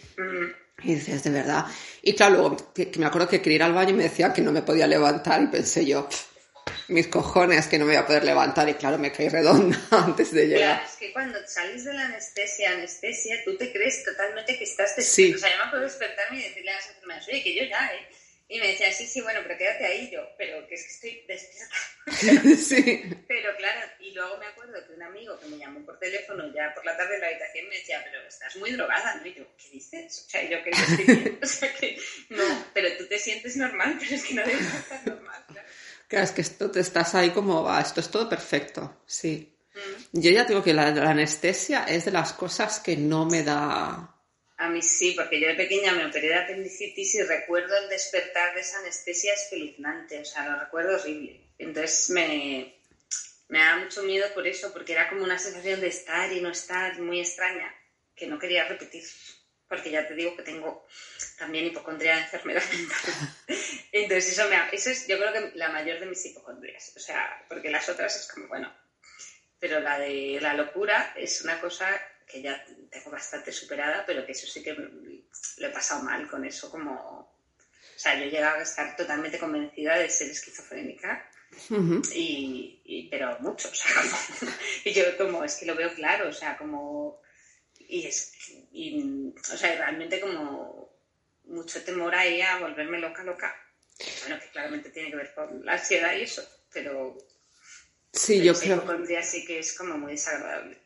Y 0.85 0.95
dices, 0.95 1.23
de 1.23 1.31
verdad. 1.31 1.67
Y 2.03 2.15
claro, 2.15 2.35
luego 2.35 2.57
que, 2.75 2.91
me 2.99 3.07
acuerdo 3.07 3.29
que 3.29 3.41
quería 3.41 3.57
ir 3.57 3.63
al 3.63 3.73
baño 3.73 3.91
y 3.91 3.95
me 3.95 4.05
decía 4.05 4.33
que 4.33 4.43
no 4.43 4.53
me 4.53 4.63
podía 4.63 4.87
levantar 4.87 5.43
y 5.43 5.47
pensé 5.47 5.87
yo, 5.87 6.09
mis 6.93 7.09
cojones 7.09 7.67
que 7.67 7.79
no 7.79 7.85
me 7.85 7.93
voy 7.93 8.03
a 8.03 8.07
poder 8.07 8.25
levantar 8.25 8.69
y 8.69 8.75
claro, 8.75 8.99
me 8.99 9.11
caí 9.11 9.29
redonda 9.29 9.79
antes 9.91 10.33
de 10.33 10.47
llegar. 10.47 10.77
Claro, 10.77 10.89
es 10.91 10.97
que 10.97 11.13
cuando 11.13 11.39
sales 11.47 11.85
de 11.85 11.93
la 11.95 12.07
anestesia, 12.07 12.73
anestesia, 12.73 13.43
tú 13.45 13.57
te 13.57 13.73
crees 13.73 14.05
totalmente 14.05 14.57
que 14.57 14.65
estás 14.65 14.95
despierto. 14.97 15.37
O 15.37 15.41
sea, 15.41 15.57
yo 15.57 15.65
me 15.65 15.71
puedo 15.71 15.83
despertarme 15.83 16.39
y 16.39 16.43
decirle 16.43 16.71
a 16.71 16.75
las 16.75 16.89
enfermeras, 16.89 17.29
oye, 17.29 17.43
que 17.43 17.55
yo 17.55 17.65
ya, 17.65 17.91
¿eh? 17.95 18.09
Y 18.53 18.61
me 18.61 18.67
decía, 18.67 18.93
sí, 18.93 19.07
sí, 19.07 19.23
bueno, 19.23 19.41
pero 19.45 19.57
quédate 19.57 19.87
ahí 19.87 20.11
yo, 20.13 20.29
pero 20.37 20.69
que 20.69 20.75
es 20.75 20.83
que 20.83 20.93
estoy 20.93 21.25
despierta. 21.27 22.57
sí. 22.63 23.03
Pero 23.27 23.57
claro, 23.57 23.81
y 23.99 24.11
luego 24.13 24.37
me 24.37 24.45
acuerdo 24.45 24.75
que 24.87 24.93
un 24.93 25.03
amigo 25.03 25.41
que 25.41 25.47
me 25.47 25.57
llamó 25.57 25.83
por 25.87 25.99
teléfono 25.99 26.53
ya 26.53 26.75
por 26.75 26.85
la 26.85 26.95
tarde 26.95 27.15
en 27.15 27.21
la 27.23 27.29
habitación 27.29 27.67
me 27.71 27.77
decía, 27.77 28.03
pero 28.05 28.21
estás 28.29 28.55
muy 28.57 28.73
drogada, 28.73 29.15
¿no? 29.15 29.27
Y 29.27 29.33
yo, 29.33 29.47
¿qué 29.57 29.71
dices? 29.71 30.27
O 30.27 30.31
sea, 30.31 30.43
yo 30.43 30.63
que 30.63 30.69
estoy 30.69 31.05
bien. 31.05 31.39
O 31.43 31.47
sea, 31.47 31.73
que 31.73 31.99
no, 32.29 32.67
pero 32.75 32.95
tú 32.99 33.07
te 33.07 33.19
sientes 33.19 33.57
normal, 33.57 33.97
pero 33.99 34.17
es 34.17 34.23
que 34.23 34.35
no 34.35 34.45
debes 34.45 34.75
estar 34.75 35.07
normal, 35.07 35.45
claro. 35.49 35.69
Claro, 36.13 36.27
es 36.27 36.33
que 36.33 36.43
esto 36.43 36.71
te 36.71 36.81
estás 36.81 37.15
ahí 37.15 37.31
como, 37.31 37.63
va, 37.63 37.81
esto 37.81 38.01
es 38.01 38.11
todo 38.11 38.29
perfecto, 38.29 39.01
sí. 39.07 39.51
Mm. 39.75 40.21
Yo 40.21 40.31
ya 40.31 40.45
digo 40.45 40.63
que 40.63 40.75
la, 40.75 40.89
anestesia 40.89 41.85
es 41.85 42.05
de 42.05 42.11
las 42.11 42.35
cosas 42.35 42.81
que 42.81 42.99
no 42.99 43.25
me 43.25 43.43
da... 43.43 44.15
A 44.59 44.69
mí 44.69 44.83
sí, 44.83 45.15
porque 45.17 45.41
yo 45.41 45.49
de 45.49 45.55
pequeña 45.55 45.95
me 45.95 46.05
operé 46.05 46.29
de 46.29 46.35
apendicitis 46.35 47.15
y 47.15 47.23
recuerdo 47.23 47.75
el 47.79 47.89
despertar 47.89 48.55
de 48.55 48.61
esa 48.61 48.81
anestesia 48.81 49.33
espeluznante, 49.33 50.21
o 50.21 50.25
sea, 50.27 50.51
lo 50.51 50.61
recuerdo 50.61 50.97
horrible. 50.97 51.55
Entonces 51.57 52.11
me, 52.11 52.75
me 53.49 53.61
da 53.61 53.79
mucho 53.79 54.03
miedo 54.03 54.27
por 54.35 54.47
eso, 54.47 54.71
porque 54.71 54.93
era 54.93 55.09
como 55.09 55.25
una 55.25 55.39
sensación 55.39 55.81
de 55.81 55.87
estar 55.87 56.31
y 56.31 56.43
no 56.43 56.51
estar 56.51 57.01
muy 57.01 57.21
extraña, 57.21 57.75
que 58.15 58.27
no 58.27 58.39
quería 58.39 58.69
repetir 58.69 59.05
porque 59.73 59.91
ya 59.91 60.07
te 60.07 60.15
digo 60.15 60.37
que 60.37 60.43
tengo 60.43 60.87
también 61.43 61.67
hipocondría 61.67 62.15
de 62.15 62.23
enfermedad 62.23 62.63
mental. 62.73 63.35
Entonces, 63.93 64.39
eso, 64.39 64.49
me, 64.49 64.57
eso 64.71 64.91
es, 64.91 65.09
yo 65.09 65.19
creo 65.19 65.33
que 65.33 65.59
la 65.59 65.71
mayor 65.71 65.99
de 65.99 66.07
mis 66.07 66.25
hipocondrias. 66.25 66.93
O 66.97 67.01
sea, 67.01 67.45
porque 67.49 67.69
las 67.69 67.89
otras 67.89 68.15
es 68.15 68.29
como, 68.29 68.47
bueno, 68.47 68.73
pero 69.59 69.81
la 69.81 69.99
de 69.99 70.39
la 70.41 70.55
locura 70.55 71.13
es 71.17 71.43
una 71.43 71.61
cosa 71.61 71.89
que 72.29 72.43
ya 72.43 72.65
tengo 72.91 73.11
bastante 73.11 73.51
superada, 73.51 74.05
pero 74.07 74.25
que 74.25 74.33
eso 74.33 74.47
sí 74.47 74.63
que 74.63 74.73
lo 74.73 75.67
he 75.67 75.71
pasado 75.71 76.05
mal 76.05 76.29
con 76.31 76.45
eso, 76.45 76.71
como... 76.71 76.93
O 76.95 77.99
sea, 77.99 78.17
yo 78.17 78.25
he 78.25 78.31
llegado 78.31 78.59
a 78.59 78.63
estar 78.63 78.97
totalmente 78.97 79.39
convencida 79.39 79.99
de 79.99 80.09
ser 80.09 80.31
esquizofrénica, 80.31 81.29
y, 82.15 83.09
pero 83.11 83.39
mucho, 83.41 83.69
o 83.69 83.75
sea, 83.75 83.91
y 84.85 84.93
yo 84.93 85.17
como, 85.17 85.45
es 85.45 85.57
que 85.57 85.67
lo 85.67 85.77
veo 85.77 85.93
claro, 85.95 86.29
o 86.29 86.33
sea, 86.33 86.57
como 86.57 87.21
y 87.79 88.07
es, 88.07 88.33
y, 88.73 89.33
o 89.37 89.57
sea, 89.57 89.77
realmente 89.77 90.19
como 90.19 90.92
mucho 91.53 91.83
temor 91.83 92.15
ahí 92.15 92.41
a 92.43 92.59
volverme 92.59 92.99
loca, 92.99 93.23
loca. 93.23 93.55
Bueno, 94.23 94.41
que 94.41 94.51
claramente 94.51 94.91
tiene 94.91 95.11
que 95.11 95.17
ver 95.17 95.35
con 95.35 95.65
la 95.65 95.75
ansiedad 95.75 96.17
y 96.17 96.23
eso, 96.23 96.43
pero 96.73 97.17
sí, 98.13 98.43
yo 98.43 98.55
creo 98.55 98.83
sí 99.23 99.45
que 99.45 99.59
es 99.59 99.77
como 99.77 99.97
muy 99.99 100.13
desagradable. 100.13 100.81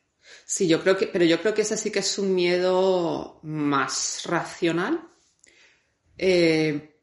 Sí, 0.45 0.67
yo 0.67 0.83
creo 0.83 0.97
que, 0.97 1.07
pero 1.07 1.25
yo 1.25 1.41
creo 1.41 1.55
que 1.55 1.63
ese 1.63 1.77
sí 1.77 1.91
que 1.91 2.01
es 2.01 2.19
un 2.19 2.35
miedo 2.35 3.41
más 3.43 4.23
racional. 4.27 5.09
Eh, 6.19 6.97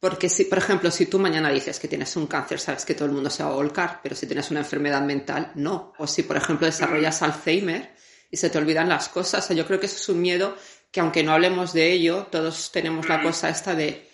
porque 0.00 0.28
si, 0.28 0.44
por 0.44 0.58
ejemplo, 0.58 0.90
si 0.90 1.06
tú 1.06 1.18
mañana 1.18 1.50
dices 1.50 1.80
que 1.80 1.88
tienes 1.88 2.14
un 2.16 2.26
cáncer, 2.26 2.60
sabes 2.60 2.84
que 2.84 2.94
todo 2.94 3.06
el 3.06 3.12
mundo 3.12 3.30
se 3.30 3.42
va 3.42 3.50
a 3.50 3.54
volcar, 3.54 4.00
pero 4.02 4.14
si 4.14 4.26
tienes 4.26 4.50
una 4.50 4.60
enfermedad 4.60 5.02
mental, 5.02 5.52
no. 5.56 5.92
O 5.98 6.06
si, 6.06 6.22
por 6.22 6.36
ejemplo, 6.36 6.66
desarrollas 6.66 7.22
Alzheimer 7.22 7.96
y 8.30 8.36
se 8.36 8.50
te 8.50 8.58
olvidan 8.58 8.88
las 8.88 9.08
cosas, 9.08 9.48
yo 9.48 9.66
creo 9.66 9.80
que 9.80 9.86
eso 9.86 9.96
es 9.96 10.08
un 10.08 10.20
miedo 10.20 10.56
que 10.90 11.00
aunque 11.00 11.22
no 11.22 11.32
hablemos 11.32 11.72
de 11.72 11.92
ello, 11.92 12.26
todos 12.30 12.72
tenemos 12.72 13.08
la 13.08 13.22
cosa 13.22 13.48
esta 13.48 13.74
de 13.74 14.08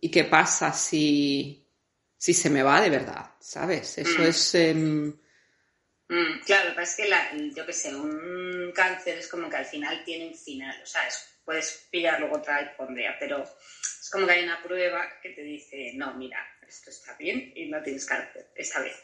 ¿y 0.00 0.10
qué 0.10 0.24
pasa 0.24 0.72
si, 0.72 1.66
si 2.16 2.34
se 2.34 2.50
me 2.50 2.62
va 2.62 2.80
de 2.80 2.90
verdad? 2.90 3.30
¿Sabes? 3.40 3.98
Eso 3.98 4.20
mm. 4.20 4.26
es... 4.26 4.54
Em, 4.54 5.06
mm, 6.08 6.40
claro, 6.44 6.64
lo 6.64 6.70
que 6.70 6.76
pasa 6.76 6.90
es 6.90 6.96
que, 6.96 7.08
la, 7.08 7.30
yo 7.54 7.64
qué 7.64 7.72
sé, 7.72 7.94
un 7.94 8.72
cáncer 8.74 9.18
es 9.18 9.28
como 9.28 9.48
que 9.48 9.56
al 9.56 9.64
final 9.64 10.04
tiene 10.04 10.28
un 10.28 10.34
final, 10.34 10.78
o 10.82 10.86
sea, 10.86 11.08
puedes 11.44 11.86
pillar 11.90 12.20
luego 12.20 12.36
otra 12.36 12.60
hipocondria, 12.60 13.16
pero 13.18 13.42
es 13.42 14.10
como 14.10 14.26
que 14.26 14.32
hay 14.32 14.44
una 14.44 14.62
prueba 14.62 15.08
que 15.22 15.30
te 15.30 15.42
dice, 15.42 15.92
no, 15.94 16.14
mira, 16.14 16.38
esto 16.68 16.90
está 16.90 17.14
bien 17.16 17.52
y 17.54 17.66
no 17.66 17.82
tienes 17.82 18.04
cáncer, 18.04 18.50
esta 18.54 18.80
vez. 18.80 18.96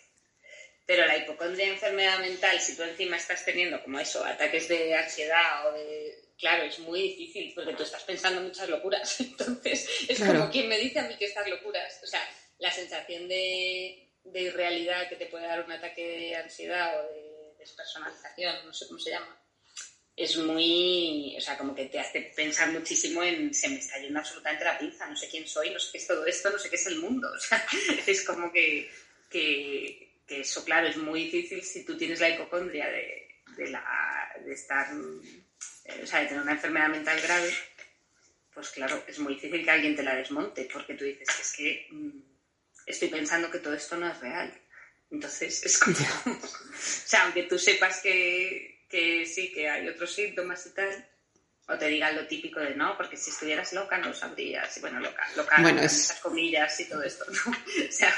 Pero 0.84 1.06
la 1.06 1.16
hipocondria 1.16 1.68
enfermedad 1.68 2.18
mental, 2.18 2.60
si 2.60 2.76
tú 2.76 2.82
encima 2.82 3.16
estás 3.16 3.44
teniendo 3.44 3.82
como 3.82 4.00
eso, 4.00 4.24
ataques 4.24 4.68
de 4.68 4.94
ansiedad 4.94 5.68
o 5.68 5.72
de... 5.72 6.29
Claro, 6.40 6.64
es 6.64 6.78
muy 6.78 7.02
difícil 7.02 7.52
porque 7.54 7.74
tú 7.74 7.82
estás 7.82 8.02
pensando 8.04 8.40
muchas 8.40 8.68
locuras. 8.68 9.20
Entonces, 9.20 9.88
es 10.08 10.18
como 10.18 10.50
quien 10.50 10.68
me 10.68 10.78
dice 10.78 10.98
a 10.98 11.06
mí 11.06 11.16
que 11.16 11.26
estas 11.26 11.48
locuras. 11.48 12.00
O 12.02 12.06
sea, 12.06 12.26
la 12.58 12.72
sensación 12.72 13.28
de, 13.28 14.10
de 14.24 14.40
irrealidad 14.40 15.08
que 15.08 15.16
te 15.16 15.26
puede 15.26 15.46
dar 15.46 15.64
un 15.64 15.72
ataque 15.72 16.06
de 16.06 16.36
ansiedad 16.36 16.98
o 16.98 17.12
de 17.12 17.30
despersonalización, 17.58 18.64
no 18.64 18.72
sé 18.72 18.86
cómo 18.88 18.98
se 18.98 19.10
llama, 19.10 19.38
es 20.16 20.36
muy, 20.36 21.34
o 21.36 21.40
sea, 21.40 21.56
como 21.56 21.74
que 21.74 21.86
te 21.86 21.98
hace 21.98 22.20
pensar 22.36 22.70
muchísimo 22.72 23.22
en 23.22 23.54
se 23.54 23.68
me 23.68 23.76
está 23.76 23.98
yendo 23.98 24.18
absolutamente 24.18 24.64
la 24.64 24.78
pinza, 24.78 25.06
no 25.06 25.16
sé 25.16 25.28
quién 25.28 25.46
soy, 25.46 25.70
no 25.70 25.78
sé 25.78 25.92
qué 25.92 25.98
es 25.98 26.06
todo 26.06 26.26
esto, 26.26 26.50
no 26.50 26.58
sé 26.58 26.68
qué 26.68 26.76
es 26.76 26.86
el 26.86 26.98
mundo. 26.98 27.28
O 27.34 27.38
sea, 27.38 27.66
es 28.06 28.24
como 28.24 28.52
que, 28.52 28.90
que, 29.30 30.10
eso, 30.28 30.64
claro, 30.64 30.88
es 30.88 30.96
muy 30.96 31.24
difícil 31.24 31.62
si 31.62 31.84
tú 31.84 31.96
tienes 31.96 32.20
la 32.20 32.30
hipocondria 32.30 32.88
de, 32.88 33.28
de, 33.56 33.70
la, 33.70 33.82
de 34.44 34.52
estar, 34.52 34.88
o 36.02 36.06
sea, 36.06 36.20
de 36.20 36.26
tener 36.26 36.42
una 36.42 36.52
enfermedad 36.52 36.88
mental 36.88 37.20
grave, 37.20 37.54
pues 38.52 38.70
claro, 38.70 39.02
es 39.06 39.18
muy 39.18 39.34
difícil 39.34 39.64
que 39.64 39.70
alguien 39.70 39.96
te 39.96 40.02
la 40.02 40.16
desmonte, 40.16 40.68
porque 40.72 40.94
tú 40.94 41.04
dices, 41.04 41.28
es 41.40 41.52
que 41.56 41.86
mm, 41.90 42.20
estoy 42.86 43.08
pensando 43.08 43.50
que 43.50 43.58
todo 43.58 43.74
esto 43.74 43.96
no 43.96 44.08
es 44.08 44.20
real. 44.20 44.52
Entonces, 45.10 45.64
es 45.64 45.78
como, 45.78 45.96
o 46.26 46.38
sea, 46.72 47.24
aunque 47.24 47.44
tú 47.44 47.58
sepas 47.58 48.00
que, 48.00 48.84
que 48.88 49.26
sí, 49.26 49.52
que 49.52 49.68
hay 49.68 49.88
otros 49.88 50.12
síntomas 50.12 50.66
y 50.66 50.70
tal, 50.70 51.08
o 51.68 51.78
te 51.78 51.86
digan 51.86 52.16
lo 52.16 52.26
típico 52.26 52.60
de 52.60 52.74
no, 52.74 52.96
porque 52.96 53.16
si 53.16 53.30
estuvieras 53.30 53.72
loca 53.72 53.98
no 53.98 54.12
sabrías, 54.12 54.76
y 54.76 54.80
bueno, 54.80 55.00
loca, 55.00 55.26
loca, 55.36 55.56
bueno, 55.60 55.80
esas 55.82 56.18
comillas 56.20 56.78
y 56.80 56.88
todo 56.88 57.02
esto, 57.02 57.24
¿no? 57.30 57.50
o 57.88 57.92
sea, 57.92 58.14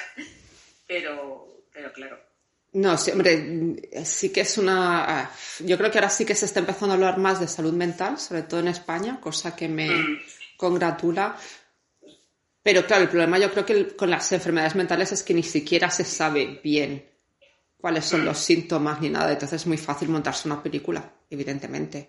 pero, 0.86 1.66
pero 1.72 1.92
claro. 1.92 2.31
No, 2.74 2.96
sí, 2.96 3.10
hombre, 3.10 3.76
sí 4.04 4.30
que 4.30 4.40
es 4.40 4.56
una... 4.56 5.30
Yo 5.60 5.76
creo 5.76 5.90
que 5.90 5.98
ahora 5.98 6.08
sí 6.08 6.24
que 6.24 6.34
se 6.34 6.46
está 6.46 6.60
empezando 6.60 6.92
a 6.92 6.94
hablar 6.94 7.18
más 7.18 7.38
de 7.38 7.46
salud 7.46 7.74
mental, 7.74 8.18
sobre 8.18 8.42
todo 8.42 8.60
en 8.60 8.68
España, 8.68 9.20
cosa 9.20 9.54
que 9.54 9.68
me 9.68 9.90
mm. 9.90 10.18
congratula. 10.56 11.36
Pero 12.62 12.86
claro, 12.86 13.02
el 13.02 13.10
problema 13.10 13.38
yo 13.38 13.50
creo 13.50 13.66
que 13.66 13.94
con 13.94 14.08
las 14.08 14.32
enfermedades 14.32 14.74
mentales 14.74 15.12
es 15.12 15.22
que 15.22 15.34
ni 15.34 15.42
siquiera 15.42 15.90
se 15.90 16.04
sabe 16.04 16.60
bien 16.64 17.04
cuáles 17.76 18.06
son 18.06 18.22
mm. 18.22 18.24
los 18.24 18.38
síntomas 18.38 19.00
ni 19.02 19.10
nada. 19.10 19.32
Entonces 19.32 19.60
es 19.60 19.66
muy 19.66 19.76
fácil 19.76 20.08
montarse 20.08 20.48
una 20.48 20.62
película, 20.62 21.12
evidentemente. 21.28 22.08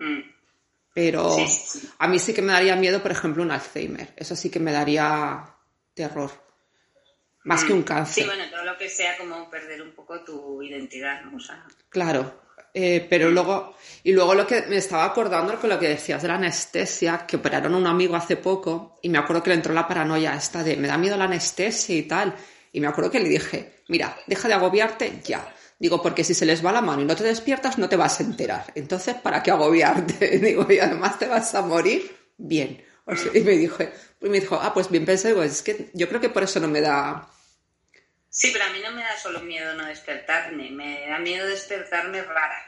Mm. 0.00 0.20
Pero 0.92 1.36
a 1.98 2.08
mí 2.08 2.18
sí 2.18 2.34
que 2.34 2.42
me 2.42 2.52
daría 2.52 2.74
miedo, 2.74 3.00
por 3.00 3.12
ejemplo, 3.12 3.44
un 3.44 3.52
Alzheimer. 3.52 4.14
Eso 4.16 4.34
sí 4.34 4.50
que 4.50 4.58
me 4.58 4.72
daría 4.72 5.54
terror. 5.94 6.49
Más 7.44 7.64
que 7.64 7.72
un 7.72 7.80
mm. 7.80 7.84
cáncer. 7.84 8.24
Sí, 8.24 8.28
bueno, 8.28 8.44
todo 8.50 8.64
lo 8.64 8.76
que 8.76 8.88
sea 8.88 9.16
como 9.16 9.48
perder 9.48 9.82
un 9.82 9.92
poco 9.92 10.22
tu 10.22 10.62
identidad, 10.62 11.22
¿no? 11.22 11.38
Claro. 11.88 12.40
Eh, 12.72 13.06
pero 13.10 13.30
luego, 13.30 13.74
y 14.04 14.12
luego 14.12 14.34
lo 14.34 14.46
que 14.46 14.62
me 14.62 14.76
estaba 14.76 15.04
acordando 15.04 15.58
con 15.58 15.70
lo 15.70 15.78
que 15.78 15.88
decías 15.88 16.22
de 16.22 16.28
la 16.28 16.34
anestesia, 16.34 17.26
que 17.26 17.36
operaron 17.36 17.74
a 17.74 17.78
un 17.78 17.86
amigo 17.86 18.14
hace 18.14 18.36
poco, 18.36 18.98
y 19.02 19.08
me 19.08 19.18
acuerdo 19.18 19.42
que 19.42 19.50
le 19.50 19.56
entró 19.56 19.74
la 19.74 19.88
paranoia 19.88 20.34
esta 20.34 20.62
de 20.62 20.76
me 20.76 20.86
da 20.86 20.96
miedo 20.96 21.16
la 21.16 21.24
anestesia 21.24 21.96
y 21.96 22.02
tal. 22.02 22.34
Y 22.72 22.80
me 22.80 22.86
acuerdo 22.86 23.10
que 23.10 23.18
le 23.18 23.28
dije, 23.28 23.82
mira, 23.88 24.16
deja 24.26 24.46
de 24.46 24.54
agobiarte 24.54 25.20
ya. 25.24 25.52
Digo, 25.78 26.00
porque 26.02 26.22
si 26.22 26.34
se 26.34 26.46
les 26.46 26.64
va 26.64 26.72
la 26.72 26.82
mano 26.82 27.02
y 27.02 27.06
no 27.06 27.16
te 27.16 27.24
despiertas, 27.24 27.78
no 27.78 27.88
te 27.88 27.96
vas 27.96 28.20
a 28.20 28.22
enterar. 28.22 28.66
Entonces, 28.74 29.16
¿para 29.16 29.42
qué 29.42 29.50
agobiarte? 29.50 30.38
Digo, 30.38 30.70
y 30.70 30.78
además 30.78 31.18
te 31.18 31.26
vas 31.26 31.54
a 31.54 31.62
morir 31.62 32.14
bien. 32.36 32.84
y 33.34 33.40
me 33.40 33.52
dijo, 33.52 33.78
me 34.20 34.40
dijo, 34.40 34.58
ah, 34.60 34.72
pues 34.72 34.90
bien 34.90 35.04
pensé, 35.04 35.28
digo, 35.28 35.42
es 35.42 35.62
que 35.62 35.90
yo 35.92 36.08
creo 36.08 36.20
que 36.20 36.30
por 36.30 36.42
eso 36.42 36.60
no 36.60 36.68
me 36.68 36.80
da... 36.80 37.28
Sí, 38.28 38.50
pero 38.52 38.64
a 38.64 38.70
mí 38.70 38.78
no 38.80 38.92
me 38.92 39.02
da 39.02 39.18
solo 39.18 39.40
miedo 39.40 39.74
no 39.74 39.86
despertarme, 39.86 40.70
me 40.70 41.08
da 41.08 41.18
miedo 41.18 41.46
despertarme 41.48 42.22
rara. 42.22 42.66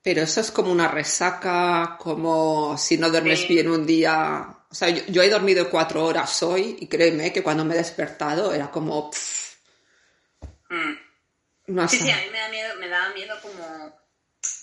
Pero 0.00 0.22
eso 0.22 0.40
es 0.40 0.52
como 0.52 0.70
una 0.70 0.86
resaca, 0.86 1.96
como 1.98 2.78
si 2.78 2.96
no 2.96 3.10
duermes 3.10 3.48
bien 3.48 3.68
un 3.68 3.84
día. 3.84 4.46
O 4.70 4.74
sea, 4.74 4.88
yo, 4.88 5.22
he 5.22 5.28
dormido 5.28 5.68
cuatro 5.68 6.04
horas 6.04 6.40
hoy 6.44 6.76
y 6.78 6.86
créeme 6.86 7.32
que 7.32 7.42
cuando 7.42 7.64
me 7.64 7.74
he 7.74 7.78
despertado 7.78 8.54
era 8.54 8.70
como... 8.70 9.10
Mm. 10.68 11.88
sí, 11.88 11.98
sí, 11.98 12.10
a 12.10 12.18
mí 12.18 12.26
me 12.30 12.38
da 12.38 12.48
miedo, 12.48 12.76
me 12.78 12.88
daba 12.88 13.14
miedo 13.14 13.34
como 13.42 14.00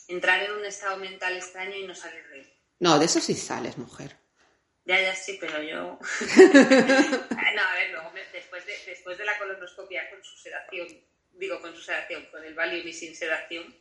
entrar 0.08 0.44
en 0.44 0.54
un 0.54 0.66
estado 0.66 0.96
mental 0.96 1.36
extraño 1.36 1.76
y 1.76 1.88
no 1.88 1.94
salir 1.94 2.26
de 2.30 2.40
él. 2.40 2.54
No, 2.80 2.98
de 2.98 3.06
eso 3.06 3.20
sí 3.20 3.34
sales, 3.34 3.78
mujer. 3.78 4.23
Ya, 4.86 5.00
ya 5.00 5.16
sí, 5.16 5.38
pero 5.40 5.62
yo... 5.64 5.78
no, 7.56 7.62
a 7.62 7.74
ver, 7.76 7.92
luego 7.92 8.12
después, 8.34 8.66
de, 8.66 8.78
después 8.86 9.18
de 9.18 9.26
la 9.26 9.38
colonoscopia 9.38 10.10
con 10.10 10.24
su 10.24 10.36
sedación, 10.38 10.88
digo 11.34 11.62
con 11.62 11.74
su 11.76 11.82
sedación, 11.82 12.26
con 12.26 12.44
el 12.44 12.54
Valium 12.54 12.86
y 12.88 12.94
sin 12.94 13.16
sedación, 13.16 13.74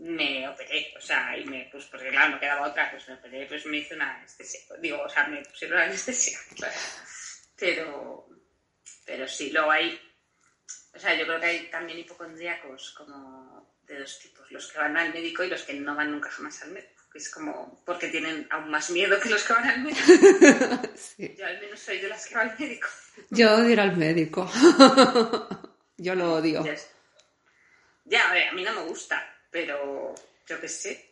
me 0.00 0.48
operé, 0.48 0.94
o 0.96 1.00
sea, 1.00 1.36
y 1.36 1.44
me, 1.44 1.68
pues 1.70 1.84
porque 1.86 2.08
claro, 2.08 2.30
no 2.30 2.40
quedaba 2.40 2.68
otra, 2.68 2.90
pues 2.90 3.06
me 3.08 3.14
operé, 3.14 3.46
pues 3.46 3.66
me 3.66 3.78
hice 3.78 3.94
una 3.94 4.16
anestesia, 4.16 4.60
digo, 4.78 5.02
o 5.02 5.08
sea, 5.08 5.26
me 5.26 5.42
pusieron 5.42 5.76
una 5.76 5.86
anestesia, 5.86 6.38
claro. 6.56 6.74
Pero, 7.56 8.28
pero 9.04 9.28
sí, 9.28 9.50
luego 9.50 9.70
hay, 9.70 10.00
o 10.94 10.98
sea, 10.98 11.14
yo 11.14 11.26
creo 11.26 11.40
que 11.40 11.46
hay 11.46 11.70
también 11.70 11.98
hipocondríacos 11.98 12.92
como 12.92 13.78
de 13.82 13.98
dos 13.98 14.18
tipos, 14.20 14.50
los 14.50 14.72
que 14.72 14.78
van 14.78 14.96
al 14.96 15.12
médico 15.12 15.44
y 15.44 15.48
los 15.48 15.64
que 15.64 15.74
no 15.74 15.94
van 15.94 16.12
nunca 16.12 16.30
jamás 16.30 16.62
al 16.62 16.70
médico, 16.70 16.99
es 17.18 17.30
como, 17.30 17.82
porque 17.84 18.08
tienen 18.08 18.46
aún 18.50 18.70
más 18.70 18.90
miedo 18.90 19.18
que 19.20 19.30
los 19.30 19.42
que 19.42 19.52
van 19.52 19.68
al 19.68 19.80
médico. 19.82 20.00
Yo 21.18 21.46
al 21.46 21.60
menos 21.60 21.80
soy 21.80 21.98
de 21.98 22.08
las 22.08 22.26
que 22.26 22.34
van 22.34 22.50
al 22.50 22.58
médico. 22.58 22.88
Yo 23.30 23.54
odio 23.54 23.70
ir 23.70 23.80
al 23.80 23.96
médico. 23.96 24.50
yo 25.98 26.14
lo 26.14 26.34
odio. 26.34 26.64
Ya, 28.04 28.28
a 28.28 28.32
ver, 28.32 28.48
a 28.48 28.52
mí 28.52 28.62
no 28.62 28.72
me 28.72 28.82
gusta, 28.82 29.22
pero 29.50 30.14
yo 30.48 30.60
qué 30.60 30.68
sé. 30.68 31.10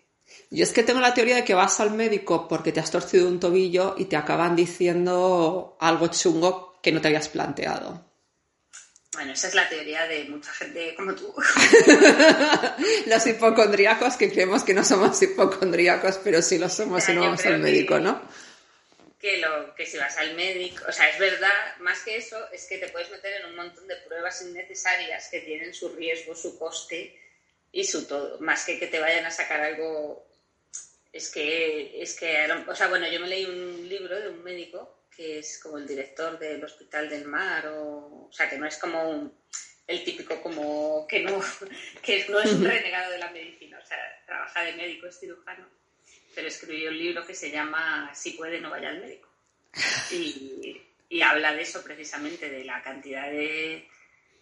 Yo 0.50 0.64
es 0.64 0.72
que 0.72 0.82
tengo 0.82 1.00
la 1.00 1.14
teoría 1.14 1.36
de 1.36 1.44
que 1.44 1.54
vas 1.54 1.80
al 1.80 1.90
médico 1.90 2.48
porque 2.48 2.72
te 2.72 2.80
has 2.80 2.90
torcido 2.90 3.28
un 3.28 3.40
tobillo 3.40 3.94
y 3.98 4.06
te 4.06 4.16
acaban 4.16 4.56
diciendo 4.56 5.76
algo 5.80 6.08
chungo 6.08 6.80
que 6.82 6.92
no 6.92 7.00
te 7.00 7.08
habías 7.08 7.28
planteado. 7.28 8.07
Bueno, 9.18 9.32
esa 9.32 9.48
es 9.48 9.54
la 9.56 9.68
teoría 9.68 10.06
de 10.06 10.26
mucha 10.26 10.52
gente 10.52 10.94
como 10.94 11.12
tú. 11.12 11.34
Los 13.06 13.26
hipocondríacos 13.26 14.16
que 14.16 14.30
creemos 14.30 14.62
que 14.62 14.72
no 14.72 14.84
somos 14.84 15.20
hipocondríacos, 15.20 16.20
pero 16.22 16.40
sí 16.40 16.56
lo 16.56 16.68
somos 16.68 17.02
si 17.02 17.14
no 17.14 17.22
vamos 17.22 17.44
al 17.44 17.58
médico, 17.58 17.98
¿no? 17.98 18.22
Que, 19.18 19.38
lo, 19.38 19.74
que 19.74 19.86
si 19.86 19.98
vas 19.98 20.16
al 20.18 20.36
médico, 20.36 20.84
o 20.88 20.92
sea, 20.92 21.08
es 21.08 21.18
verdad, 21.18 21.50
más 21.80 21.98
que 22.04 22.16
eso, 22.16 22.38
es 22.52 22.66
que 22.66 22.78
te 22.78 22.90
puedes 22.90 23.10
meter 23.10 23.40
en 23.40 23.46
un 23.46 23.56
montón 23.56 23.88
de 23.88 23.96
pruebas 23.96 24.40
innecesarias 24.42 25.26
que 25.32 25.40
tienen 25.40 25.74
su 25.74 25.88
riesgo, 25.96 26.36
su 26.36 26.56
coste 26.56 27.20
y 27.72 27.82
su 27.82 28.06
todo, 28.06 28.38
más 28.38 28.64
que 28.64 28.78
que 28.78 28.86
te 28.86 29.00
vayan 29.00 29.26
a 29.26 29.32
sacar 29.32 29.60
algo, 29.62 30.28
es 31.12 31.28
que, 31.28 32.00
es 32.00 32.14
que, 32.14 32.46
o 32.68 32.76
sea, 32.76 32.86
bueno, 32.86 33.08
yo 33.08 33.18
me 33.18 33.26
leí 33.26 33.46
un 33.46 33.88
libro 33.88 34.20
de 34.20 34.28
un 34.28 34.44
médico 34.44 34.97
que 35.18 35.40
es 35.40 35.58
como 35.60 35.78
el 35.78 35.86
director 35.88 36.38
del 36.38 36.62
Hospital 36.62 37.08
del 37.08 37.24
Mar, 37.24 37.66
o, 37.66 38.28
o 38.28 38.32
sea, 38.32 38.48
que 38.48 38.56
no 38.56 38.66
es 38.66 38.78
como 38.78 39.32
el 39.84 40.04
típico 40.04 40.40
como 40.40 41.08
que 41.08 41.24
no, 41.24 41.42
que 42.02 42.24
no 42.28 42.38
es 42.38 42.52
un 42.52 42.64
renegado 42.64 43.10
de 43.10 43.18
la 43.18 43.32
medicina, 43.32 43.80
o 43.82 43.84
sea, 43.84 43.98
trabaja 44.24 44.62
de 44.62 44.74
médico, 44.74 45.08
es 45.08 45.18
cirujano, 45.18 45.66
pero 46.36 46.46
escribió 46.46 46.90
un 46.90 46.98
libro 46.98 47.26
que 47.26 47.34
se 47.34 47.50
llama 47.50 48.12
Si 48.14 48.30
puede, 48.34 48.60
no 48.60 48.70
vaya 48.70 48.90
al 48.90 49.00
médico. 49.00 49.28
Y, 50.12 50.80
y 51.08 51.20
habla 51.20 51.52
de 51.52 51.62
eso 51.62 51.82
precisamente, 51.82 52.48
de 52.48 52.64
la 52.64 52.80
cantidad 52.80 53.28
de... 53.28 53.88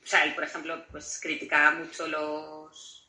O 0.05 0.07
sea, 0.07 0.24
él, 0.24 0.35
por 0.35 0.45
ejemplo, 0.45 0.85
pues 0.91 1.18
criticaba 1.22 1.70
mucho 1.70 2.07
los 2.07 3.09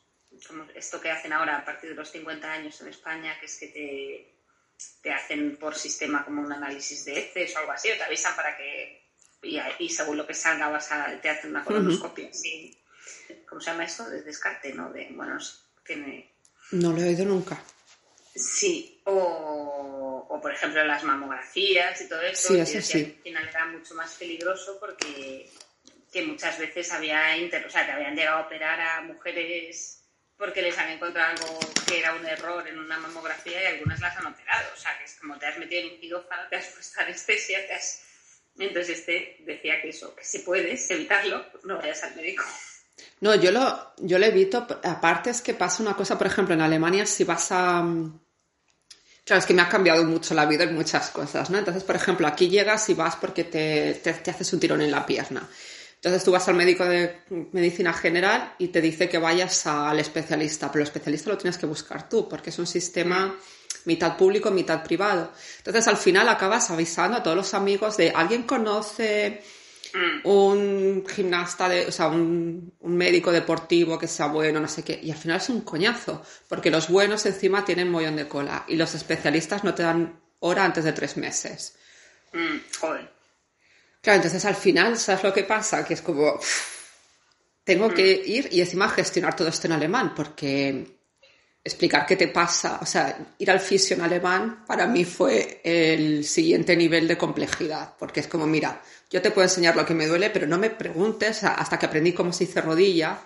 esto 0.74 1.00
que 1.00 1.10
hacen 1.10 1.34
ahora 1.34 1.58
a 1.58 1.64
partir 1.64 1.90
de 1.90 1.96
los 1.96 2.10
50 2.10 2.50
años 2.50 2.80
en 2.80 2.88
España, 2.88 3.38
que 3.38 3.46
es 3.46 3.58
que 3.58 3.66
te, 3.68 4.37
te 5.02 5.12
hacen 5.12 5.56
por 5.56 5.74
sistema 5.74 6.24
como 6.24 6.42
un 6.42 6.52
análisis 6.52 7.04
de 7.04 7.18
heces 7.18 7.54
o 7.56 7.58
algo 7.60 7.72
así, 7.72 7.90
o 7.90 7.96
te 7.96 8.04
avisan 8.04 8.34
para 8.36 8.56
que, 8.56 9.02
y, 9.42 9.88
según 9.88 10.16
lo 10.16 10.26
que 10.26 10.34
salga 10.34 10.68
vas 10.68 10.90
a, 10.92 11.20
te 11.20 11.30
hacen 11.30 11.50
una 11.50 11.64
colonoscopia, 11.64 12.30
¿Cómo 13.48 13.60
se 13.60 13.70
llama 13.70 13.84
eso? 13.84 14.08
De 14.08 14.22
descarte, 14.22 14.72
¿no? 14.74 14.90
De, 14.92 15.08
bueno, 15.12 15.38
tiene... 15.84 16.32
No 16.72 16.92
lo 16.92 17.00
he 17.00 17.08
oído 17.08 17.24
nunca. 17.24 17.62
Sí, 18.34 19.00
o, 19.04 20.26
o, 20.28 20.40
por 20.40 20.52
ejemplo 20.52 20.84
las 20.84 21.02
mamografías 21.02 22.00
y 22.00 22.08
todo 22.08 22.20
eso, 22.22 22.54
sí, 22.54 22.60
eso 22.60 22.80
sí. 22.80 23.04
al 23.04 23.22
final 23.22 23.48
era 23.48 23.66
mucho 23.66 23.94
más 23.94 24.14
peligroso 24.14 24.78
porque 24.78 25.50
que 26.12 26.22
muchas 26.22 26.58
veces 26.58 26.92
había 26.92 27.36
inter, 27.36 27.66
o 27.66 27.70
sea, 27.70 27.84
que 27.84 27.92
habían 27.92 28.14
llegado 28.14 28.38
a 28.38 28.46
operar 28.46 28.80
a 28.80 29.00
mujeres 29.02 29.97
porque 30.38 30.62
les 30.62 30.78
han 30.78 30.88
encontrado 30.90 31.30
algo 31.36 31.58
que 31.86 31.98
era 31.98 32.14
un 32.14 32.24
error 32.24 32.66
en 32.68 32.78
una 32.78 32.96
mamografía 32.96 33.60
y 33.62 33.66
algunas 33.66 34.00
las 34.00 34.16
han 34.16 34.26
operado. 34.26 34.68
O 34.72 34.78
sea, 34.78 34.96
que 34.96 35.04
es 35.04 35.14
como 35.14 35.36
te 35.36 35.46
has 35.46 35.58
metido 35.58 35.82
en 35.82 35.94
un 35.94 36.00
quirófano, 36.00 36.42
te 36.48 36.56
has 36.56 36.66
puesto 36.66 37.00
anestesia, 37.00 37.66
te 37.66 37.74
has... 37.74 38.02
Entonces 38.56 39.00
este 39.00 39.36
decía 39.40 39.80
que 39.82 39.90
eso, 39.90 40.14
que 40.14 40.24
si 40.24 40.40
puedes 40.40 40.88
evitarlo, 40.90 41.44
no 41.64 41.78
vayas 41.78 42.02
al 42.04 42.14
médico. 42.14 42.44
No, 43.20 43.34
yo 43.34 43.50
lo, 43.50 43.94
yo 43.98 44.18
lo 44.18 44.26
evito. 44.26 44.66
Aparte 44.84 45.30
es 45.30 45.42
que 45.42 45.54
pasa 45.54 45.82
una 45.82 45.94
cosa, 45.94 46.16
por 46.16 46.28
ejemplo, 46.28 46.54
en 46.54 46.60
Alemania 46.60 47.04
si 47.04 47.24
vas 47.24 47.48
a... 47.50 47.84
Claro, 49.24 49.40
es 49.40 49.46
que 49.46 49.54
me 49.54 49.62
ha 49.62 49.68
cambiado 49.68 50.04
mucho 50.04 50.34
la 50.34 50.46
vida 50.46 50.64
en 50.64 50.74
muchas 50.74 51.10
cosas, 51.10 51.50
¿no? 51.50 51.58
Entonces, 51.58 51.84
por 51.84 51.96
ejemplo, 51.96 52.26
aquí 52.26 52.48
llegas 52.48 52.88
y 52.88 52.94
vas 52.94 53.16
porque 53.16 53.44
te, 53.44 53.94
te 53.94 54.30
haces 54.30 54.52
un 54.52 54.60
tirón 54.60 54.80
en 54.80 54.90
la 54.90 55.04
pierna. 55.04 55.46
Entonces 55.98 56.22
tú 56.22 56.30
vas 56.30 56.46
al 56.48 56.54
médico 56.54 56.84
de 56.84 57.22
medicina 57.50 57.92
general 57.92 58.54
y 58.58 58.68
te 58.68 58.80
dice 58.80 59.08
que 59.08 59.18
vayas 59.18 59.66
al 59.66 59.98
especialista, 59.98 60.70
pero 60.70 60.82
el 60.82 60.86
especialista 60.86 61.30
lo 61.30 61.38
tienes 61.38 61.58
que 61.58 61.66
buscar 61.66 62.08
tú, 62.08 62.28
porque 62.28 62.50
es 62.50 62.58
un 62.60 62.68
sistema 62.68 63.36
mitad 63.84 64.16
público, 64.16 64.52
mitad 64.52 64.84
privado. 64.84 65.32
Entonces 65.56 65.88
al 65.88 65.96
final 65.96 66.28
acabas 66.28 66.70
avisando 66.70 67.16
a 67.16 67.22
todos 67.22 67.36
los 67.36 67.52
amigos 67.52 67.96
de 67.96 68.10
alguien 68.10 68.44
conoce 68.44 69.42
mm. 69.92 70.28
un 70.28 71.04
gimnasta, 71.08 71.68
de, 71.68 71.86
o 71.86 71.90
sea, 71.90 72.06
un, 72.06 72.72
médico 72.80 73.32
deportivo 73.32 73.98
que 73.98 74.06
sea 74.06 74.26
bueno, 74.26 74.60
no 74.60 74.68
sé 74.68 74.84
qué. 74.84 75.00
Y 75.02 75.10
al 75.10 75.18
final 75.18 75.38
es 75.38 75.48
un 75.48 75.62
coñazo, 75.62 76.22
porque 76.48 76.70
los 76.70 76.88
buenos 76.88 77.26
encima 77.26 77.64
tienen 77.64 77.90
mollón 77.90 78.14
de 78.14 78.28
cola 78.28 78.64
y 78.68 78.76
los 78.76 78.94
especialistas 78.94 79.64
no 79.64 79.74
te 79.74 79.82
dan 79.82 80.20
hora 80.38 80.64
antes 80.64 80.84
de 80.84 80.92
tres 80.92 81.16
meses. 81.16 81.74
Mm, 82.32 82.58
joder. 82.78 83.17
Claro, 84.00 84.16
entonces 84.16 84.44
al 84.44 84.54
final, 84.54 84.96
¿sabes 84.96 85.22
lo 85.24 85.32
que 85.32 85.44
pasa? 85.44 85.84
Que 85.84 85.94
es 85.94 86.02
como, 86.02 86.38
tengo 87.64 87.92
que 87.92 88.22
mm. 88.24 88.30
ir 88.30 88.48
y 88.52 88.60
encima 88.60 88.88
gestionar 88.88 89.36
todo 89.36 89.48
esto 89.48 89.66
en 89.66 89.74
alemán, 89.74 90.14
porque 90.14 90.98
explicar 91.62 92.06
qué 92.06 92.16
te 92.16 92.28
pasa, 92.28 92.78
o 92.80 92.86
sea, 92.86 93.34
ir 93.38 93.50
al 93.50 93.60
fisio 93.60 93.96
en 93.96 94.02
alemán 94.02 94.64
para 94.66 94.86
mí 94.86 95.04
fue 95.04 95.60
el 95.62 96.24
siguiente 96.24 96.76
nivel 96.76 97.06
de 97.06 97.18
complejidad, 97.18 97.94
porque 97.98 98.20
es 98.20 98.26
como, 98.26 98.46
mira, 98.46 98.80
yo 99.10 99.20
te 99.20 99.30
puedo 99.30 99.46
enseñar 99.46 99.76
lo 99.76 99.84
que 99.84 99.94
me 99.94 100.06
duele, 100.06 100.30
pero 100.30 100.46
no 100.46 100.56
me 100.58 100.70
preguntes 100.70 101.44
hasta 101.44 101.78
que 101.78 101.86
aprendí 101.86 102.12
cómo 102.12 102.32
se 102.32 102.46
dice 102.46 102.60
rodilla, 102.60 103.20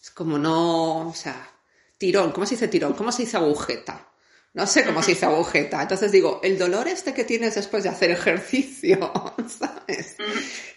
es 0.00 0.10
como 0.10 0.38
no, 0.38 1.08
o 1.08 1.14
sea, 1.14 1.50
tirón, 1.98 2.32
¿cómo 2.32 2.46
se 2.46 2.54
dice 2.54 2.68
tirón? 2.68 2.94
¿Cómo 2.94 3.12
se 3.12 3.24
dice 3.24 3.36
agujeta? 3.36 4.08
No 4.56 4.66
sé 4.66 4.86
cómo 4.86 5.02
se 5.02 5.10
dice 5.10 5.26
agujeta. 5.26 5.82
Entonces 5.82 6.10
digo, 6.10 6.40
el 6.42 6.56
dolor 6.56 6.88
este 6.88 7.12
que 7.12 7.24
tienes 7.24 7.56
después 7.56 7.82
de 7.82 7.90
hacer 7.90 8.10
ejercicio, 8.10 9.12
¿sabes? 9.46 10.16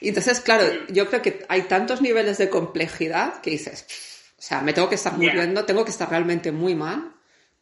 Y 0.02 0.10
entonces, 0.10 0.42
claro, 0.42 0.66
yo 0.90 1.08
creo 1.08 1.22
que 1.22 1.46
hay 1.48 1.62
tantos 1.62 2.02
niveles 2.02 2.38
de 2.40 2.50
complejidad 2.50 3.40
que 3.40 3.52
dices, 3.52 3.86
o 4.38 4.42
sea, 4.42 4.60
me 4.60 4.74
tengo 4.74 4.90
que 4.90 4.96
estar 4.96 5.14
muriendo, 5.14 5.64
tengo 5.64 5.86
que 5.86 5.92
estar 5.92 6.10
realmente 6.10 6.52
muy 6.52 6.76
mal 6.76 7.14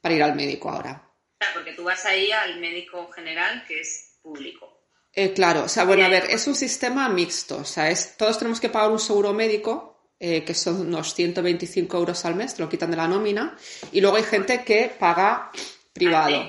para 0.02 0.16
ir 0.16 0.24
al 0.24 0.36
médico 0.36 0.72
ahora. 0.72 1.08
Claro, 1.38 1.54
porque 1.54 1.74
tú 1.74 1.84
vas 1.84 2.04
ahí 2.06 2.32
al 2.32 2.60
médico 2.60 3.12
general 3.12 3.64
que 3.68 3.82
es 3.82 4.18
público. 4.24 4.76
Eh, 5.14 5.34
claro, 5.34 5.66
o 5.66 5.70
sea, 5.70 5.84
bueno, 5.84 6.04
a 6.04 6.10
ver, 6.10 6.26
es 6.32 6.48
un 6.48 6.56
sistema 6.56 7.08
mixto, 7.10 7.58
o 7.58 7.66
sea, 7.66 7.92
es, 7.92 8.18
todos 8.18 8.40
tenemos 8.40 8.60
que 8.60 8.70
pagar 8.70 8.90
un 8.90 9.00
seguro 9.00 9.34
médico, 9.34 10.12
eh, 10.20 10.44
que 10.44 10.56
son 10.56 10.82
unos 10.82 11.14
125 11.14 11.96
euros 11.96 12.26
al 12.26 12.34
mes, 12.34 12.56
te 12.56 12.64
lo 12.64 12.70
quitan 12.70 12.90
de 12.90 12.98
la 12.98 13.08
nómina, 13.08 13.56
y 13.92 14.02
luego 14.02 14.18
hay 14.18 14.24
gente 14.24 14.64
que 14.64 14.92
paga 14.98 15.52
privado. 15.98 16.48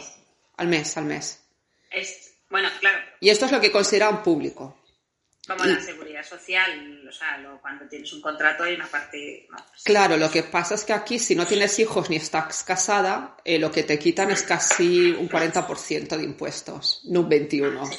Al 0.57 0.69
mes, 0.69 0.97
al 0.97 1.05
mes. 1.05 1.41
bueno, 2.51 2.69
claro. 2.81 2.99
Y 3.21 3.31
esto 3.31 3.47
es 3.47 3.53
lo 3.53 3.61
que 3.61 3.71
considera 3.71 4.09
un 4.09 4.23
público. 4.23 4.77
Como 5.47 5.65
la 5.65 5.81
seguridad 5.81 6.23
social, 6.23 7.09
o 7.09 7.13
sea, 7.13 7.43
cuando 7.63 7.89
tienes 7.89 8.13
un 8.13 8.21
contrato 8.21 8.65
hay 8.65 8.75
una 8.75 8.87
parte... 8.87 9.47
Pues 9.49 9.83
claro, 9.83 10.19
lo 10.19 10.31
que 10.31 10.43
pasa 10.43 10.75
es 10.75 10.85
que 10.85 10.93
aquí 10.93 11.19
si 11.19 11.35
no 11.35 11.47
tienes 11.47 11.79
hijos 11.79 12.11
ni 12.11 12.17
estás 12.17 12.65
casada, 12.65 13.35
eh, 13.45 13.59
lo 13.59 13.71
que 13.71 13.83
te 13.83 13.99
quitan 13.99 14.31
es 14.31 14.43
casi 14.43 15.13
un 15.13 15.27
40% 15.27 16.17
de 16.19 16.23
impuestos, 16.23 17.01
no 17.05 17.21
un 17.21 17.31
21%. 17.31 17.99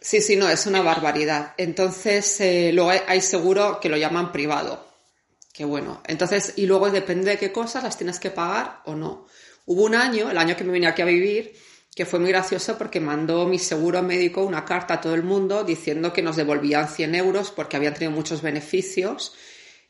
Sí, 0.00 0.22
sí, 0.22 0.36
no, 0.36 0.48
es 0.48 0.66
una 0.66 0.80
barbaridad. 0.80 1.54
Entonces, 1.58 2.40
eh, 2.40 2.70
luego 2.72 2.90
hay 3.06 3.20
seguro 3.20 3.78
que 3.78 3.90
lo 3.90 3.98
llaman 3.98 4.32
privado. 4.32 4.92
Que 5.52 5.66
bueno, 5.66 6.02
entonces, 6.06 6.54
y 6.56 6.66
luego 6.66 6.90
depende 6.90 7.32
de 7.32 7.38
qué 7.38 7.52
cosas 7.52 7.82
las 7.84 7.98
tienes 7.98 8.18
que 8.18 8.30
pagar 8.30 8.80
o 8.86 8.94
no. 8.94 9.26
Hubo 9.64 9.84
un 9.84 9.94
año, 9.94 10.30
el 10.30 10.38
año 10.38 10.56
que 10.56 10.64
me 10.64 10.72
vine 10.72 10.86
aquí 10.86 11.02
a 11.02 11.06
vivir, 11.06 11.54
que 11.94 12.06
fue 12.06 12.18
muy 12.18 12.30
gracioso 12.30 12.78
porque 12.78 13.00
mandó 13.00 13.46
mi 13.46 13.58
seguro 13.58 14.02
médico 14.02 14.42
una 14.44 14.64
carta 14.64 14.94
a 14.94 15.00
todo 15.00 15.14
el 15.14 15.22
mundo 15.22 15.62
diciendo 15.62 16.12
que 16.12 16.22
nos 16.22 16.36
devolvían 16.36 16.88
100 16.88 17.14
euros 17.14 17.50
porque 17.50 17.76
habían 17.76 17.94
tenido 17.94 18.12
muchos 18.12 18.40
beneficios 18.40 19.34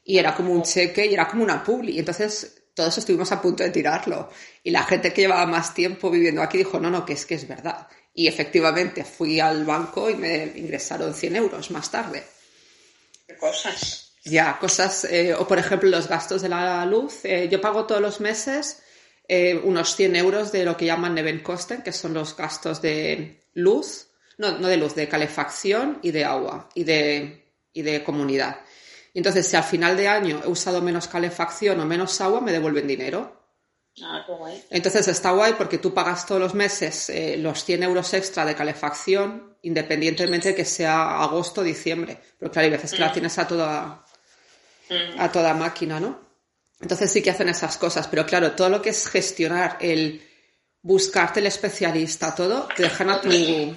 y 0.04 0.18
era 0.18 0.34
como 0.34 0.52
un 0.52 0.62
cheque 0.62 1.06
y 1.06 1.14
era 1.14 1.28
como 1.28 1.44
una 1.44 1.62
publi. 1.62 1.92
Y 1.92 1.98
entonces 2.00 2.62
todos 2.74 2.98
estuvimos 2.98 3.30
a 3.30 3.40
punto 3.40 3.62
de 3.62 3.70
tirarlo. 3.70 4.30
Y 4.64 4.70
la 4.70 4.82
gente 4.82 5.12
que 5.12 5.22
llevaba 5.22 5.46
más 5.46 5.74
tiempo 5.74 6.10
viviendo 6.10 6.42
aquí 6.42 6.58
dijo, 6.58 6.80
no, 6.80 6.90
no, 6.90 7.04
que 7.04 7.12
es 7.12 7.24
que 7.24 7.34
es 7.34 7.46
verdad. 7.46 7.86
Y 8.14 8.26
efectivamente 8.26 9.04
fui 9.04 9.38
al 9.38 9.64
banco 9.64 10.10
y 10.10 10.14
me 10.14 10.52
ingresaron 10.56 11.14
100 11.14 11.36
euros 11.36 11.70
más 11.70 11.90
tarde. 11.90 12.24
¿Qué 13.26 13.36
cosas? 13.36 14.12
Ya, 14.24 14.58
cosas, 14.58 15.04
eh, 15.04 15.34
o 15.34 15.48
por 15.48 15.58
ejemplo 15.58 15.88
los 15.88 16.08
gastos 16.08 16.42
de 16.42 16.48
la 16.48 16.84
luz. 16.84 17.24
Eh, 17.24 17.48
yo 17.50 17.60
pago 17.60 17.86
todos 17.86 18.00
los 18.00 18.20
meses 18.20 18.82
eh, 19.34 19.58
unos 19.64 19.96
100 19.96 20.16
euros 20.16 20.52
de 20.52 20.62
lo 20.62 20.76
que 20.76 20.84
llaman 20.84 21.14
Nebenkosten, 21.14 21.80
que 21.80 21.90
son 21.90 22.12
los 22.12 22.36
gastos 22.36 22.82
de 22.82 23.40
luz, 23.54 24.08
no, 24.36 24.58
no 24.58 24.68
de 24.68 24.76
luz, 24.76 24.94
de 24.94 25.08
calefacción 25.08 26.00
y 26.02 26.10
de 26.10 26.26
agua 26.26 26.68
y 26.74 26.84
de, 26.84 27.50
y 27.72 27.80
de 27.80 28.04
comunidad. 28.04 28.60
Y 29.14 29.20
entonces, 29.20 29.46
si 29.46 29.56
al 29.56 29.64
final 29.64 29.96
de 29.96 30.06
año 30.06 30.42
he 30.44 30.48
usado 30.48 30.82
menos 30.82 31.08
calefacción 31.08 31.80
o 31.80 31.86
menos 31.86 32.20
agua, 32.20 32.42
me 32.42 32.52
devuelven 32.52 32.86
dinero. 32.86 33.40
Ah, 34.02 34.22
qué 34.26 34.32
guay. 34.34 34.64
Entonces 34.68 35.08
está 35.08 35.30
guay 35.30 35.54
porque 35.54 35.78
tú 35.78 35.94
pagas 35.94 36.26
todos 36.26 36.40
los 36.40 36.52
meses 36.52 37.08
eh, 37.08 37.38
los 37.38 37.64
100 37.64 37.84
euros 37.84 38.12
extra 38.12 38.44
de 38.44 38.54
calefacción, 38.54 39.56
independientemente 39.62 40.48
de 40.48 40.54
que 40.54 40.66
sea 40.66 41.22
agosto 41.22 41.62
o 41.62 41.64
diciembre. 41.64 42.18
Pero 42.38 42.50
claro, 42.50 42.66
hay 42.66 42.72
veces 42.72 42.92
que 42.92 42.98
la 42.98 43.08
mm. 43.08 43.12
tienes 43.14 43.38
a 43.38 43.48
toda, 43.48 44.04
mm. 44.90 45.20
a 45.20 45.32
toda 45.32 45.54
máquina, 45.54 45.98
¿no? 46.00 46.31
Entonces 46.82 47.12
sí 47.12 47.22
que 47.22 47.30
hacen 47.30 47.48
esas 47.48 47.78
cosas, 47.78 48.08
pero 48.08 48.26
claro, 48.26 48.52
todo 48.52 48.68
lo 48.68 48.82
que 48.82 48.90
es 48.90 49.08
gestionar, 49.08 49.78
el 49.80 50.20
buscarte 50.82 51.38
el 51.38 51.46
especialista, 51.46 52.34
todo, 52.34 52.68
te 52.74 52.82
dejan 52.82 53.08
a 53.08 53.20
tu, 53.20 53.76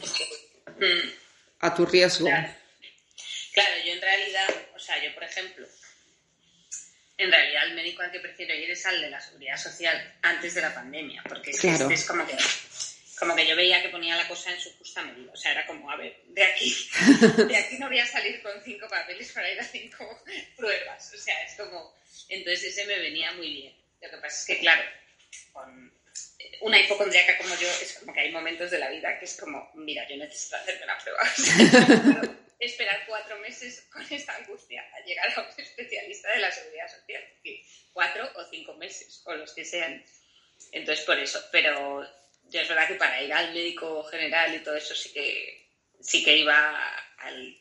a 1.60 1.76
tu 1.76 1.86
riesgo. 1.86 2.26
Claro. 2.26 3.72
yo 3.86 3.94
en 3.94 4.02
realidad, 4.02 4.48
o 4.76 4.80
sea, 4.80 5.02
yo 5.04 5.14
por 5.14 5.24
ejemplo, 5.24 5.68
en 7.18 7.32
realidad 7.32 7.68
el 7.68 7.76
médico 7.76 8.02
al 8.02 8.12
que 8.12 8.20
prefiero 8.20 8.56
ir 8.56 8.72
es 8.72 8.86
al 8.88 9.00
de 9.00 9.10
la 9.12 9.22
seguridad 9.22 9.58
social 9.58 10.16
antes 10.24 10.56
de 10.56 10.62
la 10.62 10.74
pandemia, 10.74 11.24
porque 11.30 11.52
es, 11.52 11.64
este 11.64 11.94
es 11.94 12.06
como 12.06 12.26
que 12.26 12.36
como 13.20 13.36
que 13.36 13.48
yo 13.48 13.56
veía 13.56 13.82
que 13.82 13.90
ponía 13.90 14.16
la 14.16 14.28
cosa 14.28 14.52
en 14.52 14.60
su 14.60 14.76
justa 14.78 15.02
medida. 15.02 15.32
O 15.32 15.38
sea, 15.38 15.52
era 15.52 15.66
como, 15.66 15.90
a 15.90 15.96
ver, 15.96 16.22
de 16.28 16.44
aquí, 16.44 16.76
de 17.48 17.56
aquí 17.56 17.78
no 17.78 17.88
voy 17.88 18.00
a 18.00 18.06
salir 18.06 18.42
con 18.42 18.52
cinco 18.64 18.88
papeles 18.88 19.32
para 19.32 19.50
ir 19.52 19.60
a 19.60 19.64
cinco 19.64 20.22
pruebas. 20.56 21.14
O 21.14 21.18
sea, 21.18 21.44
es 21.44 21.56
como, 21.56 21.96
entonces 22.30 22.64
ese 22.66 22.86
me 22.86 23.00
venía 23.00 23.32
muy 23.34 23.50
bien. 23.50 23.76
Lo 24.02 24.10
que 24.10 24.18
pasa 24.18 24.40
es 24.40 24.46
que, 24.46 24.60
claro, 24.60 24.84
con 25.54 25.94
una 26.62 26.80
hipocondriaca 26.80 27.38
como 27.38 27.56
yo, 27.56 27.70
es 27.82 27.98
como 28.00 28.14
que 28.14 28.20
hay 28.20 28.32
momentos 28.32 28.72
de 28.72 28.80
la 28.80 28.90
vida 28.90 29.18
que 29.18 29.26
es 29.26 29.38
como, 29.40 29.72
mira, 29.76 30.08
yo 30.10 30.18
necesito 30.18 30.58
hacerme 30.58 30.86
la 30.86 30.98
prueba. 30.98 32.36
esperar 32.60 33.06
cuatro 33.08 33.38
meses 33.40 33.86
con 33.92 34.02
esta 34.10 34.36
angustia 34.36 34.84
a 34.94 35.06
llegar 35.06 35.28
a 35.38 35.42
un 35.42 35.48
especialista 35.58 36.32
de 36.32 36.40
la 36.40 36.52
seguridad 36.52 36.88
social. 36.90 37.24
Cuatro 37.94 38.30
o 38.36 38.46
cinco 38.46 38.74
meses, 38.74 39.22
o 39.26 39.34
los 39.36 39.54
que 39.54 39.64
sean. 39.64 40.04
Entonces, 40.72 41.06
por 41.06 41.18
eso. 41.20 41.40
Pero 41.52 42.06
yo 42.50 42.62
es 42.62 42.68
verdad 42.68 42.88
que 42.88 42.96
para 42.96 43.22
ir 43.22 43.34
al 43.34 43.54
médico 43.54 44.04
general 44.04 44.56
y 44.56 44.60
todo 44.60 44.76
eso 44.76 44.96
sí 44.96 45.12
que, 45.14 45.70
sí 46.00 46.24
que 46.24 46.38
iba 46.38 46.76
al 47.18 47.58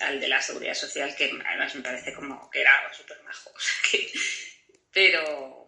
al 0.00 0.20
de 0.20 0.28
la 0.28 0.40
seguridad 0.40 0.74
social, 0.74 1.14
que 1.14 1.30
además 1.44 1.74
me 1.74 1.82
parece 1.82 2.12
como 2.12 2.50
que 2.50 2.60
era 2.60 2.92
súper 2.92 3.22
majo. 3.22 3.50
pero, 4.92 5.66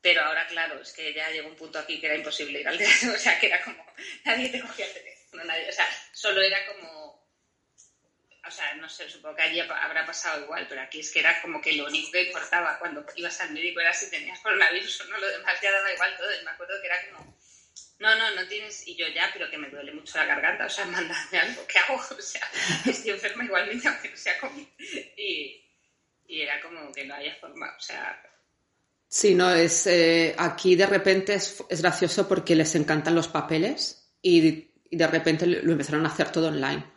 pero 0.00 0.22
ahora, 0.22 0.46
claro, 0.46 0.80
es 0.80 0.92
que 0.92 1.12
ya 1.14 1.30
llegó 1.30 1.48
un 1.48 1.56
punto 1.56 1.78
aquí 1.78 2.00
que 2.00 2.06
era 2.06 2.16
imposible 2.16 2.60
ir 2.60 2.68
al 2.68 2.78
de 2.78 2.86
la 2.86 3.12
o 3.14 3.18
sea, 3.18 3.38
que 3.38 3.46
era 3.46 3.62
como, 3.62 3.84
nadie 4.24 4.48
te 4.48 4.60
cogía 4.60 4.86
el 4.86 4.92
teléfono, 4.92 5.42
o 5.42 5.72
sea, 5.72 5.88
solo 6.12 6.42
era 6.42 6.64
como 6.66 7.03
o 8.46 8.50
sea, 8.50 8.74
no 8.74 8.88
sé, 8.88 9.08
supongo 9.08 9.36
que 9.36 9.42
allí 9.42 9.60
habrá 9.60 10.04
pasado 10.04 10.42
igual, 10.42 10.66
pero 10.68 10.82
aquí 10.82 11.00
es 11.00 11.10
que 11.10 11.20
era 11.20 11.40
como 11.40 11.60
que 11.60 11.72
lo 11.72 11.86
único 11.86 12.12
que 12.12 12.24
importaba 12.24 12.78
cuando 12.78 13.04
ibas 13.16 13.40
al 13.40 13.52
médico 13.52 13.80
era 13.80 13.92
si 13.92 14.10
tenías 14.10 14.40
coronavirus 14.40 15.00
o 15.00 15.04
no, 15.06 15.18
lo 15.18 15.28
demás 15.28 15.58
ya 15.62 15.72
daba 15.72 15.92
igual 15.92 16.16
todo. 16.16 16.28
Y 16.40 16.44
me 16.44 16.50
acuerdo 16.50 16.74
que 16.80 16.86
era 16.86 16.96
como, 17.08 17.36
no, 18.00 18.14
no, 18.16 18.34
no 18.34 18.46
tienes, 18.46 18.86
y 18.86 18.96
yo 18.96 19.06
ya, 19.08 19.30
pero 19.32 19.50
que 19.50 19.56
me 19.56 19.70
duele 19.70 19.92
mucho 19.92 20.18
la 20.18 20.26
garganta, 20.26 20.66
o 20.66 20.68
sea, 20.68 20.84
mandadme 20.86 21.38
algo, 21.38 21.66
¿qué 21.66 21.78
hago? 21.78 22.00
O 22.18 22.22
sea, 22.22 22.42
estoy 22.86 23.12
enferma 23.12 23.44
igualmente, 23.44 23.88
aunque 23.88 24.10
no 24.10 24.16
sea 24.16 24.38
COVID. 24.40 24.66
Y, 25.16 25.60
era 26.26 26.60
como 26.60 26.90
que 26.92 27.04
no 27.04 27.14
haya 27.14 27.34
forma, 27.36 27.74
o 27.76 27.80
sea... 27.80 28.20
Sí, 29.06 29.34
no, 29.34 29.54
es, 29.54 29.86
eh, 29.86 30.34
aquí 30.36 30.74
de 30.74 30.86
repente 30.86 31.34
es, 31.34 31.62
es, 31.68 31.80
gracioso 31.80 32.26
porque 32.26 32.56
les 32.56 32.74
encantan 32.74 33.14
los 33.14 33.28
papeles 33.28 34.10
y, 34.20 34.72
y 34.90 34.96
de 34.96 35.06
repente 35.06 35.46
lo 35.46 35.70
empezaron 35.70 36.04
a 36.04 36.08
hacer 36.08 36.32
todo 36.32 36.48
online. 36.48 36.93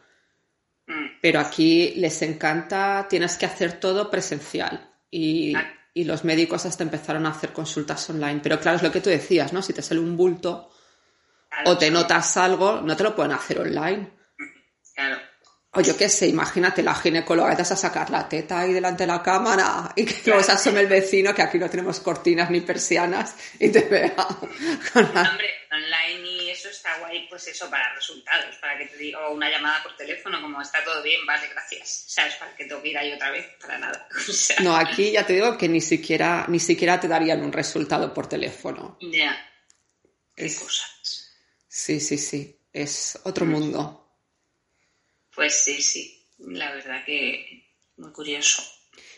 Mm. 0.88 1.06
Pero 1.22 1.40
aquí 1.40 1.94
les 1.98 2.22
encanta, 2.22 3.06
tienes 3.10 3.38
que 3.38 3.46
hacer 3.46 3.74
todo 3.80 4.10
presencial. 4.10 4.90
Y, 5.12 5.56
Ah. 5.56 5.74
y 5.94 6.04
los 6.06 6.24
médicos 6.24 6.66
hasta 6.66 6.84
empezaron 6.84 7.26
a 7.26 7.30
hacer 7.32 7.52
consultas 7.54 8.10
online. 8.10 8.40
Pero 8.42 8.60
claro, 8.60 8.78
es 8.78 8.84
lo 8.84 8.92
que 8.92 9.02
tú 9.02 9.10
decías, 9.10 9.54
¿no? 9.54 9.62
Si 9.62 9.74
te 9.74 9.82
sale 9.82 10.00
un 10.00 10.16
bulto 10.18 10.70
Claro, 11.50 11.72
o 11.72 11.78
te 11.78 11.90
notas 11.92 12.38
algo, 12.38 12.82
no 12.82 12.96
te 12.96 13.04
lo 13.04 13.16
pueden 13.16 13.32
hacer 13.32 13.60
online. 13.60 14.12
Claro. 14.96 15.18
O 15.72 15.82
yo 15.82 15.96
qué 15.96 16.10
sé, 16.10 16.28
imagínate 16.28 16.82
la 16.82 16.96
ginecóloga, 16.96 17.52
te 17.56 17.62
vas 17.62 17.72
a 17.72 17.76
sacar 17.76 18.10
la 18.10 18.28
teta 18.28 18.60
ahí 18.62 18.74
delante 18.74 19.04
de 19.04 19.08
la 19.08 19.22
cámara 19.22 19.92
y 19.96 20.06
que 20.06 20.16
luego 20.26 20.42
se 20.42 20.52
asome 20.54 20.80
el 20.82 20.88
vecino, 20.88 21.36
que 21.36 21.42
aquí 21.44 21.60
no 21.60 21.70
tenemos 21.70 22.00
cortinas 22.00 22.50
ni 22.50 22.62
persianas, 22.62 23.36
y 23.60 23.70
te 23.70 23.82
vea 23.82 24.16
con 24.94 25.04
la- 25.14 25.30
Hombre, 25.30 25.50
online 25.72 26.28
y 26.30 26.47
eso 26.58 26.70
está 26.70 26.98
guay, 27.00 27.28
pues 27.30 27.48
eso, 27.48 27.70
para 27.70 27.94
resultados, 27.96 28.56
para 28.58 28.78
que 28.78 28.86
te 28.88 28.98
diga, 28.98 29.30
una 29.30 29.50
llamada 29.50 29.82
por 29.84 29.96
teléfono, 29.96 30.42
como 30.42 30.62
está 30.62 30.84
todo 30.84 31.02
bien, 31.04 31.26
vale, 31.26 31.48
gracias. 31.50 32.06
¿Sabes? 32.08 32.36
Para 32.36 32.56
que 32.56 32.68
que 32.68 32.88
ir 32.90 32.98
ahí 32.98 33.14
otra 33.14 33.32
vez, 33.32 33.46
para 33.62 33.78
nada. 33.78 34.08
O 34.30 34.34
sea, 34.34 34.60
No, 34.62 34.76
aquí 34.76 35.12
ya 35.12 35.26
te 35.26 35.34
digo 35.34 35.58
que 35.58 35.68
ni 35.70 35.82
siquiera, 35.82 36.46
ni 36.48 36.60
siquiera 36.60 37.00
te 37.00 37.08
darían 37.08 37.44
un 37.44 37.52
resultado 37.54 38.14
por 38.14 38.28
teléfono. 38.28 38.98
ya. 39.02 39.36
Qué 40.36 40.46
Es- 40.46 40.60
cosas. 40.60 41.32
Sí, 41.68 42.00
sí, 42.00 42.18
sí. 42.18 42.60
Es 42.74 43.20
otro 43.24 43.46
Mm. 43.46 43.50
mundo. 43.50 44.04
Pues 45.34 45.54
sí, 45.64 45.82
sí. 45.82 46.28
La 46.40 46.72
verdad 46.72 47.04
que 47.06 47.66
muy 47.98 48.12
curioso. 48.12 48.64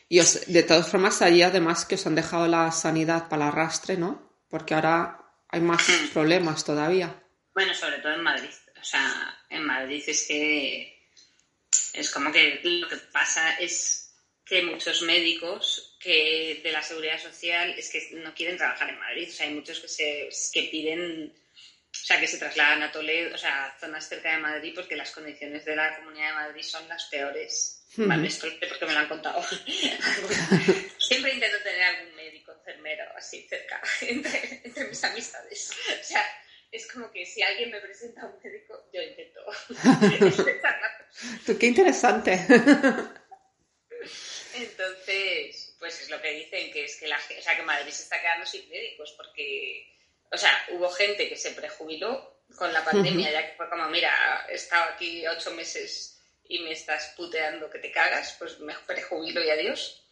Y 0.07 0.19
os- 0.19 0.45
de 0.47 0.63
todas 0.63 0.87
formas, 0.89 1.21
allí 1.21 1.41
además 1.43 1.85
que 1.85 1.95
os 1.95 2.05
han 2.07 2.15
dejado 2.15 2.47
la 2.47 2.71
sanidad 2.71 3.27
para 3.29 3.43
el 3.45 3.49
arrastre, 3.49 3.97
¿no? 3.97 4.29
Porque 4.49 4.73
ahora 4.73 5.19
hay 5.49 5.61
más 5.61 5.83
problemas 6.13 6.63
todavía. 6.63 7.18
Bueno, 7.59 7.73
sobre 7.73 7.97
todo 7.97 8.13
en 8.13 8.23
Madrid. 8.23 8.55
O 8.79 8.83
sea, 8.85 9.37
en 9.49 9.65
Madrid 9.65 10.01
es 10.07 10.25
que 10.25 10.97
es 11.91 12.09
como 12.09 12.31
que 12.31 12.61
lo 12.63 12.87
que 12.87 12.95
pasa 13.11 13.55
es 13.59 14.13
que 14.45 14.61
muchos 14.61 15.01
médicos 15.01 15.97
que 15.99 16.61
de 16.63 16.71
la 16.71 16.81
seguridad 16.81 17.19
social 17.19 17.71
es 17.77 17.89
que 17.89 18.11
no 18.13 18.33
quieren 18.33 18.55
trabajar 18.55 18.87
en 18.87 18.99
Madrid. 18.99 19.27
O 19.27 19.33
sea, 19.33 19.45
hay 19.45 19.55
muchos 19.55 19.81
que 19.81 19.89
se 19.89 20.29
que 20.53 20.69
piden, 20.69 21.33
o 21.33 21.93
sea, 21.93 22.17
que 22.21 22.27
se 22.27 22.37
trasladan 22.37 22.81
a 22.81 22.93
Toledo, 22.93 23.35
o 23.35 23.37
sea, 23.37 23.65
a 23.65 23.77
zonas 23.77 24.07
cerca 24.07 24.31
de 24.31 24.37
Madrid 24.37 24.71
porque 24.73 24.95
las 24.95 25.11
condiciones 25.11 25.65
de 25.65 25.75
la 25.75 25.97
Comunidad 25.97 26.29
de 26.29 26.35
Madrid 26.35 26.63
son 26.63 26.87
las 26.87 27.09
peores. 27.09 27.83
Vale, 27.97 28.25
esto 28.25 28.47
porque 28.69 28.85
me 28.85 28.93
lo 28.93 28.99
han 28.99 29.09
contado. 29.09 29.43
Siempre 30.97 31.33
intento 31.33 31.57
tener 31.61 31.83
algún 31.83 32.15
médico, 32.15 32.53
enfermero, 32.53 33.03
así 33.17 33.45
cerca, 33.49 33.81
entre, 34.01 34.61
entre 34.63 34.87
mis 34.87 35.03
amistades. 35.03 35.71
O 35.99 36.03
sea, 36.05 36.25
es 36.71 36.91
como 36.91 37.11
que 37.11 37.25
si 37.25 37.41
alguien 37.41 37.71
me 37.71 37.79
presenta 37.79 38.21
a 38.21 38.25
un 38.27 38.39
médico, 38.43 38.89
yo 38.93 39.01
intento. 39.01 39.41
Tú, 41.45 41.57
Qué 41.57 41.65
interesante. 41.65 42.39
Entonces, 44.53 45.75
pues 45.79 46.01
es 46.01 46.09
lo 46.09 46.21
que 46.21 46.31
dicen, 46.31 46.71
que 46.71 46.85
es 46.85 46.97
que 46.97 47.07
la 47.07 47.17
o 47.17 47.41
sea, 47.41 47.55
que 47.55 47.63
Madrid 47.63 47.91
se 47.91 48.03
está 48.03 48.21
quedando 48.21 48.45
sin 48.45 48.69
médicos, 48.69 49.13
porque, 49.17 49.91
o 50.31 50.37
sea, 50.37 50.51
hubo 50.71 50.89
gente 50.89 51.27
que 51.27 51.37
se 51.37 51.51
prejubiló 51.51 52.43
con 52.55 52.73
la 52.73 52.83
pandemia, 52.83 53.31
ya 53.31 53.49
que 53.49 53.57
fue 53.57 53.69
como, 53.69 53.87
mira, 53.89 54.45
he 54.49 54.55
estado 54.55 54.91
aquí 54.93 55.25
ocho 55.27 55.51
meses 55.51 56.19
y 56.47 56.59
me 56.59 56.71
estás 56.71 57.13
puteando 57.15 57.69
que 57.69 57.79
te 57.79 57.91
cagas, 57.91 58.35
pues 58.39 58.59
me 58.59 58.73
prejubilo 58.87 59.43
y 59.43 59.49
adiós. 59.49 60.03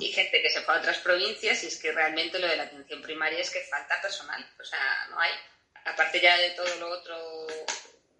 Y 0.00 0.08
gente 0.12 0.40
que 0.40 0.50
se 0.50 0.62
fue 0.62 0.74
a 0.74 0.78
otras 0.78 0.98
provincias 0.98 1.62
y 1.64 1.66
es 1.66 1.76
que 1.78 1.92
realmente 1.92 2.38
lo 2.38 2.46
de 2.46 2.56
la 2.56 2.62
atención 2.62 3.02
primaria 3.02 3.40
es 3.40 3.50
que 3.50 3.60
falta 3.62 4.00
personal, 4.00 4.48
o 4.58 4.64
sea, 4.64 5.08
no 5.10 5.18
hay. 5.18 5.32
Aparte 5.84 6.20
ya 6.20 6.38
de 6.38 6.50
todo 6.50 6.74
lo 6.76 6.90
otro, 6.90 7.46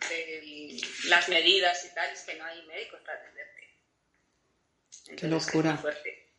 de 0.09 0.81
las 1.05 1.29
medidas 1.29 1.85
y 1.85 1.95
tal, 1.95 2.11
es 2.13 2.23
que 2.23 2.35
no 2.35 2.45
hay 2.45 2.63
médicos 2.67 3.01
para 3.05 3.19
atenderte. 3.19 3.79
Qué 5.05 5.11
Entonces, 5.13 5.47
locura. 5.47 5.71
es 5.71 5.75
muy 5.75 5.83
fuerte. 5.83 6.33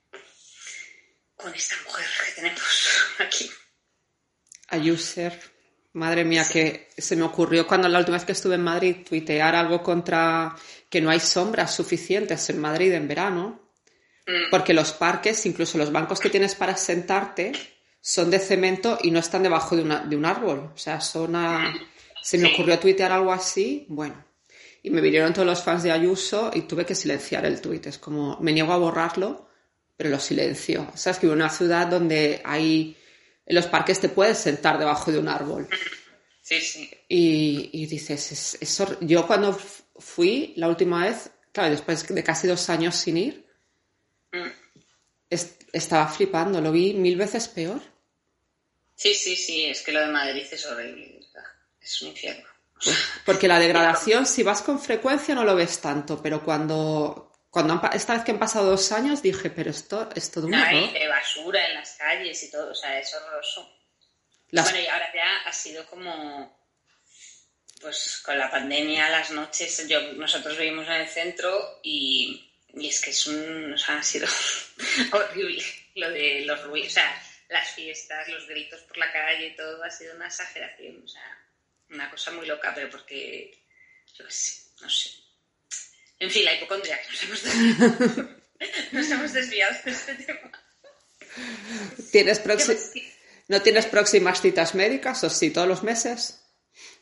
Con 1.35 1.55
esta 1.55 1.75
mujer 1.85 2.05
que 2.25 2.31
tenemos 2.33 3.15
aquí. 3.19 3.51
A 4.69 4.77
user. 4.77 5.53
Madre 5.93 6.23
mía, 6.23 6.43
que 6.51 6.89
se 6.97 7.15
me 7.15 7.23
ocurrió 7.23 7.67
cuando 7.67 7.87
la 7.87 7.99
última 7.99 8.17
vez 8.17 8.25
que 8.25 8.31
estuve 8.31 8.55
en 8.55 8.63
Madrid 8.63 9.05
tuitear 9.07 9.55
algo 9.55 9.83
contra 9.83 10.55
que 10.89 11.01
no 11.01 11.11
hay 11.11 11.19
sombras 11.19 11.75
suficientes 11.75 12.49
en 12.49 12.59
Madrid 12.59 12.91
en 12.93 13.07
verano, 13.07 13.63
Mm, 14.25 14.49
porque 14.49 14.73
los 14.73 14.93
parques, 14.93 15.45
incluso 15.45 15.77
los 15.77 15.91
bancos 15.91 16.19
que 16.19 16.29
tienes 16.29 16.55
para 16.55 16.77
sentarte, 16.77 17.51
son 18.05 18.29
de 18.29 18.37
cemento 18.39 18.97
y 19.01 19.11
no 19.11 19.19
están 19.19 19.43
debajo 19.43 19.77
de, 19.77 19.81
una- 19.83 20.01
de 20.03 20.17
un 20.17 20.25
árbol. 20.25 20.71
O 20.75 20.77
sea, 20.77 20.99
son 20.99 21.37
a... 21.37 21.73
Se 22.21 22.37
me 22.37 22.49
Sí. 22.49 22.53
ocurrió 22.53 22.77
tuitear 22.77 23.13
algo 23.13 23.31
así, 23.31 23.85
bueno. 23.87 24.25
Y 24.81 24.89
me 24.89 24.99
vinieron 24.99 25.31
todos 25.33 25.45
los 25.47 25.63
fans 25.63 25.83
de 25.83 25.91
Ayuso 25.93 26.51
y 26.53 26.63
tuve 26.63 26.85
que 26.85 26.95
silenciar 26.95 27.45
el 27.45 27.61
tuit. 27.61 27.85
Es 27.87 27.97
como, 27.97 28.37
me 28.41 28.51
niego 28.51 28.73
a 28.73 28.77
borrarlo, 28.77 29.47
pero 29.95 30.09
lo 30.09 30.19
silencio. 30.19 30.89
O 30.93 30.97
sea, 30.97 31.13
es 31.13 31.19
que 31.19 31.27
en 31.27 31.31
una 31.33 31.49
ciudad 31.49 31.87
donde 31.87 32.41
hay... 32.43 32.97
En 33.45 33.55
los 33.55 33.67
parques 33.67 33.99
te 34.01 34.09
puedes 34.09 34.37
sentar 34.37 34.77
debajo 34.77 35.09
de 35.11 35.19
un 35.19 35.29
árbol. 35.29 35.67
Sí, 36.41 36.59
sí. 36.59 36.89
Y, 37.07 37.69
y 37.71 37.85
dices, 37.85 38.31
es, 38.33 38.57
es 38.59 38.87
yo 38.99 39.25
cuando 39.25 39.57
fui 39.97 40.53
la 40.57 40.67
última 40.67 41.05
vez, 41.05 41.31
claro, 41.53 41.69
después 41.71 42.05
de 42.05 42.23
casi 42.23 42.47
dos 42.47 42.69
años 42.69 42.95
sin 42.95 43.15
ir, 43.17 43.43
Mm. 44.33 44.47
es- 45.29 45.57
estaba 45.71 46.07
flipando, 46.07 46.59
lo 46.59 46.71
vi 46.71 46.93
mil 46.93 47.15
veces 47.17 47.47
peor. 47.47 47.79
Sí, 48.95 49.13
sí, 49.13 49.35
sí, 49.35 49.65
es 49.65 49.81
que 49.81 49.91
lo 49.91 49.99
de 50.01 50.07
Madrid 50.07 50.45
es 50.51 50.65
horrible, 50.65 51.19
verdad. 51.19 51.49
Es 51.81 52.01
un 52.01 52.09
infierno. 52.09 52.47
Porque 53.25 53.47
la 53.47 53.59
degradación, 53.65 54.25
si 54.25 54.43
vas 54.43 54.61
con 54.61 54.79
frecuencia, 54.81 55.35
no 55.35 55.43
lo 55.43 55.55
ves 55.55 55.79
tanto, 55.81 56.21
pero 56.21 56.43
cuando, 56.43 57.31
cuando 57.49 57.73
han 57.73 57.93
esta 57.95 58.13
vez 58.13 58.23
que 58.23 58.31
han 58.31 58.39
pasado 58.39 58.69
dos 58.71 58.91
años, 58.91 59.21
dije, 59.21 59.49
pero 59.49 59.71
esto 59.71 60.09
es 60.15 60.31
todo 60.31 60.47
un 60.47 60.53
error. 60.53 60.93
de 60.93 61.07
basura 61.07 61.65
en 61.67 61.75
las 61.75 61.91
calles 61.93 62.41
y 62.43 62.51
todo, 62.51 62.71
o 62.71 62.75
sea, 62.75 62.97
es 62.99 63.13
horroroso. 63.13 63.69
Las- 64.51 64.65
Bueno, 64.71 64.85
y 64.85 64.87
ahora 64.87 65.11
ya 65.13 65.49
ha 65.49 65.51
sido 65.53 65.85
como, 65.87 66.55
pues 67.81 68.21
con 68.23 68.37
la 68.37 68.49
pandemia, 68.49 69.09
las 69.09 69.31
noches, 69.31 69.85
yo, 69.87 69.99
nosotros 70.13 70.57
vivimos 70.57 70.85
en 70.87 70.93
el 70.93 71.07
centro 71.07 71.79
y, 71.83 72.49
y 72.75 72.87
es 72.87 73.01
que 73.01 73.09
es 73.09 73.27
un, 73.27 73.73
o 73.73 73.77
sea, 73.77 73.97
ha 73.97 74.03
sido 74.03 74.27
horrible 75.11 75.63
lo 75.95 76.09
de 76.11 76.41
los 76.45 76.63
ruidos, 76.63 76.89
o 76.89 76.93
sea, 76.93 77.23
las 77.49 77.69
fiestas, 77.73 78.27
los 78.29 78.47
gritos 78.47 78.81
por 78.81 78.97
la 78.97 79.11
calle 79.11 79.47
y 79.47 79.55
todo, 79.55 79.83
ha 79.83 79.89
sido 79.91 80.15
una 80.15 80.27
exageración, 80.27 81.01
o 81.03 81.07
sea, 81.07 81.45
una 81.89 82.09
cosa 82.09 82.31
muy 82.31 82.45
loca, 82.45 82.71
pero 82.73 82.89
porque, 82.89 83.57
yo 84.17 84.25
qué 84.25 84.31
sé, 84.31 84.61
no 84.81 84.89
sé. 84.89 85.09
En 86.19 86.31
fin, 86.31 86.45
la 86.45 86.53
hipocondria, 86.55 86.99
que 87.01 87.09
nos 87.09 87.23
hemos 87.23 87.43
desviado, 87.43 88.29
nos 88.91 89.09
hemos 89.11 89.33
desviado 89.33 89.75
de 89.83 89.91
este 89.91 90.15
tema. 90.15 90.51
¿Tienes. 92.11 92.41
¿No 93.49 93.61
tienes 93.61 93.85
próximas 93.87 94.41
citas 94.41 94.73
médicas 94.73 95.23
o 95.23 95.29
sí, 95.29 95.51
todos 95.51 95.67
los 95.67 95.83
meses? 95.83 96.39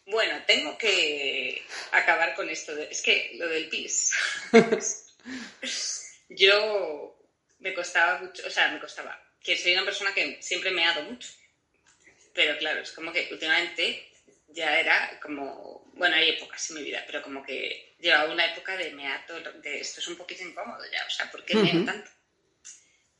Bueno, 0.06 0.42
tengo 0.48 0.78
que 0.78 1.64
acabar 1.92 2.34
con 2.36 2.50
esto. 2.50 2.74
de- 2.76 2.90
es 2.90 3.02
que 3.02 3.32
lo 3.36 3.48
del 3.48 3.70
pis. 3.70 4.12
Yo 6.30 7.18
me 7.60 7.74
costaba 7.74 8.20
mucho, 8.20 8.46
o 8.48 8.50
sea, 8.50 8.70
me 8.72 8.80
costaba. 8.80 9.21
Que 9.44 9.58
soy 9.58 9.74
una 9.74 9.86
persona 9.86 10.14
que 10.14 10.38
siempre 10.42 10.72
me 10.72 10.86
ha 10.86 10.94
dado 10.94 11.10
mucho. 11.10 11.30
Pero 12.34 12.58
claro, 12.58 12.82
es 12.82 12.92
como 12.92 13.12
que 13.12 13.28
últimamente 13.32 14.08
ya 14.50 14.80
era 14.80 15.20
como. 15.22 15.92
Bueno, 15.94 16.16
hay 16.16 16.30
épocas 16.30 16.70
en 16.70 16.78
mi 16.78 16.84
vida, 16.84 17.04
pero 17.06 17.22
como 17.22 17.44
que 17.44 17.94
llevaba 18.00 18.32
una 18.32 18.46
época 18.46 18.78
de 18.78 18.92
me 18.92 19.08
ato, 19.08 19.40
de 19.40 19.80
esto 19.80 20.00
es 20.00 20.08
un 20.08 20.16
poquito 20.16 20.44
incómodo 20.44 20.84
ya, 20.92 21.06
o 21.06 21.10
sea, 21.10 21.30
¿por 21.30 21.44
qué 21.44 21.56
me 21.56 21.76
Ujú. 21.76 21.86
tanto? 21.86 22.12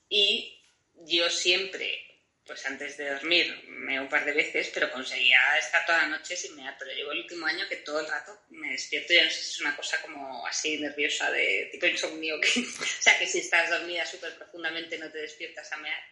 Y 0.10 0.58
yo 1.06 1.30
siempre 1.30 2.11
pues 2.52 2.66
antes 2.66 2.98
de 2.98 3.10
dormir 3.10 3.64
me 3.70 3.98
un 3.98 4.10
par 4.10 4.26
de 4.26 4.34
veces, 4.34 4.72
pero 4.74 4.92
conseguía 4.92 5.40
estar 5.58 5.86
toda 5.86 6.00
la 6.00 6.18
noche 6.18 6.36
sin 6.36 6.54
mear. 6.58 6.76
Pero 6.78 6.92
llegó 6.92 7.14
el 7.14 7.20
último 7.20 7.46
año 7.46 7.66
que 7.70 7.78
todo 7.78 8.02
el 8.02 8.08
rato 8.10 8.42
me 8.50 8.72
despierto, 8.72 9.14
ya 9.14 9.24
no 9.24 9.30
sé 9.30 9.42
si 9.42 9.52
es 9.52 9.62
una 9.62 9.74
cosa 9.74 10.02
como 10.02 10.46
así 10.46 10.78
nerviosa, 10.78 11.32
de 11.32 11.70
tipo 11.72 11.86
insomnio, 11.86 12.42
que, 12.42 12.50
o 12.60 12.86
sea, 13.00 13.18
que 13.18 13.26
si 13.26 13.40
estás 13.40 13.70
dormida 13.70 14.06
súper 14.06 14.36
profundamente 14.36 14.98
no 14.98 15.10
te 15.10 15.20
despiertas 15.20 15.72
a 15.72 15.78
mear. 15.78 16.04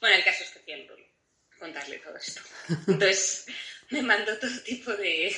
Bueno, 0.00 0.16
el 0.16 0.24
caso 0.24 0.44
es 0.44 0.50
que 0.52 0.60
fui 0.60 0.72
al 0.72 0.88
rol 0.88 1.06
contarle 1.58 1.98
todo 1.98 2.16
esto. 2.16 2.40
Entonces 2.88 3.44
me 3.90 4.00
mandó 4.00 4.38
todo 4.38 4.62
tipo 4.62 4.90
de... 4.92 5.36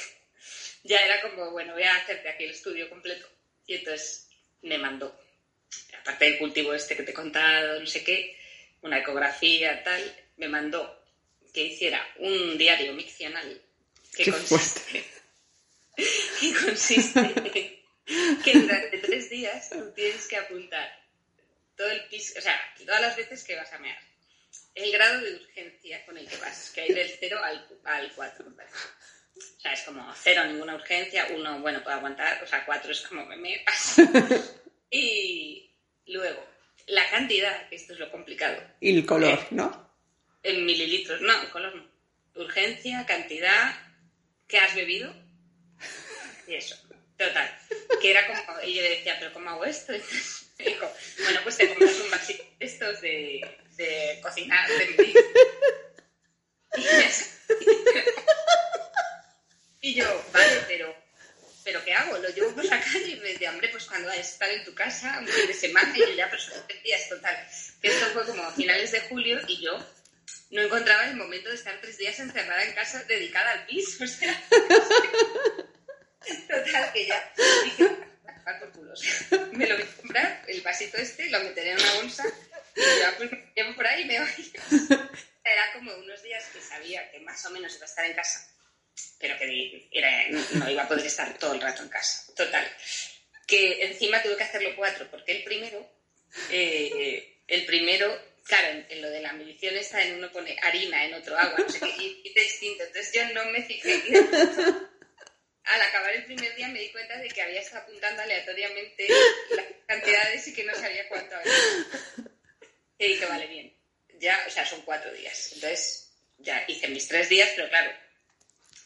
Ya 0.84 1.04
era 1.04 1.22
como, 1.22 1.50
bueno, 1.50 1.72
voy 1.72 1.82
a 1.82 1.96
hacerte 1.96 2.28
aquí 2.28 2.44
el 2.44 2.52
estudio 2.52 2.88
completo. 2.88 3.28
Y 3.66 3.74
entonces 3.74 4.28
me 4.62 4.78
mandó, 4.78 5.20
aparte 6.00 6.26
del 6.26 6.38
cultivo 6.38 6.72
este 6.72 6.94
que 6.94 7.02
te 7.02 7.10
he 7.10 7.14
contado, 7.14 7.80
no 7.80 7.86
sé 7.86 8.04
qué, 8.04 8.38
una 8.82 9.00
ecografía, 9.00 9.82
tal, 9.82 10.25
me 10.36 10.48
mandó 10.48 11.02
que 11.52 11.64
hiciera 11.64 12.06
un 12.18 12.58
diario 12.58 12.92
miccional 12.92 13.62
que 14.14 14.30
consiste, 14.30 15.04
que 16.40 16.54
consiste 16.64 17.82
que 18.44 18.52
durante 18.58 18.98
tres 18.98 19.30
días 19.30 19.70
tú 19.70 19.92
tienes 19.94 20.26
que 20.28 20.36
apuntar 20.36 21.06
todo 21.76 21.90
el 21.90 22.04
piso, 22.08 22.38
o 22.38 22.42
sea, 22.42 22.58
todas 22.84 23.00
las 23.00 23.16
veces 23.16 23.42
que 23.44 23.56
vas 23.56 23.72
a 23.72 23.78
mear, 23.78 23.98
el 24.74 24.92
grado 24.92 25.20
de 25.20 25.34
urgencia 25.34 26.04
con 26.04 26.16
el 26.16 26.28
que 26.28 26.36
vas, 26.36 26.70
que 26.74 26.82
hay 26.82 26.92
del 26.92 27.10
0 27.18 27.40
al, 27.42 27.66
al 27.84 28.12
4. 28.12 28.46
O 28.46 29.60
sea, 29.60 29.72
es 29.72 29.82
como 29.82 30.14
cero, 30.14 30.44
ninguna 30.46 30.74
urgencia, 30.74 31.26
uno, 31.34 31.60
bueno, 31.60 31.82
puede 31.82 31.96
aguantar, 31.96 32.42
o 32.42 32.46
sea, 32.46 32.64
cuatro 32.64 32.92
es 32.92 33.02
como 33.02 33.26
me 33.26 33.36
me 33.36 33.64
y 34.90 35.70
luego, 36.06 36.42
la 36.86 37.08
cantidad, 37.10 37.68
que 37.68 37.76
esto 37.76 37.92
es 37.92 37.98
lo 37.98 38.10
complicado. 38.10 38.62
Y 38.80 38.96
el 38.96 39.04
color, 39.04 39.38
eh, 39.38 39.46
¿no? 39.50 39.85
En 40.46 40.64
mililitros, 40.64 41.20
no, 41.22 41.42
el 41.42 41.50
color 41.50 41.74
no. 41.74 41.90
Urgencia, 42.36 43.04
cantidad, 43.04 43.74
¿qué 44.46 44.58
has 44.58 44.76
bebido? 44.76 45.12
Y 46.46 46.54
eso, 46.54 46.76
total. 47.18 47.58
Que 48.00 48.12
era 48.12 48.24
como, 48.28 48.62
y 48.62 48.74
yo 48.74 48.82
le 48.82 48.90
decía, 48.90 49.16
¿pero 49.18 49.32
cómo 49.32 49.50
hago 49.50 49.64
esto? 49.64 49.92
Entonces 49.94 50.52
dijo, 50.56 50.88
bueno, 51.24 51.40
pues 51.42 51.56
te 51.56 51.68
compras 51.68 51.98
un 51.98 52.10
vasito 52.12 52.44
estos 52.60 53.00
de, 53.00 53.58
de 53.76 54.20
cocinar, 54.22 54.68
de 54.68 55.14
Y, 59.80 59.88
y 59.90 59.94
yo, 59.94 60.24
vale, 60.32 60.60
pero 60.68 60.94
¿pero 61.64 61.84
qué 61.84 61.92
hago? 61.92 62.18
¿Lo 62.18 62.28
llevo 62.28 62.54
por 62.54 62.64
la 62.66 62.80
calle? 62.80 63.08
Y 63.08 63.16
me 63.16 63.30
decía, 63.30 63.50
hombre, 63.50 63.68
pues 63.70 63.86
cuando 63.86 64.06
vas 64.06 64.18
a 64.18 64.20
estar 64.20 64.48
en 64.48 64.64
tu 64.64 64.72
casa, 64.72 65.18
un 65.18 65.26
fin 65.26 65.48
de 65.48 65.52
semana, 65.52 65.92
y 65.96 66.00
yo 66.00 66.14
ya, 66.14 66.30
pero 66.30 66.40
son 66.40 66.54
días 66.84 67.08
total. 67.08 67.36
Que 67.82 67.88
esto 67.88 68.06
fue 68.12 68.24
como 68.24 68.44
a 68.44 68.52
finales 68.52 68.92
de 68.92 69.00
julio 69.00 69.40
y 69.48 69.60
yo 69.60 69.76
no 70.50 70.62
encontraba 70.62 71.06
el 71.06 71.16
momento 71.16 71.48
de 71.48 71.56
estar 71.56 71.80
tres 71.80 71.98
días 71.98 72.18
encerrada 72.18 72.64
en 72.64 72.74
casa 72.74 73.02
dedicada 73.04 73.52
al 73.52 73.66
piso. 73.66 74.04
O 76.26 76.28
sea, 76.28 76.64
total, 76.64 76.92
que 76.92 77.06
ya 77.06 77.32
por 78.58 78.72
culos. 78.72 79.00
me 79.52 79.66
lo 79.66 79.76
voy 79.76 79.84
a 79.84 79.96
comprar, 79.96 80.44
el 80.48 80.60
vasito 80.60 80.96
este, 80.96 81.30
lo 81.30 81.38
meteré 81.40 81.70
en 81.70 81.80
una 81.80 81.94
bolsa 81.94 82.24
y 82.74 82.80
ya 82.80 83.14
pues 83.16 83.30
me 83.30 83.52
llevo 83.54 83.76
por 83.76 83.86
ahí 83.86 84.02
y 84.02 84.04
me 84.06 84.18
voy. 84.18 84.52
Era 85.44 85.72
como 85.72 85.94
unos 85.94 86.22
días 86.24 86.44
que 86.52 86.60
sabía 86.60 87.08
que 87.12 87.20
más 87.20 87.44
o 87.46 87.50
menos 87.50 87.76
iba 87.76 87.84
a 87.84 87.88
estar 87.88 88.04
en 88.04 88.14
casa 88.14 88.48
pero 89.18 89.36
que 89.38 89.88
era, 89.92 90.10
no 90.54 90.70
iba 90.70 90.82
a 90.82 90.88
poder 90.88 91.06
estar 91.06 91.38
todo 91.38 91.54
el 91.54 91.60
rato 91.60 91.82
en 91.82 91.88
casa. 91.88 92.32
Total. 92.34 92.66
Que 93.46 93.86
encima 93.86 94.22
tuve 94.22 94.36
que 94.36 94.44
hacerlo 94.44 94.74
cuatro, 94.76 95.08
porque 95.10 95.32
el 95.32 95.44
primero, 95.44 95.88
eh, 96.50 97.40
el 97.46 97.64
primero, 97.64 98.10
claro, 98.46 98.84
en, 98.88 99.02
lo 99.02 99.10
de 99.10 99.20
la 99.20 99.32
medición 99.32 99.76
está 99.76 100.02
en 100.02 100.16
uno 100.16 100.30
pone 100.32 100.56
harina, 100.62 101.04
en 101.04 101.14
otro 101.14 101.36
agua, 101.36 101.58
no 101.58 101.68
sé 101.68 101.80
qué, 101.80 101.86
y, 101.98 102.22
y 102.24 102.34
distinto. 102.34 102.84
Entonces 102.84 103.12
yo 103.12 103.34
no 103.34 103.44
me 103.50 103.62
fijé. 103.62 104.02
Al 105.64 105.82
acabar 105.82 106.14
el 106.14 106.24
primer 106.26 106.54
día 106.54 106.68
me 106.68 106.78
di 106.78 106.90
cuenta 106.90 107.18
de 107.18 107.28
que 107.28 107.42
había 107.42 107.60
estado 107.60 107.82
apuntando 107.82 108.22
aleatoriamente 108.22 109.08
las 109.50 109.66
cantidades 109.86 110.46
y 110.46 110.54
que 110.54 110.64
no 110.64 110.74
sabía 110.74 111.08
cuánto 111.08 111.34
había. 111.36 111.52
Y 112.98 113.08
dije, 113.08 113.26
vale, 113.26 113.46
bien. 113.48 113.76
Ya, 114.20 114.42
o 114.46 114.50
sea, 114.50 114.64
son 114.64 114.82
cuatro 114.82 115.12
días. 115.12 115.52
Entonces, 115.54 116.12
ya 116.38 116.64
hice 116.68 116.88
mis 116.88 117.08
tres 117.08 117.28
días, 117.28 117.50
pero 117.56 117.68
claro, 117.68 117.92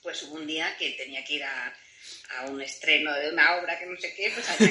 pues 0.03 0.23
hubo 0.23 0.37
un 0.37 0.47
día 0.47 0.75
que 0.79 0.93
tenía 0.93 1.23
que 1.23 1.35
ir 1.35 1.45
a, 1.45 1.77
a 2.31 2.47
un 2.47 2.63
estreno 2.63 3.15
de 3.15 3.31
una 3.31 3.57
obra 3.57 3.79
que 3.79 3.87
no 3.87 4.01
sé 4.01 4.15
qué, 4.15 4.31
pues 4.31 4.49
allá 4.49 4.71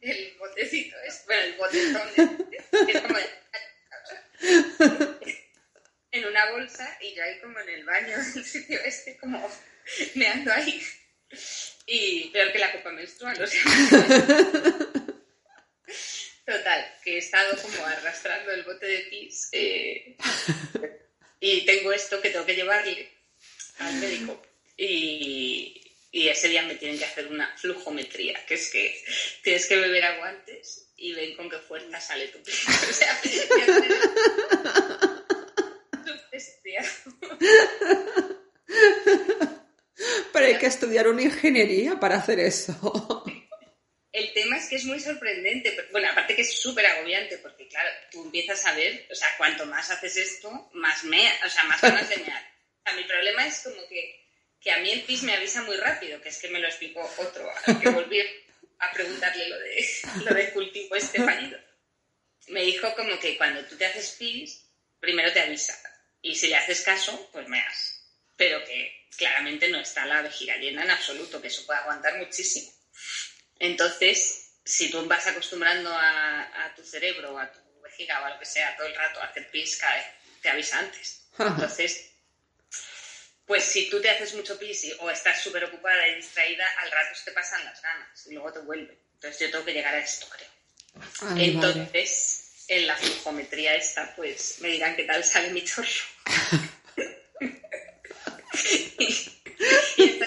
el 0.00 0.36
botecito, 0.38 0.96
es, 1.06 1.24
bueno, 1.26 1.42
el 1.42 1.54
botezón, 1.54 2.48
es 2.88 3.00
como 3.00 3.18
en 6.12 6.24
una 6.24 6.50
bolsa 6.52 6.98
y 7.00 7.14
yo 7.14 7.22
ahí 7.22 7.38
como 7.40 7.58
en 7.60 7.68
el 7.68 7.84
baño 7.84 8.16
del 8.16 8.44
sitio 8.44 8.80
este, 8.84 9.16
como 9.18 9.48
me 10.14 10.26
ando 10.26 10.52
ahí. 10.52 10.82
Y 11.86 12.28
peor 12.30 12.52
que 12.52 12.58
la 12.58 12.72
copa 12.72 12.90
menstrual, 12.90 13.40
o 13.40 13.46
sea. 13.46 13.62
Total, 16.44 16.94
que 17.04 17.14
he 17.14 17.18
estado 17.18 17.56
como 17.62 17.86
arrastrando 17.86 18.50
el 18.50 18.64
bote 18.64 18.86
de 18.86 18.98
pis. 19.10 19.48
Eh, 19.52 20.16
y 21.40 21.64
tengo 21.64 21.92
esto 21.92 22.20
que 22.20 22.30
tengo 22.30 22.44
que 22.46 22.56
llevarle 22.56 23.08
al 23.78 23.94
médico 23.94 24.42
y, 24.76 25.79
y 26.12 26.28
ese 26.28 26.48
día 26.48 26.62
me 26.62 26.74
tienen 26.74 26.98
que 26.98 27.04
hacer 27.04 27.28
una 27.28 27.56
flujometría, 27.56 28.44
que 28.46 28.54
es 28.54 28.70
que 28.70 29.04
tienes 29.42 29.66
que 29.66 29.76
beber 29.76 30.04
agua 30.04 30.30
antes 30.30 30.92
y 30.96 31.12
ven 31.14 31.36
con 31.36 31.48
qué 31.48 31.58
fuerza 31.58 32.00
sale 32.00 32.28
tu 32.28 32.42
pis. 32.42 32.64
O 32.90 32.92
sea, 32.92 33.20
Pero 40.32 40.46
hay 40.46 40.58
que 40.58 40.66
estudiar 40.66 41.08
una 41.08 41.22
ingeniería 41.22 41.98
para 42.00 42.16
hacer 42.16 42.40
eso. 42.40 43.24
El 44.12 44.32
tema 44.32 44.56
es 44.56 44.68
que 44.68 44.76
es 44.76 44.84
muy 44.84 44.98
sorprendente. 44.98 45.76
Bueno, 45.92 46.08
aparte 46.10 46.34
que 46.34 46.42
es 46.42 46.60
súper 46.60 46.86
agobiante, 46.86 47.38
porque 47.38 47.68
claro, 47.68 47.88
tú 48.10 48.24
empiezas 48.24 48.66
a 48.66 48.74
ver, 48.74 49.06
o 49.10 49.14
sea, 49.14 49.28
cuanto 49.38 49.66
más 49.66 49.90
haces 49.90 50.16
esto, 50.16 50.70
más 50.74 51.04
me, 51.04 51.30
o 51.44 51.48
sea, 51.48 51.64
más 51.64 51.80
ganas 51.80 52.08
de 52.08 52.16
mear. 52.16 52.42
O 52.42 52.90
sea, 52.90 52.96
mi 52.96 53.04
problema 53.04 53.46
es 53.46 53.60
como 53.60 53.86
que, 53.88 54.19
que 54.60 54.70
a 54.70 54.78
mí 54.78 54.90
el 54.90 55.02
PIS 55.02 55.22
me 55.22 55.34
avisa 55.34 55.62
muy 55.62 55.76
rápido, 55.76 56.20
que 56.20 56.28
es 56.28 56.38
que 56.38 56.48
me 56.48 56.60
lo 56.60 56.68
explicó 56.68 57.00
otro, 57.18 57.50
al 57.66 57.80
que 57.80 57.88
volví 57.88 58.20
a 58.78 58.92
preguntarle 58.92 59.48
lo, 59.48 59.58
de, 59.58 59.88
lo 60.24 60.34
del 60.34 60.52
cultivo 60.52 60.94
este 60.96 61.22
fallido. 61.22 61.58
Me 62.48 62.62
dijo 62.62 62.94
como 62.94 63.18
que 63.18 63.36
cuando 63.36 63.64
tú 63.64 63.76
te 63.76 63.86
haces 63.86 64.16
PIS, 64.18 64.64
primero 64.98 65.32
te 65.32 65.40
avisa. 65.40 65.78
Y 66.22 66.34
si 66.34 66.48
le 66.48 66.56
haces 66.56 66.82
caso, 66.82 67.30
pues 67.32 67.48
meas. 67.48 68.02
Pero 68.36 68.62
que 68.64 69.06
claramente 69.16 69.68
no 69.68 69.80
está 69.80 70.04
la 70.06 70.22
vejiga 70.22 70.56
llena 70.56 70.82
en 70.82 70.90
absoluto, 70.90 71.40
que 71.40 71.48
eso 71.48 71.64
puede 71.64 71.80
aguantar 71.80 72.18
muchísimo. 72.18 72.70
Entonces, 73.58 74.52
si 74.64 74.90
tú 74.90 75.04
vas 75.06 75.26
acostumbrando 75.26 75.90
a, 75.92 76.72
tu 76.76 76.84
cerebro, 76.84 77.38
a 77.38 77.50
tu 77.50 77.60
vejiga 77.82 78.20
o 78.22 78.24
a 78.24 78.30
lo 78.30 78.38
que 78.38 78.46
sea 78.46 78.76
todo 78.76 78.86
el 78.86 78.94
rato 78.94 79.20
a 79.20 79.26
hacer 79.26 79.50
pis, 79.50 79.80
te 80.42 80.48
avisa 80.48 80.78
antes. 80.78 81.28
Entonces, 81.38 82.09
pues 83.50 83.64
si 83.64 83.90
tú 83.90 84.00
te 84.00 84.08
haces 84.08 84.32
mucho 84.34 84.56
pis 84.56 84.94
o 85.00 85.10
estás 85.10 85.40
súper 85.40 85.64
ocupada 85.64 86.06
y 86.06 86.14
distraída, 86.14 86.64
al 86.84 86.90
rato 86.92 87.18
te 87.24 87.32
pasan 87.32 87.64
las 87.64 87.82
ganas 87.82 88.26
y 88.28 88.34
luego 88.34 88.52
te 88.52 88.60
vuelve. 88.60 88.96
Entonces 89.14 89.40
yo 89.40 89.50
tengo 89.50 89.64
que 89.64 89.72
llegar 89.72 89.92
a 89.92 89.98
esto, 89.98 90.28
creo. 90.28 90.46
Entonces, 91.36 92.64
en 92.68 92.86
la 92.86 92.94
flujometría 92.94 93.74
esta, 93.74 94.14
pues 94.14 94.58
me 94.60 94.68
dirán 94.68 94.94
qué 94.94 95.02
tal 95.02 95.24
sale 95.24 95.50
mi 95.50 95.64
chorro. 95.64 95.88
y, 99.00 99.32
esta 99.96 100.26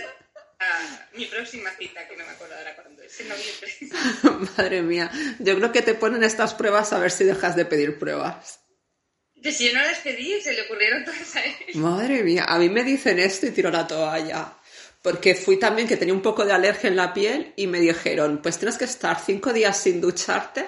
mi 1.13 1.25
próxima 1.27 1.71
cita, 1.77 2.05
que 2.05 2.17
no 2.17 2.25
me 2.25 2.31
acuerdo 2.31 2.57
ahora 2.57 2.75
cuándo 2.75 3.03
es, 3.03 3.21
en 3.21 3.29
noviembre. 3.29 3.73
Madre 4.57 4.81
mía, 4.81 5.09
yo 5.39 5.55
creo 5.55 5.71
que 5.71 5.81
te 5.81 5.93
ponen 5.93 6.25
estas 6.25 6.53
pruebas 6.53 6.91
a 6.91 6.99
ver 6.99 7.11
si 7.11 7.23
dejas 7.23 7.55
de 7.55 7.63
pedir 7.63 7.97
pruebas. 7.97 8.59
Si 9.51 9.67
yo 9.67 9.73
no 9.73 9.81
las 9.81 9.99
pedí, 9.99 10.39
se 10.41 10.53
le 10.53 10.61
ocurrieron 10.63 11.03
todas 11.05 11.35
a 11.35 11.43
él. 11.43 11.53
Madre 11.75 12.23
mía, 12.23 12.45
a 12.47 12.57
mí 12.57 12.69
me 12.69 12.83
dicen 12.83 13.19
esto 13.19 13.47
y 13.47 13.51
tiro 13.51 13.69
la 13.69 13.85
toalla. 13.85 14.53
Porque 15.01 15.35
fui 15.35 15.57
también 15.57 15.87
que 15.87 15.97
tenía 15.97 16.13
un 16.13 16.21
poco 16.21 16.45
de 16.45 16.53
alergia 16.53 16.87
en 16.87 16.95
la 16.95 17.13
piel 17.13 17.53
y 17.57 17.67
me 17.67 17.79
dijeron, 17.79 18.39
pues 18.41 18.57
tienes 18.57 18.77
que 18.77 18.85
estar 18.85 19.19
cinco 19.19 19.51
días 19.51 19.77
sin 19.77 19.99
ducharte. 19.99 20.65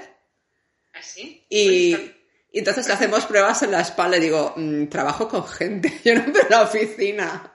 ¿Así? 0.93 1.41
¿Ah, 1.41 1.45
y, 1.49 1.95
pues 1.95 2.11
y 2.51 2.59
entonces 2.59 2.88
le 2.88 2.93
hacemos 2.93 3.26
pruebas 3.26 3.63
en 3.63 3.71
la 3.71 3.82
espalda 3.82 4.17
y 4.17 4.21
digo, 4.21 4.53
mm, 4.55 4.88
trabajo 4.88 5.28
con 5.30 5.47
gente, 5.47 6.01
yo 6.03 6.15
no 6.15 6.23
en 6.23 6.34
la 6.49 6.63
oficina 6.63 7.51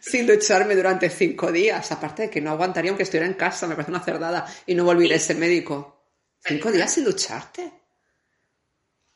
sin 0.00 0.26
ducharme 0.26 0.76
durante 0.76 1.10
cinco 1.10 1.50
días. 1.50 1.90
Aparte 1.92 2.22
de 2.22 2.30
que 2.30 2.40
no 2.40 2.50
aguantaría 2.50 2.90
aunque 2.90 3.04
estuviera 3.04 3.26
en 3.26 3.34
casa, 3.34 3.66
me 3.66 3.74
parece 3.74 3.90
una 3.90 4.04
cerdada. 4.04 4.46
Y 4.66 4.74
no 4.74 4.84
volver 4.84 5.12
a 5.12 5.16
ese 5.16 5.34
médico. 5.34 6.04
¿Cinco 6.40 6.70
días 6.70 6.92
sin 6.92 7.04
ducharte? 7.04 7.72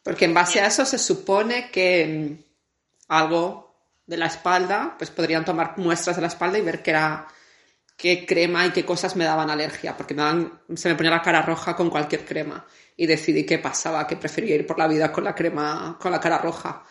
Porque 0.09 0.25
en 0.25 0.33
base 0.33 0.59
a 0.59 0.67
eso 0.67 0.87
se 0.87 0.97
supone 0.97 1.71
que 1.71 2.07
mm, 2.07 2.45
algo 3.09 3.93
de 4.07 4.17
la 4.17 4.25
espalda, 4.25 4.95
pues 4.97 5.11
podrían 5.11 5.45
tomar 5.45 5.77
muestras 5.77 6.17
de 6.17 6.23
la 6.23 6.29
espalda 6.29 6.57
y 6.57 6.63
ver 6.63 6.83
qué 6.83 6.93
era 6.93 7.27
qué 7.95 8.25
crema 8.25 8.65
y 8.65 8.71
qué 8.71 8.87
cosas 8.87 9.17
me 9.17 9.27
daban 9.27 9.51
alergia, 9.51 9.95
porque 9.95 10.15
me 10.15 10.23
dan, 10.23 10.63
se 10.75 10.89
me 10.89 10.95
ponía 10.95 11.11
la 11.11 11.21
cara 11.21 11.43
roja 11.43 11.77
con 11.77 11.91
cualquier 11.91 12.25
crema 12.25 12.65
y 12.97 13.05
decidí 13.05 13.45
qué 13.45 13.59
pasaba, 13.59 14.07
que 14.07 14.17
prefería 14.17 14.55
ir 14.55 14.67
por 14.67 14.79
la 14.79 14.89
vida 14.89 15.13
con 15.13 15.25
la 15.25 15.35
crema, 15.35 15.99
con 16.01 16.11
la 16.11 16.21
cara 16.21 16.39
roja. 16.39 16.83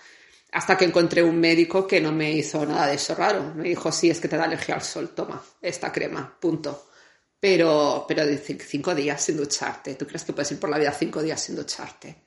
Hasta 0.51 0.78
que 0.78 0.86
encontré 0.86 1.24
un 1.24 1.39
médico 1.39 1.88
que 1.88 1.99
no 1.99 2.11
me 2.11 2.32
hizo 2.32 2.63
nada 2.68 2.86
de 2.86 2.97
eso 2.97 3.15
raro. 3.15 3.51
Me 3.55 3.70
dijo, 3.70 3.91
sí, 3.91 4.11
es 4.11 4.20
que 4.20 4.28
te 4.28 4.38
da 4.38 4.43
alergia 4.43 4.76
al 4.76 4.84
sol, 4.84 5.09
toma 5.15 5.43
esta 5.59 5.91
crema, 5.91 6.38
punto. 6.39 6.89
Pero, 7.39 8.05
pero 8.07 8.22
cinco 8.63 8.93
días 8.93 9.20
sin 9.24 9.38
ducharte. 9.38 9.95
¿Tú 9.95 10.05
crees 10.05 10.24
que 10.24 10.34
puedes 10.34 10.51
ir 10.51 10.59
por 10.59 10.70
la 10.70 10.78
vida 10.78 10.91
cinco 10.91 11.24
días 11.24 11.41
sin 11.41 11.55
ducharte? 11.55 12.26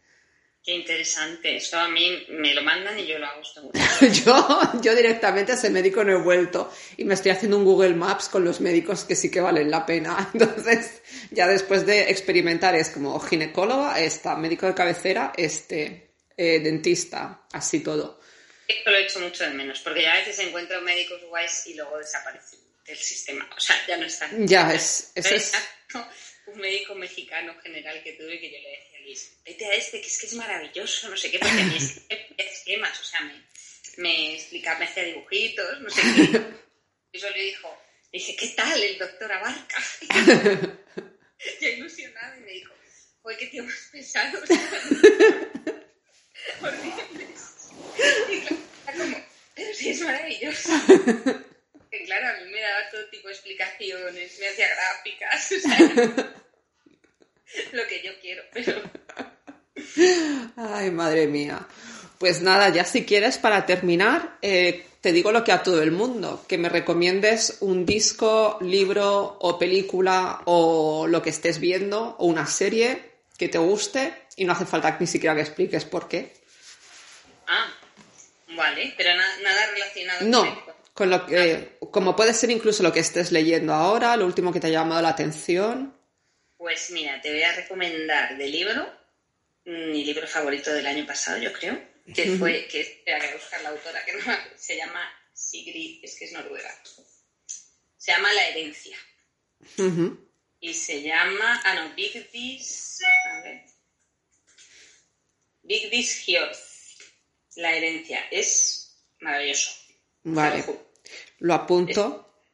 Qué 0.63 0.73
interesante. 0.73 1.57
Esto 1.57 1.79
a 1.79 1.89
mí 1.89 2.27
me 2.29 2.53
lo 2.53 2.63
mandan 2.63 2.99
y 2.99 3.07
yo 3.07 3.19
lo 3.19 3.27
hago. 3.27 3.43
yo, 4.25 4.61
yo 4.83 4.95
directamente 4.95 5.53
a 5.53 5.55
ese 5.55 5.71
médico 5.71 6.05
no 6.05 6.13
he 6.13 6.23
vuelto 6.23 6.71
y 6.99 7.05
me 7.05 7.15
estoy 7.15 7.31
haciendo 7.31 7.57
un 7.57 7.65
Google 7.65 7.95
Maps 7.95 8.29
con 8.29 8.45
los 8.45 8.61
médicos 8.61 9.05
que 9.05 9.17
sí 9.17 9.31
que 9.31 9.41
valen 9.41 9.71
la 9.71 9.87
pena. 9.87 10.31
Entonces, 10.35 11.03
ya 11.31 11.47
después 11.47 11.87
de 11.87 12.11
experimentar 12.11 12.75
es 12.75 12.91
como 12.91 13.19
ginecóloga, 13.21 13.99
esta, 14.01 14.37
médico 14.37 14.67
de 14.67 14.75
cabecera, 14.75 15.33
este, 15.35 16.11
eh, 16.37 16.61
dentista, 16.61 17.47
así 17.53 17.81
todo. 17.81 18.21
Esto 18.69 18.91
lo 18.91 18.97
he 18.99 19.03
hecho 19.03 19.21
mucho 19.21 19.45
de 19.45 19.51
menos, 19.51 19.81
porque 19.81 20.03
ya 20.03 20.13
a 20.13 20.19
veces 20.19 20.39
encuentro 20.41 20.81
médicos 20.83 21.23
guays 21.29 21.67
y 21.69 21.75
luego 21.75 21.99
desaparecen 21.99 22.61
del 22.85 22.99
sistema. 22.99 23.49
O 23.57 23.59
sea, 23.59 23.77
ya 23.89 23.97
no 23.97 24.05
están. 24.05 24.47
Ya, 24.47 24.73
es, 24.75 25.11
eso 25.15 25.35
es... 25.35 25.53
Un 26.47 26.59
médico 26.59 26.95
mexicano 26.97 27.55
general 27.63 28.03
que 28.03 28.15
tuve 28.15 28.41
que 28.41 28.51
yo 28.51 28.59
le 28.59 28.71
decía 28.71 28.90
vete 29.45 29.67
a 29.67 29.75
este, 29.75 30.01
que 30.01 30.07
es 30.07 30.19
que 30.19 30.27
es 30.27 30.35
maravilloso, 30.35 31.09
no 31.09 31.17
sé 31.17 31.31
qué, 31.31 31.39
porque 31.39 31.63
me 31.63 31.77
esquemas, 32.39 33.01
o 33.01 33.05
sea, 33.05 33.21
me, 33.23 33.43
me 33.99 34.35
explicaba, 34.35 34.79
me 34.79 34.85
hacía 34.87 35.05
dibujitos, 35.05 35.81
no 35.81 35.91
sé 35.91 36.03
qué. 36.03 36.61
Y 37.13 37.19
yo 37.19 37.29
le 37.31 37.43
dijo, 37.43 37.77
dije, 38.13 38.37
¿qué 38.37 38.49
tal 38.49 38.81
el 38.83 38.99
doctor 38.99 39.33
Abarca? 39.33 39.83
yo 41.61 41.69
ilusionada 41.69 42.37
y 42.37 42.41
me 42.41 42.53
dijo, 42.53 42.73
joder, 43.23 43.39
qué 43.39 43.47
tío 43.47 43.65
más 43.65 43.89
pesado. 43.91 44.39
Horribles. 46.61 47.69
Y 48.31 48.41
claro, 48.41 48.99
como, 48.99 49.27
pero 49.55 49.75
sí 49.75 49.91
es 49.91 50.01
maravilloso. 50.01 50.71
Que 51.91 52.05
claro, 52.05 52.29
a 52.29 52.41
mí 52.41 52.53
me 52.53 52.61
daba 52.61 52.89
todo 52.91 53.09
tipo 53.11 53.27
de 53.27 53.35
explicaciones, 53.35 54.39
me 54.39 54.49
hacía 54.49 54.69
gráficas, 54.69 55.53
o 55.53 55.61
sea, 55.61 56.35
lo 57.73 57.87
que 57.87 58.03
yo 58.03 58.13
quiero, 58.21 58.43
pero... 58.53 58.81
Ay, 60.57 60.91
madre 60.91 61.27
mía. 61.27 61.67
Pues 62.19 62.43
nada, 62.43 62.69
ya 62.69 62.85
si 62.85 63.05
quieres, 63.05 63.39
para 63.39 63.65
terminar, 63.65 64.37
eh, 64.43 64.87
te 65.01 65.13
digo 65.13 65.33
lo 65.33 65.43
que 65.43 65.53
a 65.53 65.63
todo 65.63 65.83
el 65.83 65.91
mundo, 65.91 66.45
que 66.47 66.59
me 66.59 66.69
recomiendes 66.69 67.57
un 67.61 67.87
disco, 67.87 68.59
libro 68.61 69.39
o 69.41 69.59
película 69.59 70.43
o 70.45 71.07
lo 71.07 71.23
que 71.23 71.31
estés 71.31 71.59
viendo 71.59 72.17
o 72.19 72.27
una 72.27 72.47
serie 72.47 73.11
que 73.39 73.49
te 73.49 73.57
guste 73.57 74.13
y 74.37 74.45
no 74.45 74.53
hace 74.53 74.67
falta 74.67 74.99
ni 75.01 75.07
siquiera 75.07 75.35
que 75.35 75.41
expliques 75.41 75.87
por 75.87 76.09
qué. 76.09 76.35
Ah, 77.47 77.73
vale, 78.55 78.93
pero 78.99 79.15
nada 79.15 79.67
relacionado 79.73 80.27
no, 80.27 80.65
con 80.93 81.09
lo 81.09 81.25
que, 81.25 81.79
como 81.91 82.15
puede 82.15 82.35
ser 82.35 82.51
incluso 82.51 82.83
lo 82.83 82.93
que 82.93 83.01
estés 83.01 83.33
leyendo 83.33 83.73
ahora, 83.73 84.17
lo 84.19 84.27
último 84.27 84.53
que 84.53 84.61
te 84.61 84.67
ha 84.67 84.71
llamado 84.71 85.01
la 85.01 85.09
atención. 85.09 85.95
Pues 86.61 86.91
mira, 86.91 87.19
te 87.23 87.31
voy 87.31 87.43
a 87.43 87.55
recomendar 87.55 88.37
de 88.37 88.47
libro, 88.47 88.87
mi 89.65 90.05
libro 90.05 90.29
favorito 90.29 90.71
del 90.75 90.87
año 90.87 91.07
pasado, 91.07 91.39
yo 91.39 91.51
creo, 91.55 91.83
que 92.15 92.37
fue, 92.37 92.69
que 92.69 92.83
espera 92.83 93.19
que 93.19 93.33
buscar 93.33 93.63
la 93.63 93.71
autora, 93.71 94.05
que 94.05 94.13
no, 94.13 94.21
se 94.57 94.77
llama 94.77 95.11
Sigrid, 95.33 96.05
es 96.05 96.19
que 96.19 96.27
es 96.27 96.33
noruega. 96.33 96.71
Se 97.97 98.13
llama 98.13 98.31
La 98.35 98.49
herencia. 98.49 98.99
Y 100.61 100.75
se 100.75 101.01
llama, 101.01 101.63
ah 101.65 101.75
no, 101.77 101.95
Big 101.95 102.31
This, 102.31 102.99
a 103.25 103.41
ver. 103.41 103.65
Big 105.63 105.91
La 107.57 107.75
herencia. 107.75 108.29
Es 108.31 109.03
maravilloso. 109.21 109.71
Vale. 110.25 110.63
Lo 111.39 111.55
apunto. 111.55 112.45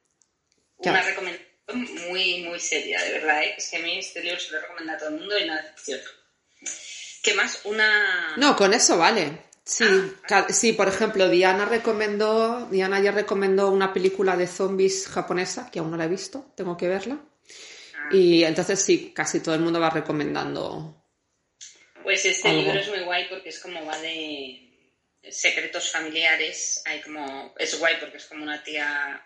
una 0.79 1.03
recomendación 1.03 1.46
muy, 1.75 2.43
muy 2.43 2.61
seria, 2.61 3.03
de 3.03 3.13
verdad. 3.13 3.43
¿eh? 3.43 3.55
Es 3.57 3.71
que 3.71 3.77
a 3.77 3.81
mí 3.81 3.99
este 3.99 4.23
libro 4.23 4.39
se 4.39 4.53
lo 4.53 4.61
recomienda 4.61 4.95
a 4.95 4.99
todo 4.99 5.09
el 5.11 5.17
mundo 5.17 5.39
y 5.39 5.47
no 5.47 5.55
decepciona. 5.55 6.03
¿Qué 7.23 7.35
más? 7.35 7.61
Una. 7.65 8.37
No, 8.37 8.57
con 8.57 8.73
eso 8.73 8.97
vale. 8.99 9.47
Sí, 9.65 9.85
ah, 10.31 10.47
sí, 10.49 10.75
por 10.75 10.87
ejemplo, 10.87 11.29
Diana 11.29 11.65
recomendó, 11.65 12.69
Diana 12.71 13.01
ya 13.01 13.11
recomendó 13.11 13.71
una 13.71 13.93
película 13.93 14.37
de 14.37 14.47
zombies 14.47 15.09
japonesa, 15.09 15.69
que 15.73 15.81
aún 15.81 15.91
no 15.91 15.97
la 15.97 16.05
he 16.05 16.09
visto, 16.09 16.53
tengo 16.57 16.77
que 16.77 16.87
verla. 16.87 17.19
Ah. 17.97 18.09
Y 18.13 18.45
entonces 18.45 18.81
sí, 18.81 19.13
casi 19.13 19.41
todo 19.41 19.57
el 19.57 19.63
mundo 19.63 19.81
va 19.81 19.91
recomendando. 19.91 21.05
Pues 22.05 22.25
este 22.25 22.53
libro 22.53 22.79
es 22.79 22.89
muy 22.89 23.01
guay 23.01 23.29
porque 23.29 23.49
es 23.49 23.59
como 23.59 23.85
va 23.85 23.99
de 23.99 24.93
secretos 25.29 25.91
familiares. 25.91 26.81
Hay 26.85 27.01
como. 27.01 27.53
Es 27.59 27.77
guay 27.81 27.97
porque 27.99 28.19
es 28.19 28.27
como 28.27 28.45
una 28.45 28.63
tía. 28.63 29.21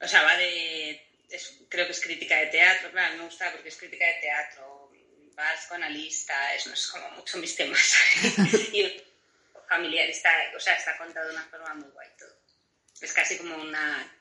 O 0.00 0.06
sea, 0.06 0.22
va 0.22 0.36
de 0.36 1.07
creo 1.68 1.86
que 1.86 1.92
es 1.92 2.00
crítica 2.00 2.36
de 2.38 2.46
teatro, 2.46 2.90
claro, 2.90 3.16
me 3.16 3.24
gusta 3.24 3.52
porque 3.52 3.68
es 3.68 3.76
crítica 3.76 4.06
de 4.06 4.20
teatro, 4.20 4.90
vas 5.34 5.66
con 5.66 5.82
analista, 5.82 6.54
es, 6.54 6.66
no 6.66 6.72
es 6.74 6.86
como 6.88 7.10
mucho 7.12 7.38
mis 7.38 7.54
temas. 7.54 7.94
y 8.72 9.02
familiar, 9.68 10.08
está, 10.08 10.30
o 10.56 10.60
sea, 10.60 10.74
está 10.74 10.96
contado 10.96 11.28
de 11.28 11.34
una 11.34 11.44
forma 11.46 11.74
muy 11.74 11.90
guay 11.90 12.08
todo. 12.18 12.36
Es 13.00 13.12
casi 13.12 13.36
como 13.36 13.56
una... 13.56 14.18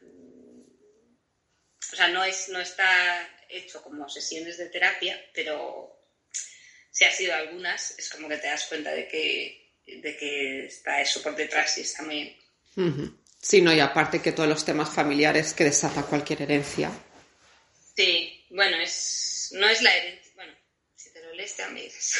O 1.91 1.95
sea, 1.95 2.09
no, 2.09 2.23
es, 2.23 2.49
no 2.49 2.59
está 2.59 3.27
hecho 3.49 3.81
como 3.81 4.09
sesiones 4.09 4.57
de 4.57 4.67
terapia, 4.67 5.19
pero 5.33 5.97
si 6.91 7.05
ha 7.05 7.11
sido 7.11 7.33
algunas, 7.33 7.97
es 7.97 8.09
como 8.09 8.27
que 8.27 8.37
te 8.37 8.47
das 8.47 8.65
cuenta 8.65 8.91
de 8.91 9.07
que, 9.07 9.73
de 9.85 10.17
que 10.17 10.65
está 10.65 11.01
eso 11.01 11.23
por 11.23 11.35
detrás 11.35 11.77
y 11.77 11.81
está 11.81 12.03
muy 12.03 12.15
bien. 12.15 12.37
Sí, 12.75 13.17
no, 13.61 13.73
y 13.73 13.79
aparte 13.79 14.21
que 14.21 14.33
todos 14.33 14.49
los 14.49 14.65
temas 14.65 14.89
familiares 14.89 15.53
que 15.53 15.63
desata 15.63 16.03
cualquier 16.03 16.41
herencia. 16.41 16.91
Sí, 17.95 18.45
bueno, 18.49 18.77
es, 18.77 19.51
no 19.53 19.67
es 19.69 19.81
la 19.81 19.95
herencia. 19.95 20.33
Bueno, 20.35 20.53
si 20.95 21.13
te 21.13 21.23
lo 21.23 21.33
lees, 21.33 21.55
te 21.55 21.63
amigas. 21.63 22.13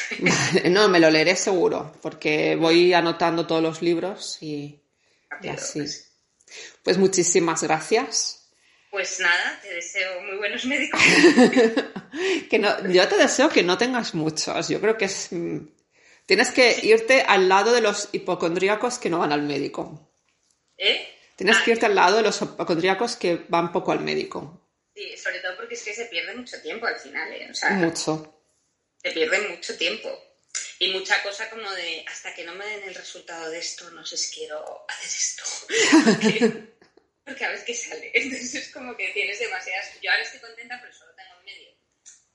no, 0.64 0.88
me 0.88 1.00
lo 1.00 1.10
leeré 1.10 1.36
seguro, 1.36 1.94
porque 2.02 2.56
voy 2.56 2.94
anotando 2.94 3.46
todos 3.46 3.62
los 3.62 3.82
libros 3.82 4.38
y, 4.40 4.80
así. 5.48 5.80
Pues. 5.80 6.12
pues. 6.82 6.98
muchísimas 6.98 7.62
gracias. 7.62 8.50
Pues 8.90 9.20
nada, 9.20 9.60
te 9.62 9.74
deseo 9.74 10.22
muy 10.22 10.38
buenos 10.38 10.64
médicos. 10.64 11.00
que 12.50 12.58
no, 12.58 12.88
yo 12.88 13.06
te 13.06 13.18
deseo 13.18 13.50
que 13.50 13.62
no 13.62 13.76
tengas 13.76 14.14
muchos. 14.14 14.68
Yo 14.68 14.80
creo 14.80 14.96
que 14.96 15.04
es. 15.04 15.28
Mm, 15.30 15.58
tienes 16.24 16.50
que 16.52 16.80
irte 16.82 17.20
al 17.20 17.50
lado 17.50 17.72
de 17.72 17.82
los 17.82 18.08
hipocondríacos 18.12 18.98
que 18.98 19.10
no 19.10 19.18
van 19.18 19.32
al 19.32 19.42
médico. 19.42 20.10
¿Eh? 20.78 21.17
Tienes 21.38 21.56
ah, 21.56 21.62
que 21.64 21.70
irte 21.70 21.86
al 21.86 21.94
lado 21.94 22.16
de 22.16 22.24
los 22.24 22.42
hipocondríacos 22.42 23.14
que 23.14 23.46
van 23.48 23.70
poco 23.70 23.92
al 23.92 24.00
médico. 24.00 24.60
Sí, 24.92 25.16
sobre 25.16 25.38
todo 25.38 25.56
porque 25.56 25.74
es 25.74 25.84
que 25.84 25.94
se 25.94 26.06
pierde 26.06 26.34
mucho 26.34 26.60
tiempo 26.60 26.84
al 26.88 26.98
final, 26.98 27.32
¿eh? 27.32 27.46
O 27.48 27.54
sea, 27.54 27.70
mucho. 27.70 28.42
Se 29.00 29.12
pierde 29.12 29.48
mucho 29.48 29.78
tiempo. 29.78 30.10
Y 30.80 30.90
mucha 30.90 31.22
cosa 31.22 31.48
como 31.48 31.70
de, 31.70 32.04
hasta 32.08 32.34
que 32.34 32.42
no 32.42 32.56
me 32.56 32.66
den 32.66 32.88
el 32.88 32.94
resultado 32.96 33.50
de 33.50 33.58
esto, 33.60 33.88
no 33.92 34.04
sé 34.04 34.16
si 34.16 34.34
quiero 34.34 34.84
hacer 34.88 35.06
esto. 35.06 36.64
Porque, 37.24 37.44
a 37.44 37.50
veces 37.50 37.64
que 37.64 37.74
sale. 37.74 38.10
Entonces 38.14 38.54
es 38.56 38.72
como 38.72 38.96
que 38.96 39.08
tienes 39.10 39.38
demasiadas... 39.38 39.92
Yo 40.02 40.10
ahora 40.10 40.24
estoy 40.24 40.40
contenta, 40.40 40.80
pero 40.80 40.92
solo 40.92 41.14
tengo 41.14 41.38
en 41.38 41.44
medio 41.44 41.70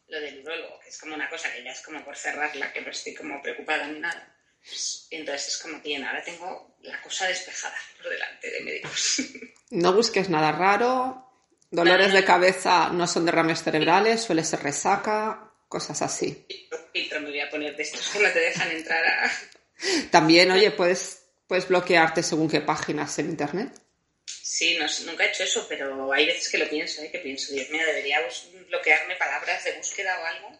lo 0.07 0.21
del 0.21 0.39
urologo, 0.39 0.79
que 0.79 0.87
es 0.87 0.97
como 0.97 1.13
una 1.15 1.29
cosa 1.29 1.51
que 1.51 1.61
ya 1.61 1.71
es 1.71 1.81
como 1.81 2.05
por 2.05 2.15
cerrarla, 2.15 2.71
que 2.71 2.79
no 2.79 2.91
estoy 2.91 3.13
como 3.13 3.41
preocupada 3.41 3.85
ni 3.87 3.99
nada. 3.99 4.32
Pues, 4.65 5.07
entonces 5.09 5.49
es 5.49 5.57
como, 5.57 5.79
bien, 5.81 6.03
ahora 6.03 6.23
tengo 6.23 6.75
la 6.81 7.01
cosa 7.01 7.27
despejada 7.27 7.75
por 7.97 8.09
delante 8.09 8.51
de 8.51 8.61
médicos. 8.61 9.21
No 9.69 9.91
busques 9.91 10.29
nada 10.29 10.51
raro, 10.51 11.27
dolores 11.71 12.13
de 12.13 12.23
cabeza 12.23 12.89
no 12.89 13.07
son 13.07 13.25
derrames 13.25 13.63
cerebrales, 13.63 14.21
suele 14.21 14.43
ser 14.43 14.61
resaca, 14.61 15.51
cosas 15.67 15.99
así. 16.03 16.45
Filtro 16.93 17.19
me 17.21 17.29
voy 17.29 17.39
a 17.39 17.49
poner 17.49 17.75
de 17.75 17.81
estos 17.81 18.07
que 18.09 18.19
no 18.19 18.31
te 18.31 18.39
dejan 18.39 18.69
entrar 18.69 19.03
a... 19.03 19.31
También, 20.11 20.51
oye, 20.51 20.69
puedes, 20.69 21.23
puedes 21.47 21.67
bloquearte 21.67 22.21
según 22.21 22.51
qué 22.51 22.61
páginas 22.61 23.17
en 23.17 23.31
internet. 23.31 23.73
Sí, 24.27 24.77
nunca 25.05 25.25
he 25.25 25.29
hecho 25.29 25.43
eso, 25.43 25.65
pero 25.67 26.13
hay 26.13 26.27
veces 26.27 26.49
que 26.49 26.59
lo 26.59 26.69
pienso, 26.69 27.01
¿eh? 27.01 27.09
que 27.09 27.17
pienso, 27.17 27.51
Dios 27.51 27.67
mío, 27.71 27.83
debería 27.83 28.19
bloquearme 28.67 29.15
palabras 29.15 29.63
de 29.63 29.71
búsqueda 29.73 30.21
o 30.21 30.25
algo 30.25 30.59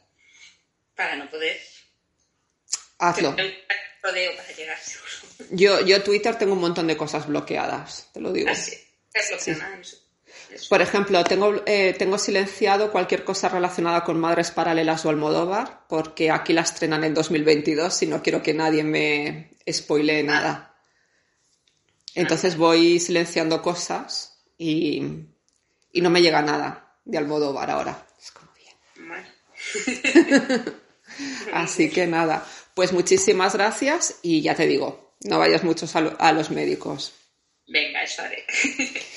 para 0.96 1.16
no 1.16 1.30
poder... 1.30 1.62
Hazlo. 2.98 3.36
Yo, 5.52 5.82
yo 5.82 6.04
Twitter 6.04 6.36
tengo 6.38 6.54
un 6.54 6.60
montón 6.60 6.88
de 6.88 6.98
cosas 6.98 7.28
bloqueadas, 7.28 8.10
te 8.14 8.20
lo 8.20 8.32
digo. 8.34 8.50
Ah, 8.50 8.56
Por 10.70 10.82
ejemplo, 10.82 11.24
tengo, 11.24 11.64
eh, 11.66 11.96
tengo 11.98 12.18
silenciado 12.18 12.92
cualquier 12.92 13.24
cosa 13.24 13.50
relacionada 13.50 14.04
con 14.04 14.20
Madres 14.20 14.52
Paralelas 14.52 15.06
o 15.06 15.10
Almodóvar, 15.10 15.86
porque 15.88 16.32
aquí 16.32 16.54
la 16.54 16.62
estrenan 16.62 17.04
en 17.04 17.14
2022 17.14 18.04
y 18.04 18.08
no 18.08 18.22
quiero 18.22 18.42
que 18.42 18.54
nadie 18.54 18.84
me 18.84 19.52
spoilee 19.72 20.24
nada. 20.24 20.76
Entonces 22.16 22.58
voy 22.58 23.00
silenciando 23.00 23.62
cosas 23.62 24.38
y, 24.58 25.04
y 25.92 26.02
no 26.02 26.10
me 26.10 26.22
llega 26.22 26.42
nada 26.42 26.98
de 27.06 27.18
Almodóvar 27.18 27.72
ahora. 27.72 28.06
Es 28.22 28.32
como 28.32 28.52
bien. 28.54 28.76
Así 31.54 31.90
que 31.90 32.06
nada. 32.08 32.46
Pues 32.76 32.92
muchísimas 32.92 33.54
gracias 33.56 34.20
y 34.22 34.42
ya 34.42 34.56
te 34.56 34.66
digo, 34.66 35.16
no 35.22 35.40
vayas 35.40 35.64
mucho 35.64 35.86
a, 36.20 36.32
los 36.32 36.50
médicos. 36.50 37.14
Venga, 37.68 38.04
eso 38.04 38.22
haré. 38.22 38.46